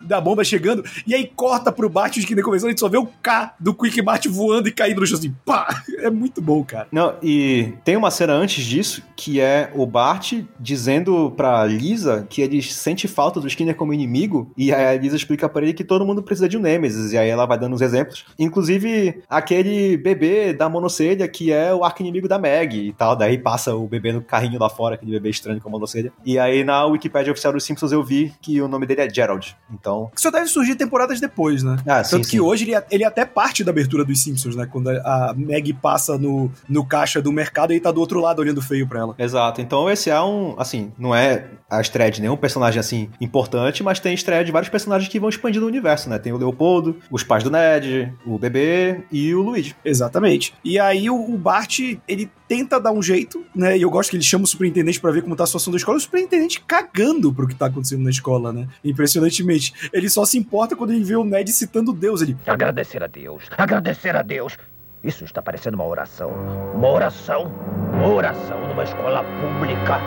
Da 0.00 0.20
bomba 0.20 0.42
chegando, 0.44 0.84
e 1.06 1.14
aí 1.14 1.30
corta 1.34 1.70
pro 1.70 1.88
Bart 1.88 2.16
e 2.16 2.18
o 2.18 2.22
Skinner 2.22 2.44
começando, 2.44 2.68
a 2.68 2.70
gente 2.70 2.80
só 2.80 2.88
vê 2.88 2.98
o 2.98 3.06
K 3.22 3.54
do 3.60 3.74
Quick 3.74 4.02
Mart 4.02 4.26
voando 4.26 4.68
e 4.68 4.72
caindo 4.72 5.00
no 5.00 5.06
chão 5.06 5.18
assim, 5.18 5.34
pá! 5.44 5.82
É 5.98 6.10
muito 6.10 6.40
bom, 6.40 6.64
cara. 6.64 6.88
Não, 6.90 7.14
e 7.22 7.74
tem 7.84 7.96
uma 7.96 8.10
cena 8.10 8.32
antes 8.32 8.64
disso, 8.64 9.02
que 9.16 9.40
é 9.40 9.70
o 9.74 9.84
Bart 9.84 10.32
dizendo 10.58 11.32
pra 11.36 11.64
Lisa 11.66 12.26
que 12.28 12.40
ele 12.40 12.62
sente 12.62 13.06
falta 13.06 13.40
do 13.40 13.46
Skinner 13.46 13.74
como 13.74 13.92
inimigo, 13.92 14.50
e 14.56 14.72
aí 14.72 14.96
a 14.96 15.00
Lisa 15.00 15.16
explica 15.16 15.48
pra 15.48 15.62
ele 15.62 15.74
que 15.74 15.84
todo 15.84 16.06
mundo 16.06 16.22
precisa 16.22 16.48
de 16.48 16.56
um 16.56 16.60
Nemesis, 16.60 17.12
e 17.12 17.18
aí 17.18 17.28
ela 17.28 17.46
vai 17.46 17.58
dando 17.58 17.74
os 17.74 17.82
exemplos. 17.82 18.24
Inclusive, 18.38 19.22
aquele 19.28 19.96
bebê 19.96 20.52
da 20.52 20.68
monocelha 20.68 21.28
que 21.28 21.52
é 21.52 21.74
o 21.74 21.84
arco-inimigo 21.84 22.26
da 22.26 22.38
Meg 22.38 22.88
e 22.88 22.92
tal, 22.92 23.14
daí 23.14 23.36
passa 23.36 23.74
o 23.74 23.86
bebê 23.86 24.12
no 24.12 24.22
carrinho 24.22 24.58
lá 24.58 24.70
fora, 24.70 24.94
aquele 24.94 25.12
bebê 25.12 25.30
estranho 25.30 25.60
com 25.60 25.68
a 25.68 25.72
monocelha. 25.72 26.12
E 26.24 26.38
aí 26.38 26.64
na 26.64 26.84
Wikipédia 26.86 27.32
oficial 27.32 27.52
dos 27.52 27.64
Simpsons 27.64 27.92
eu 27.92 28.02
vi 28.02 28.32
que 28.40 28.60
o 28.62 28.68
nome 28.68 28.86
dele 28.86 29.02
é 29.02 29.10
Gerald, 29.12 29.56
então... 29.72 29.89
Que 30.14 30.20
só 30.20 30.30
deve 30.30 30.46
surgir 30.46 30.74
temporadas 30.74 31.20
depois, 31.20 31.62
né? 31.62 31.76
Ah, 31.86 32.02
sim, 32.04 32.16
Tanto 32.16 32.24
que 32.24 32.30
sim. 32.36 32.40
hoje 32.40 32.64
ele, 32.64 32.74
é- 32.74 32.84
ele 32.90 33.04
é 33.04 33.06
até 33.06 33.24
parte 33.24 33.62
da 33.64 33.70
abertura 33.70 34.04
dos 34.04 34.20
Simpsons, 34.22 34.54
né? 34.56 34.66
Quando 34.70 34.88
a 34.90 35.34
Meg 35.36 35.72
passa 35.74 36.16
no, 36.18 36.50
no 36.68 36.84
caixa 36.84 37.20
do 37.22 37.32
mercado 37.32 37.72
e 37.72 37.80
tá 37.80 37.90
do 37.90 38.00
outro 38.00 38.20
lado 38.20 38.40
olhando 38.40 38.60
feio 38.62 38.86
pra 38.86 39.00
ela. 39.00 39.14
Exato, 39.18 39.60
então 39.60 39.88
esse 39.90 40.10
é 40.10 40.20
um, 40.20 40.54
assim, 40.58 40.92
não 40.98 41.14
é 41.14 41.46
a 41.68 41.80
estreia 41.80 42.10
de 42.10 42.20
nenhum 42.20 42.36
personagem, 42.36 42.80
assim, 42.80 43.08
importante, 43.20 43.82
mas 43.82 44.00
tem 44.00 44.12
estreia 44.14 44.44
de 44.44 44.50
vários 44.52 44.68
personagens 44.68 45.08
que 45.10 45.20
vão 45.20 45.28
expandindo 45.28 45.64
o 45.64 45.68
universo, 45.68 46.08
né? 46.10 46.18
Tem 46.18 46.32
o 46.32 46.36
Leopoldo, 46.36 46.96
os 47.10 47.22
pais 47.22 47.44
do 47.44 47.50
Ned, 47.50 48.12
o 48.26 48.38
bebê 48.38 49.02
e 49.12 49.34
o 49.34 49.42
Luigi. 49.42 49.74
Exatamente. 49.84 50.52
E 50.64 50.78
aí 50.78 51.08
o, 51.08 51.14
o 51.16 51.36
Bart, 51.38 51.78
ele 52.08 52.30
tenta 52.50 52.80
dar 52.80 52.90
um 52.90 53.00
jeito, 53.00 53.46
né? 53.54 53.78
E 53.78 53.82
eu 53.82 53.88
gosto 53.88 54.10
que 54.10 54.16
ele 54.16 54.24
chama 54.24 54.42
o 54.42 54.46
superintendente 54.46 55.00
pra 55.00 55.12
ver 55.12 55.22
como 55.22 55.36
tá 55.36 55.44
a 55.44 55.46
situação 55.46 55.70
da 55.70 55.76
escola. 55.76 55.96
E 55.96 56.00
o 56.00 56.02
superintendente 56.02 56.60
cagando 56.60 57.32
pro 57.32 57.46
que 57.46 57.54
tá 57.54 57.66
acontecendo 57.66 58.02
na 58.02 58.10
escola, 58.10 58.52
né? 58.52 58.66
Impressionantemente. 58.84 59.72
Ele 59.92 60.10
só 60.10 60.24
se 60.24 60.36
importa 60.36 60.74
quando 60.74 60.90
ele 60.90 61.04
vê 61.04 61.14
o 61.14 61.22
Ned 61.22 61.48
citando 61.52 61.92
Deus. 61.92 62.22
Ele, 62.22 62.36
Agradecer 62.48 63.04
a 63.04 63.06
Deus, 63.06 63.44
agradecer 63.56 64.16
a 64.16 64.22
Deus. 64.22 64.58
Isso 65.04 65.24
está 65.24 65.40
parecendo 65.40 65.76
uma 65.76 65.86
oração. 65.86 66.32
Uma 66.74 66.88
oração. 66.88 67.52
Uma 67.94 68.08
oração 68.08 68.66
numa 68.66 68.82
escola 68.82 69.22
pública. 69.22 70.00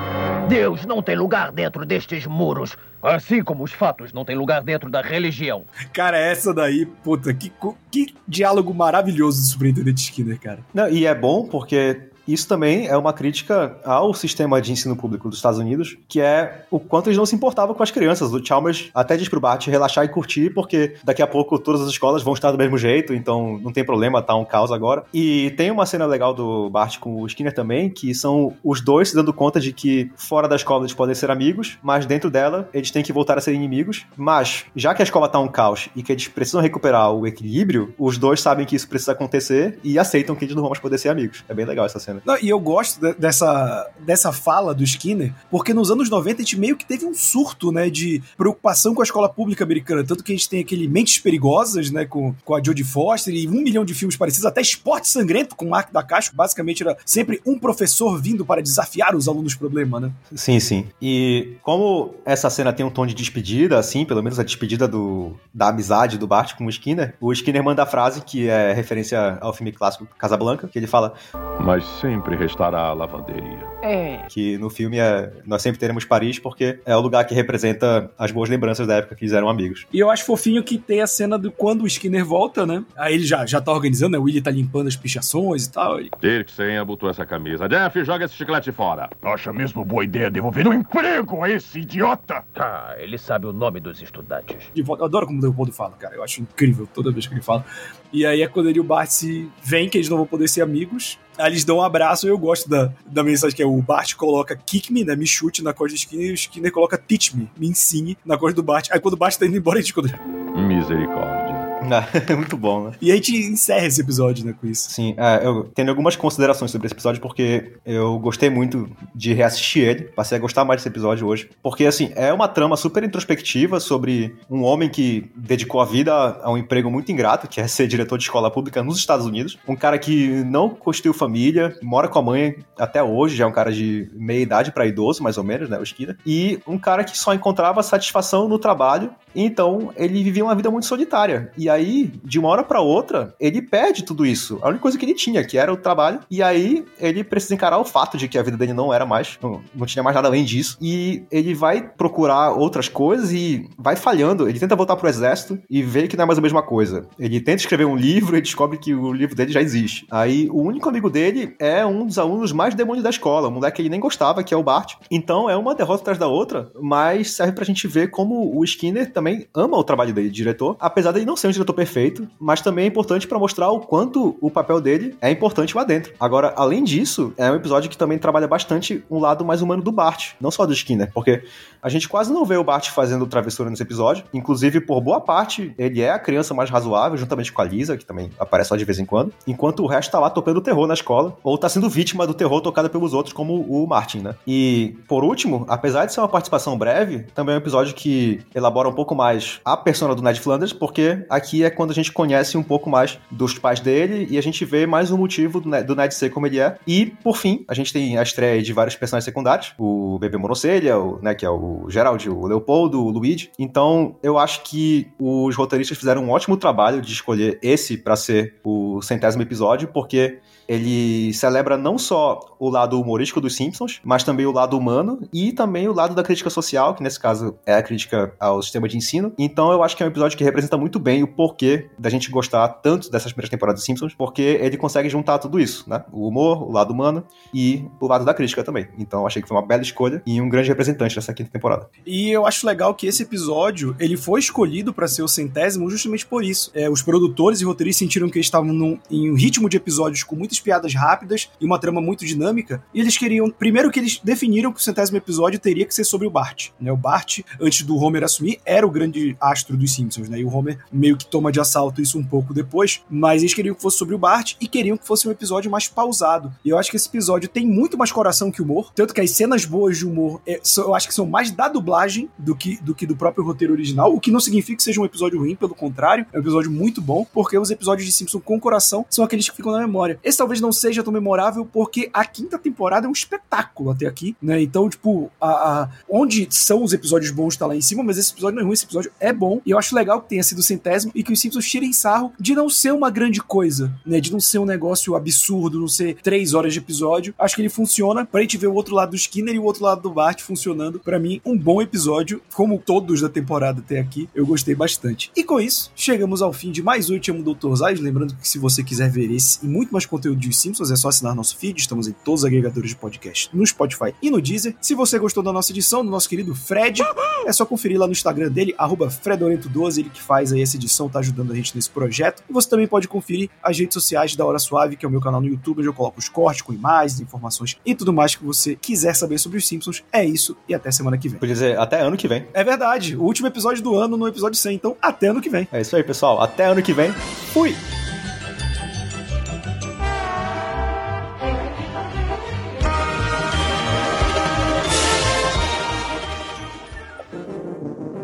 Deus 0.50 0.86
não 0.86 1.02
tem 1.02 1.16
lugar 1.16 1.50
dentro 1.50 1.86
destes 1.86 2.28
muros. 2.28 2.76
Assim 3.02 3.42
como 3.42 3.64
os 3.64 3.72
fatos 3.72 4.12
não 4.12 4.26
têm 4.26 4.36
lugar 4.36 4.62
dentro 4.62 4.92
da 4.92 5.02
religião. 5.02 5.64
cara, 5.94 6.18
essa 6.18 6.54
daí, 6.54 6.86
puta, 6.86 7.34
que, 7.34 7.52
que 7.90 8.14
diálogo 8.28 8.74
maravilhoso 8.74 9.40
do 9.40 9.48
superintendente 9.48 10.02
Skinner, 10.02 10.40
cara. 10.40 10.60
Não, 10.74 10.90
e 10.90 11.06
é 11.06 11.16
bom 11.16 11.48
porque 11.48 12.12
isso 12.28 12.48
também 12.48 12.88
é 12.88 12.98
uma 12.98 13.14
crítica 13.14 13.78
ao 13.84 14.14
sistema 14.14 14.62
de 14.62 14.72
ensino 14.72 14.96
público 14.96 15.30
dos 15.30 15.38
Estados 15.38 15.60
Unidos, 15.60 15.98
que 16.08 16.22
é 16.22 16.66
o 16.70 16.80
quanto 16.80 17.08
eles 17.08 17.18
não 17.18 17.26
se 17.26 17.36
importavam 17.36 17.76
com 17.76 17.84
as 17.84 17.92
crianças. 17.92 18.34
O 18.34 18.46
Chalmers 18.46 18.90
até 18.94 19.18
diz 19.18 19.30
pro 19.30 19.40
Bart 19.40 19.68
relaxar 19.68 20.06
e 20.06 20.10
curtir, 20.10 20.50
porque 20.52 20.96
daqui 21.04 21.22
a 21.22 21.28
pouco 21.28 21.60
todas 21.60 21.82
as 21.82 21.90
escolas 21.90 22.24
vão 22.24 22.34
estar 22.34 22.52
do 22.52 22.58
mesmo 22.58 22.78
jeito, 22.78 23.14
então 23.14 23.60
não 23.62 23.72
tem 23.72 23.84
problema, 23.84 24.22
tá 24.22 24.36
um 24.36 24.46
caos 24.46 24.72
agora. 24.72 25.04
E 25.14 25.52
tem 25.52 25.72
uma 25.72 25.86
cena 25.86 26.06
legal 26.06 26.34
do 26.34 26.70
Bart 26.70 27.00
com 27.00 27.22
o 27.22 27.28
Skinner 27.28 27.54
também, 27.54 27.90
que 27.90 28.14
são 28.14 28.54
os 28.64 28.82
dois 28.82 29.10
se 29.10 29.16
dando 29.16 29.34
conta 29.34 29.60
de 29.60 29.74
que 29.74 30.12
fora 30.16 30.48
da 30.48 30.56
escola 30.56 30.84
eles 30.84 30.94
podem 30.94 31.16
ser 31.16 31.30
amigos, 31.30 31.78
mas 31.82 32.06
dentro 32.06 32.30
dela 32.30 32.70
eles 32.74 32.92
têm 32.92 33.04
que 33.04 33.14
voltar 33.14 33.38
a 33.38 33.42
ser 33.42 33.54
inimigos. 33.54 34.06
Mas, 34.16 34.66
já 34.76 34.94
que 34.94 35.02
a 35.02 35.06
escola 35.06 35.28
tá 35.28 35.40
um 35.40 35.48
caos 35.48 35.90
e 35.96 36.04
que 36.04 36.12
eles 36.12 36.28
precisam 36.28 36.62
recuperar 36.62 37.12
o 37.12 37.28
equilíbrio, 37.28 37.94
os 37.98 38.18
dois 38.18 38.42
sabem 38.42 38.66
que 38.66 38.76
isso 38.76 38.88
precisa 38.88 39.12
acontecer 39.12 39.80
e 39.84 39.98
aceitam 40.00 40.36
que 40.36 40.46
eles 40.46 40.56
não 40.56 40.62
vão 40.62 40.70
mais 40.70 40.80
poder 40.80 40.98
ser 40.98 41.10
amigos. 41.10 41.44
É 41.48 41.54
bem 41.54 41.66
legal 41.66 41.86
essa 41.86 42.00
cena. 42.00 42.13
Não, 42.26 42.38
e 42.42 42.50
eu 42.50 42.60
gosto 42.60 43.00
de- 43.00 43.14
dessa, 43.14 43.90
dessa 44.00 44.32
fala 44.32 44.74
do 44.74 44.84
Skinner, 44.84 45.34
porque 45.50 45.74
nos 45.74 45.90
anos 45.92 46.10
90 46.10 46.42
a 46.42 46.44
gente 46.44 46.60
meio 46.60 46.76
que 46.78 46.86
teve 46.86 47.06
um 47.06 47.14
surto, 47.14 47.72
né, 47.72 47.90
de 47.90 48.22
preocupação 48.38 48.94
com 48.94 49.02
a 49.02 49.04
escola 49.04 49.30
pública 49.30 49.64
americana. 49.64 50.04
Tanto 50.04 50.24
que 50.24 50.32
a 50.32 50.36
gente 50.36 50.50
tem 50.50 50.60
aquele 50.62 50.88
Mentes 50.88 51.20
Perigosas, 51.20 51.90
né, 51.92 52.06
com, 52.06 52.34
com 52.44 52.56
a 52.56 52.62
Jodie 52.64 52.84
Foster 52.84 53.34
e 53.34 53.48
um 53.48 53.62
milhão 53.62 53.86
de 53.86 53.94
filmes 53.94 54.16
parecidos, 54.18 54.46
até 54.46 54.62
Esporte 54.62 55.08
Sangrento 55.10 55.56
com 55.56 55.70
Mark 55.70 55.92
da 55.92 56.04
Castro. 56.04 56.36
Basicamente 56.36 56.84
era 56.84 56.98
sempre 57.06 57.42
um 57.46 57.58
professor 57.58 58.20
vindo 58.22 58.46
para 58.46 58.62
desafiar 58.62 59.16
os 59.16 59.28
alunos 59.28 59.56
problema, 59.56 60.00
né? 60.00 60.12
Sim, 60.36 60.60
sim. 60.60 60.88
E 61.02 61.56
como 61.62 62.16
essa 62.26 62.50
cena 62.50 62.74
tem 62.74 62.86
um 62.86 62.90
tom 62.90 63.06
de 63.06 63.14
despedida, 63.14 63.78
assim, 63.78 64.06
pelo 64.06 64.22
menos 64.22 64.40
a 64.40 64.44
despedida 64.44 64.88
do, 64.88 65.34
da 65.54 65.70
amizade 65.70 66.18
do 66.18 66.28
Bart 66.28 66.56
com 66.56 66.66
o 66.66 66.70
Skinner, 66.70 67.16
o 67.22 67.32
Skinner 67.32 67.64
manda 67.64 67.84
a 67.84 67.86
frase 67.86 68.22
que 68.22 68.48
é 68.48 68.74
referência 68.74 69.38
ao 69.42 69.54
filme 69.54 69.72
clássico 69.72 70.08
Casablanca, 70.18 70.68
que 70.68 70.78
ele 70.78 70.88
fala 70.88 71.14
Mas 71.60 71.84
sempre 72.04 72.36
restará 72.36 72.80
a 72.82 72.94
lavanderia. 72.94 73.72
É. 73.82 74.24
que 74.30 74.58
no 74.58 74.70
filme 74.70 74.98
é 74.98 75.30
nós 75.46 75.62
sempre 75.62 75.78
teremos 75.78 76.06
Paris 76.06 76.40
porque 76.40 76.80
é 76.86 76.96
o 76.96 77.02
lugar 77.02 77.26
que 77.26 77.34
representa 77.36 78.10
as 78.18 78.32
boas 78.32 78.50
lembranças 78.50 78.88
da 78.88 78.96
época 78.96 79.14
que 79.16 79.26
eles 79.26 79.34
eram 79.34 79.50
amigos. 79.50 79.86
E 79.92 80.00
eu 80.00 80.10
acho 80.10 80.26
fofinho 80.26 80.64
que 80.64 80.78
tem 80.78 81.02
a 81.02 81.08
cena 81.08 81.38
do 81.38 81.52
quando 81.52 81.84
o 81.84 81.88
Skinner 81.88 82.26
volta, 82.26 82.66
né? 82.66 82.84
Aí 82.96 83.16
ele 83.16 83.26
já, 83.26 83.46
já 83.46 83.60
tá 83.60 83.72
organizando, 83.74 84.14
né? 84.14 84.18
O 84.18 84.24
Willie 84.24 84.42
tá 84.42 84.52
limpando 84.52 84.88
as 84.88 84.96
pichações 84.96 85.66
e 85.66 85.72
tal. 85.72 86.00
Ele, 86.00 86.10
Dirksen 86.20 86.78
abotou 86.78 87.10
essa 87.10 87.26
camisa. 87.26 87.68
Jeff, 87.68 88.04
joga 88.06 88.26
esse 88.26 88.36
chiclete 88.36 88.72
fora. 88.72 89.10
Acha 89.22 89.52
mesmo 89.52 89.84
boa 89.84 90.04
ideia 90.04 90.32
devolver 90.32 90.68
um 90.68 90.74
emprego 90.74 91.44
a 91.44 91.50
esse 91.50 91.80
idiota? 91.80 92.44
Ah, 92.56 92.96
ele 92.98 93.18
sabe 93.18 93.48
o 93.48 93.54
nome 93.54 93.80
dos 93.82 94.02
estudantes. 94.02 94.72
de 94.74 94.82
volta. 94.82 95.04
Eu 95.04 95.08
adoro 95.08 95.28
como 95.28 95.40
o 95.40 95.42
Leopoldo 95.42 95.74
fala, 95.74 95.92
cara. 96.00 96.16
Eu 96.16 96.24
acho 96.24 96.42
incrível 96.42 96.88
toda 96.94 97.12
vez 97.12 97.28
que 97.28 97.34
ele 97.34 97.42
fala. 97.42 97.66
E 98.14 98.26
aí 98.26 98.42
é 98.42 98.48
quando 98.48 98.70
ele 98.70 98.78
e 98.78 98.82
o 98.82 98.84
Bart 98.84 99.10
se 99.10 99.50
veem 99.64 99.90
que 99.90 99.98
eles 99.98 100.08
não 100.08 100.18
vão 100.18 100.26
poder 100.26 100.48
ser 100.48 100.62
amigos. 100.62 101.18
Aí 101.38 101.52
eles 101.52 101.64
dão 101.64 101.78
um 101.78 101.82
abraço 101.82 102.28
e 102.28 102.30
eu 102.30 102.38
gosto 102.38 102.70
da, 102.70 102.92
da 103.06 103.24
mensagem 103.24 103.56
que 103.56 103.64
é 103.64 103.66
o 103.66 103.82
Bart 103.82 104.16
coloca 104.16 104.56
kick 104.56 104.92
me, 104.92 105.04
né? 105.04 105.16
Me 105.16 105.26
chute 105.26 105.64
na 105.64 105.74
costa 105.74 105.94
do 105.94 105.98
Skinner 105.98 106.28
e 106.28 106.32
o 106.32 106.36
Skinner 106.36 106.72
coloca 106.72 106.98
teach 106.98 107.36
me, 107.36 107.50
me 107.58 107.68
ensine 107.68 108.18
na 108.26 108.38
costa 108.38 108.56
do 108.56 108.64
Bart. 108.64 108.90
Aí 108.92 109.00
quando 109.00 109.16
o 109.16 109.18
Bart 109.18 109.36
tá 109.36 109.46
indo 109.46 109.58
embora, 109.58 109.80
a 109.80 109.82
gente 109.82 109.90
escuta. 109.90 110.20
Misericórdia. 110.56 111.53
É 112.34 112.36
muito 112.36 112.58
bom, 112.58 112.86
né? 112.86 112.92
E 113.02 113.12
a 113.12 113.16
gente 113.16 113.36
encerra 113.36 113.86
esse 113.86 114.02
episódio, 114.02 114.46
né, 114.46 114.54
com 114.60 114.68
isso. 114.68 114.90
Sim, 114.90 115.14
é, 115.18 115.46
eu 115.46 115.66
tenho 115.66 115.90
algumas 115.90 116.16
considerações 116.16 116.72
sobre 116.72 116.88
esse 116.88 116.94
episódio 116.94 117.22
porque 117.22 117.74
eu 117.86 118.18
gostei 118.20 118.50
muito 118.50 118.90
de 119.14 119.34
reassistir 119.34 119.84
ele, 119.84 120.04
passei 120.04 120.38
a 120.38 120.42
gostar 120.42 120.66
mais 120.66 120.80
desse 120.80 120.90
episódio 120.90 121.28
hoje, 121.28 121.50
porque 121.62 121.86
assim, 121.86 122.12
é 122.16 122.32
uma 122.32 122.48
trama 122.48 122.76
super 122.76 123.04
introspectiva 123.04 123.80
sobre 123.80 124.36
um 124.50 124.64
homem 124.64 124.90
que 124.90 125.32
dedicou 125.36 125.82
a 125.82 125.86
vida 125.86 126.14
a 126.14 126.52
um 126.52 126.58
emprego 126.58 126.90
muito 126.90 127.12
ingrato, 127.12 127.48
que 127.48 127.60
é 127.60 127.68
ser 127.68 127.88
diretor 127.88 128.18
de 128.18 128.24
escola 128.24 128.50
pública 128.50 128.84
nos 128.84 128.98
Estados 128.98 129.26
Unidos, 129.26 129.58
um 129.68 129.76
cara 129.76 129.98
que 129.98 130.44
não 130.46 130.70
construiu 130.70 131.14
família, 131.14 131.78
mora 131.82 132.08
com 132.08 132.20
a 132.20 132.22
mãe 132.22 132.56
até 132.78 133.04
hoje, 133.04 133.36
já 133.36 133.44
é 133.44 133.48
um 133.48 133.52
cara 133.52 133.72
de 133.72 134.10
meia 134.14 134.42
idade 134.42 134.72
para 134.72 134.86
idoso, 134.86 135.22
mais 135.22 135.38
ou 135.38 135.44
menos, 135.44 135.70
né, 135.70 135.78
o 135.78 135.84
Skinner, 135.84 136.18
e 136.26 136.60
um 136.68 136.78
cara 136.78 137.04
que 137.04 137.18
só 137.18 137.34
encontrava 137.34 137.84
satisfação 137.84 138.48
no 138.48 138.58
trabalho, 138.60 139.12
então 139.36 139.92
ele 139.96 140.24
vivia 140.24 140.44
uma 140.44 140.56
vida 140.56 140.70
muito 140.70 140.86
solitária. 140.86 141.52
E 141.58 141.70
aí, 141.70 142.12
de 142.24 142.40
uma 142.40 142.50
hora 142.50 142.64
para 142.64 142.82
outra, 142.82 143.34
ele 143.40 143.62
perde 143.62 144.04
tudo 144.04 144.26
isso. 144.26 144.60
A 144.62 144.70
única 144.70 144.82
coisa 144.82 144.98
que 144.98 145.06
ele 145.06 145.14
tinha, 145.14 145.44
que 145.44 145.58
era 145.58 145.72
o 145.72 145.78
trabalho, 145.78 146.20
e 146.30 146.42
aí 146.42 146.86
ele 147.00 147.24
precisa 147.24 147.54
encarar 147.54 147.80
o 147.80 147.86
fato 147.86 148.18
de 148.18 148.28
que 148.28 148.38
a 148.38 148.44
vida 148.44 148.58
dele 148.58 148.74
não 148.74 148.94
era 148.94 149.06
mais, 149.06 149.38
não, 149.42 149.62
tinha 149.86 150.04
mais 150.04 150.16
nada 150.16 150.28
além 150.28 150.44
disso, 150.44 150.78
e 150.82 151.24
ele 151.32 151.54
vai 151.54 151.82
procurar 151.82 152.52
outras 152.52 152.88
coisas 152.88 153.32
e 153.32 153.68
vai 153.78 153.96
falhando. 153.96 154.48
Ele 154.48 154.60
tenta 154.60 154.76
voltar 154.76 154.96
pro 154.96 155.10
exército 155.10 155.60
e 155.70 155.82
vê 155.82 156.08
que 156.08 156.18
não 156.18 156.24
é 156.24 156.28
mais 156.28 156.40
a 156.40 156.42
mesma 156.42 156.62
coisa. 156.62 157.08
Ele 157.20 157.40
tenta 157.40 157.62
escrever 157.62 157.86
um 157.86 157.96
livro 157.96 158.38
e 158.38 158.42
descobre 158.42 158.78
que 158.78 158.94
o 158.94 159.12
livro 159.12 159.36
dele 159.36 159.52
já 159.52 159.62
existe. 159.62 160.06
Aí 160.12 160.50
o 160.52 160.62
único 160.62 160.90
amigo 160.90 161.10
dele 161.10 161.56
é 161.60 161.86
um 161.86 162.06
dos 162.06 162.18
alunos 162.18 162.52
mais 162.52 162.76
demônios 162.76 163.04
da 163.04 163.10
escola, 163.10 163.48
um 163.48 163.52
moleque 163.52 163.78
que 163.78 163.82
ele 163.82 163.90
nem 163.90 164.00
gostava, 164.00 164.44
que 164.44 164.54
é 164.54 164.58
o 164.58 164.64
Bart. 164.64 164.96
Então 165.10 165.50
é 165.50 165.56
uma 165.56 165.76
derrota 165.76 166.02
atrás 166.02 166.18
da 166.18 166.28
outra, 166.28 166.72
mas 166.80 167.32
serve 167.32 167.54
pra 167.54 167.66
gente 167.66 167.88
ver 167.88 168.10
como 168.10 168.58
o 168.58 168.64
Skinner 168.64 169.12
também 169.12 169.23
ama 169.54 169.78
o 169.78 169.84
trabalho 169.84 170.14
dele 170.14 170.30
de 170.30 170.36
diretor, 170.36 170.76
apesar 170.80 171.12
dele 171.12 171.26
não 171.26 171.36
ser 171.36 171.48
um 171.48 171.52
diretor 171.52 171.74
perfeito, 171.74 172.28
mas 172.40 172.62
também 172.62 172.86
é 172.86 172.88
importante 172.88 173.28
pra 173.28 173.40
mostrar 173.40 173.70
o 173.70 173.80
quanto 173.80 174.38
o 174.42 174.50
papel 174.50 174.82
dele 174.82 175.16
é 175.22 175.30
importante 175.32 175.76
lá 175.76 175.84
dentro. 175.84 176.14
Agora, 176.20 176.54
além 176.56 176.84
disso, 176.84 177.34
é 177.38 177.50
um 177.52 177.56
episódio 177.56 177.90
que 177.90 177.98
também 177.98 178.18
trabalha 178.18 178.48
bastante 178.48 179.04
um 179.10 179.20
lado 179.20 179.46
mais 179.46 179.62
humano 179.62 179.84
do 179.84 179.92
Bart, 179.92 180.34
não 180.40 180.52
só 180.52 180.66
do 180.66 180.74
Skinner, 180.74 181.12
porque 181.14 181.44
a 181.82 181.90
gente 181.90 182.08
quase 182.08 182.32
não 182.32 182.46
vê 182.46 182.58
o 182.58 182.64
Bart 182.64 182.90
fazendo 182.90 183.26
travessura 183.28 183.70
nesse 183.70 183.84
episódio, 183.84 184.24
inclusive 184.34 184.82
por 184.82 185.02
boa 185.02 185.20
parte 185.20 185.74
ele 185.78 186.02
é 186.02 186.12
a 186.12 186.20
criança 186.20 186.54
mais 186.54 186.70
razoável, 186.70 187.18
juntamente 187.18 187.52
com 187.52 187.62
a 187.62 187.66
Lisa, 187.66 187.98
que 187.98 188.06
também 188.06 188.30
aparece 188.40 188.72
lá 188.72 188.78
de 188.78 188.86
vez 188.86 189.00
em 189.00 189.06
quando, 189.06 189.34
enquanto 189.48 189.84
o 189.84 189.88
resto 189.88 190.12
tá 190.12 190.20
lá 190.20 190.30
tocando 190.30 190.62
terror 190.62 190.88
na 190.88 190.94
escola, 190.94 191.38
ou 191.44 191.58
tá 191.58 191.70
sendo 191.70 191.90
vítima 191.90 192.26
do 192.26 192.34
terror 192.34 192.62
tocado 192.62 192.90
pelos 192.90 193.14
outros, 193.14 193.34
como 193.34 193.62
o 193.62 193.88
Martin, 193.88 194.20
né? 194.20 194.36
E, 194.48 194.96
por 195.08 195.24
último, 195.24 195.66
apesar 195.68 196.06
de 196.06 196.14
ser 196.14 196.22
uma 196.22 196.28
participação 196.28 196.78
breve, 196.78 197.26
também 197.36 197.54
é 197.54 197.58
um 197.58 197.62
episódio 197.62 197.94
que 197.94 198.42
elabora 198.54 198.90
um 198.90 198.94
pouco 198.94 199.13
mais 199.14 199.60
a 199.64 199.76
persona 199.76 200.16
do 200.16 200.22
Ned 200.22 200.40
Flanders, 200.40 200.74
porque 200.74 201.26
aqui 201.30 201.64
é 201.64 201.70
quando 201.70 201.92
a 201.92 201.94
gente 201.94 202.12
conhece 202.12 202.58
um 202.58 202.64
pouco 202.64 202.90
mais 202.90 203.20
dos 203.30 203.58
pais 203.58 203.80
dele 203.80 204.28
e 204.30 204.38
a 204.38 204.42
gente 204.42 204.66
vê 204.66 204.86
mais 204.86 205.12
um 205.12 205.18
motivo 205.18 205.60
do 205.60 205.70
Ned, 205.70 205.86
do 205.86 205.96
Ned 205.96 206.14
ser 206.14 206.30
como 206.30 206.48
ele 206.48 206.60
é. 206.60 206.76
E, 206.88 207.06
por 207.24 207.38
fim, 207.38 207.66
a 207.68 207.74
gente 207.74 207.92
tem 207.92 208.18
a 208.18 208.24
estreia 208.24 208.62
de 208.62 208.74
vários 208.74 208.96
personagens 208.96 209.26
secundários, 209.26 209.74
o 209.78 210.18
bebê 210.20 210.38
monocelha, 210.38 210.98
o, 210.98 211.20
né, 211.22 211.34
que 211.34 211.46
é 211.46 211.50
o 211.50 211.86
Gerald, 211.90 212.30
o 212.30 212.46
Leopoldo, 212.46 213.04
o 213.04 213.10
Luigi. 213.10 213.52
Então, 213.58 214.16
eu 214.22 214.38
acho 214.38 214.64
que 214.64 215.08
os 215.20 215.56
roteiristas 215.56 215.98
fizeram 215.98 216.24
um 216.24 216.30
ótimo 216.30 216.58
trabalho 216.58 217.02
de 217.02 217.12
escolher 217.12 217.60
esse 217.62 217.98
pra 217.98 218.16
ser 218.16 218.60
o 218.64 219.02
centésimo 219.02 219.44
episódio, 219.44 219.88
porque 219.88 220.40
ele 220.68 221.34
celebra 221.34 221.78
não 221.78 221.98
só 221.98 222.40
o 222.60 222.70
lado 222.70 223.00
humorístico 223.00 223.42
dos 223.42 223.56
Simpsons, 223.56 224.00
mas 224.04 224.24
também 224.24 224.46
o 224.46 224.52
lado 224.52 224.78
humano 224.78 225.20
e 225.34 225.52
também 225.52 225.88
o 225.88 225.94
lado 225.94 226.16
da 226.16 226.24
crítica 226.24 226.50
social, 226.50 226.96
que 226.96 227.04
nesse 227.04 227.20
caso 227.20 227.56
é 227.66 227.76
a 227.76 227.84
crítica 227.84 228.34
ao 228.40 228.62
sistema 228.62 228.88
de 228.88 228.98
ensino. 228.98 229.34
Então 229.38 229.72
eu 229.72 229.84
acho 229.84 229.98
que 229.98 230.04
é 230.04 230.06
um 230.06 230.10
episódio 230.10 230.38
que 230.38 230.44
representa 230.44 230.78
muito 230.78 231.00
bem 231.00 231.24
o 231.24 231.28
porquê 231.28 231.90
da 231.98 232.10
gente 232.10 232.30
gostar 232.30 232.68
tanto 232.68 233.12
dessas 233.12 233.34
primeiras 233.34 233.50
temporadas 233.50 233.82
dos 233.82 233.86
Simpsons, 233.86 234.14
porque 234.16 234.42
ele 234.42 234.78
consegue 234.78 235.10
juntar 235.10 235.40
tudo 235.40 235.60
isso, 235.60 235.90
né? 235.90 236.04
O 236.12 236.28
humor, 236.28 236.64
o 236.64 236.72
lado 236.72 236.94
humano 236.94 237.24
e 237.54 237.86
o 238.00 238.08
lado 238.08 238.24
da 238.24 238.34
crítica 238.34 238.64
também. 238.64 238.88
Então 238.98 239.22
eu 239.22 239.28
achei 239.28 239.42
que 239.42 239.48
foi 239.48 239.58
uma 239.58 239.66
bela 239.66 239.82
escolha 239.82 240.22
e 240.26 240.40
um 240.40 240.48
grande 240.48 240.70
representante 240.70 241.16
dessa 241.16 241.34
quinta 241.34 241.50
temporada. 241.52 241.90
E 242.06 242.30
eu 242.30 242.46
acho 242.46 242.66
legal 242.66 242.94
que 242.96 243.08
esse 243.08 243.24
episódio 243.24 243.96
ele 244.00 244.16
foi 244.16 244.40
escolhido 244.40 244.94
para 244.94 245.08
ser 245.08 245.24
o 245.24 245.28
centésimo 245.28 245.90
justamente 245.90 246.26
por 246.26 246.44
isso. 246.44 246.72
É, 246.74 246.90
os 246.90 247.02
produtores 247.02 247.62
e 247.62 247.66
roteiristas 247.66 248.00
sentiram 248.00 248.30
que 248.30 248.38
eles 248.38 248.48
estavam 248.48 248.74
num, 248.74 248.98
em 249.10 249.30
um 249.30 249.36
ritmo 249.36 249.68
de 249.68 249.78
episódios 249.78 250.24
com 250.24 250.36
muitas 250.54 250.60
piadas 250.60 250.94
rápidas 250.94 251.50
e 251.60 251.66
uma 251.66 251.80
trama 251.80 252.00
muito 252.00 252.26
dinâmica. 252.26 252.84
E 252.94 253.00
eles 253.00 253.18
queriam, 253.18 253.50
primeiro 253.50 253.90
que 253.92 254.00
eles 254.00 254.20
definiram 254.24 254.72
que 254.72 254.80
o 254.80 254.84
centésimo 254.84 255.18
episódio 255.18 255.60
teria 255.60 255.86
que 255.86 255.94
ser 255.94 256.04
sobre 256.04 256.28
o 256.28 256.30
Bart. 256.30 256.70
Né? 256.80 256.92
O 256.92 256.98
Bart, 256.98 257.40
antes 257.60 257.82
do 257.84 257.98
Homer 257.98 258.24
assumir, 258.24 258.60
era 258.66 258.86
o 258.86 258.92
grande 258.92 259.36
astro 259.40 259.76
dos 259.76 259.94
Simpsons, 259.94 260.30
né? 260.30 260.40
E 260.40 260.46
o 260.46 260.54
Homer 260.54 260.80
meio 260.92 261.18
que 261.18 261.26
toma 261.26 261.52
de 261.52 261.60
assalto 261.60 262.02
isso 262.02 262.18
um 262.18 262.24
pouco 262.24 262.54
depois, 262.54 263.02
mas 263.10 263.42
eles 263.42 263.54
queriam 263.54 263.76
que 263.76 263.82
fosse 263.82 263.98
sobre 263.98 264.16
o 264.16 264.18
Bart 264.18 264.56
e 264.60 264.68
queriam 264.68 264.98
que 264.98 265.08
fosse 265.08 265.28
um 265.28 265.32
episódio 265.32 265.72
mais 265.72 265.88
pausado. 265.88 266.54
E 266.64 266.70
eu 266.70 266.78
acho 266.78 266.90
que 266.90 266.98
esse 266.98 267.08
episódio 267.08 267.50
tem 267.50 267.66
muito 267.66 267.98
mais 267.98 268.12
coração 268.12 268.52
que 268.52 268.62
humor, 268.62 268.92
tanto 268.94 269.14
que 269.14 269.22
as 269.22 269.32
cenas 269.32 269.66
boas 269.66 269.98
de 269.98 270.06
humor 270.06 270.42
é, 270.46 270.60
eu 270.78 270.94
acho 270.94 271.08
que 271.08 271.14
são 271.14 271.26
mais 271.26 271.52
da 271.52 271.68
dublagem 271.68 272.30
do 272.38 272.56
que, 272.56 272.82
do 272.82 272.94
que 272.94 273.06
do 273.06 273.16
próprio 273.16 273.44
roteiro 273.44 273.74
original, 273.74 274.14
o 274.14 274.20
que 274.20 274.32
não 274.32 274.40
significa 274.40 274.78
que 274.78 274.84
seja 274.84 275.02
um 275.02 275.06
episódio 275.06 275.40
ruim, 275.40 275.56
pelo 275.56 275.76
contrário, 275.76 276.26
é 276.32 276.38
um 276.38 276.42
episódio 276.42 276.72
muito 276.72 277.02
bom, 277.02 277.26
porque 277.34 277.58
os 277.58 277.72
episódios 277.72 278.06
de 278.06 278.12
Simpson 278.12 278.40
com 278.40 278.60
coração 278.60 279.06
são 279.10 279.24
aqueles 279.24 279.50
que 279.50 279.56
ficam 279.56 279.72
na 279.72 279.80
memória. 279.80 280.20
Esse 280.24 280.43
talvez 280.44 280.60
não 280.60 280.74
seja 280.74 281.02
tão 281.02 281.14
memorável 281.14 281.66
porque 281.66 282.10
a 282.14 282.26
quinta 282.26 282.60
temporada 282.60 283.08
é 283.08 283.10
um 283.10 283.14
espetáculo 283.14 283.92
até 283.92 284.06
aqui, 284.06 284.36
né? 284.42 284.62
Então, 284.62 284.90
tipo, 284.90 285.32
a, 285.40 285.48
a 285.84 285.90
onde 286.10 286.50
são 286.50 286.84
os 286.84 286.92
episódios 286.92 287.32
bons 287.32 287.56
tá 287.56 287.66
lá 287.66 287.74
em 287.74 287.82
cima, 287.82 288.04
mas 288.04 288.18
esse 288.18 288.34
episódio 288.34 288.56
não 288.56 288.62
é 288.62 288.66
ruim, 288.66 288.74
esse 288.74 288.84
episódio 288.84 289.10
é 289.22 289.32
bom. 289.32 289.62
E 289.66 289.72
eu 289.72 289.78
acho 289.78 289.96
legal 289.96 290.22
que 290.22 290.28
tenha 290.28 290.44
sido 290.44 290.62
centésimo 290.62 291.14
e 291.16 291.24
que 291.24 291.32
os 291.32 291.40
Simpsons 291.40 291.66
tirem 291.66 291.94
sarro 291.94 292.34
de 292.38 292.54
não 292.54 292.70
ser 292.70 292.92
uma 292.92 293.10
grande 293.10 293.42
coisa, 293.42 293.94
né? 294.06 294.20
De 294.20 294.34
não 294.34 294.42
ser 294.42 294.60
um 294.60 294.66
negócio 294.66 295.16
absurdo, 295.16 295.80
não 295.80 295.88
ser 295.88 296.18
três 296.22 296.54
horas 296.54 296.74
de 296.74 296.80
episódio. 296.80 297.34
Acho 297.40 297.56
que 297.56 297.62
ele 297.62 297.70
funciona 297.70 298.26
pra 298.26 298.42
gente 298.42 298.58
ver 298.58 298.68
o 298.68 298.74
outro 298.74 298.94
lado 298.94 299.12
do 299.12 299.16
Skinner 299.16 299.56
e 299.56 299.60
o 299.60 299.64
outro 299.64 299.86
lado 299.86 300.02
do 300.02 300.12
Bart 300.12 300.42
funcionando. 300.42 301.00
Para 301.00 301.20
mim, 301.20 301.40
um 301.46 301.58
bom 301.58 301.82
episódio, 301.82 302.42
como 302.54 302.78
todos 302.80 303.22
da 303.22 303.30
temporada 303.30 303.80
até 303.80 303.98
aqui. 303.98 304.28
Eu 304.36 304.46
gostei 304.46 304.76
bastante. 304.76 305.32
E 305.38 305.42
com 305.42 305.62
isso, 305.62 305.90
chegamos 305.96 306.42
ao 306.42 306.52
fim 306.52 306.70
de 306.70 306.84
mais 306.84 307.10
um 307.10 307.18
Amo 307.30 307.56
Dr. 307.56 307.76
Zais. 307.76 308.02
Lembrando 308.02 308.36
que 308.36 308.48
se 308.48 308.60
você 308.60 308.84
quiser 308.84 309.10
ver 309.10 309.32
esse 309.32 309.54
e 309.62 309.68
muito 309.68 309.92
mais 309.92 310.06
conteúdo 310.06 310.33
de 310.36 310.50
Os 310.50 310.58
Simpsons, 310.58 310.92
é 310.92 310.96
só 310.96 311.10
assinar 311.10 311.36
nosso 311.36 311.58
feed. 311.58 311.80
Estamos 311.80 312.08
em 312.08 312.12
todos 312.12 312.42
os 312.42 312.46
agregadores 312.46 312.90
de 312.90 312.96
podcast, 312.96 313.50
no 313.54 313.66
Spotify 313.66 314.14
e 314.22 314.30
no 314.30 314.42
Deezer. 314.42 314.76
Se 314.82 314.96
você 314.96 315.18
gostou 315.20 315.44
da 315.44 315.52
nossa 315.52 315.72
edição, 315.72 316.04
do 316.04 316.12
nosso 316.12 316.28
querido 316.28 316.54
Fred, 316.56 317.04
é 317.46 317.54
só 317.54 317.66
conferir 317.66 318.00
lá 318.00 318.06
no 318.06 318.12
Instagram 318.12 318.52
dele, 318.52 318.76
fredorento12, 318.78 320.00
ele 320.00 320.10
que 320.10 320.22
faz 320.22 320.52
aí 320.52 320.62
essa 320.62 320.76
edição, 320.76 321.10
tá 321.10 321.20
ajudando 321.20 321.52
a 321.52 321.56
gente 321.56 321.76
nesse 321.76 321.90
projeto. 321.90 322.44
E 322.50 322.54
você 322.54 322.70
também 322.70 322.88
pode 322.88 323.08
conferir 323.08 323.50
as 323.62 323.78
redes 323.78 323.94
sociais 323.94 324.36
da 324.36 324.46
Hora 324.46 324.60
Suave, 324.60 324.96
que 324.96 325.06
é 325.06 325.08
o 325.08 325.12
meu 325.12 325.22
canal 325.22 325.42
no 325.42 325.48
YouTube, 325.48 325.80
onde 325.80 325.88
eu 325.88 325.94
coloco 325.94 326.20
os 326.20 326.30
cortes 326.30 326.62
com 326.62 326.74
imagens, 326.74 327.20
informações 327.20 327.78
e 327.86 327.96
tudo 327.96 328.14
mais 328.14 328.36
que 328.36 328.44
você 328.44 328.76
quiser 328.76 329.16
saber 329.16 329.38
sobre 329.38 329.58
os 329.58 329.68
Simpsons. 329.68 330.04
É 330.12 330.24
isso 330.24 330.56
e 330.68 330.74
até 330.74 330.92
semana 330.92 331.18
que 331.18 331.30
vem. 331.30 331.40
Podia 331.40 331.56
dizer, 331.56 331.80
até 331.80 332.02
ano 332.02 332.18
que 332.18 332.28
vem. 332.28 332.46
É 332.54 332.64
verdade, 332.64 333.16
o 333.16 333.24
último 333.24 333.48
episódio 333.48 333.84
do 333.84 333.96
ano 333.96 334.18
no 334.18 334.28
episódio 334.28 334.58
100, 334.58 334.76
então 334.76 334.98
até 335.02 335.28
ano 335.28 335.42
que 335.42 335.50
vem. 335.50 335.68
É 335.72 335.82
isso 335.82 335.96
aí, 335.96 336.04
pessoal. 336.04 336.42
Até 336.42 336.66
ano 336.66 336.82
que 336.82 336.94
vem. 336.94 337.12
Fui! 337.54 338.03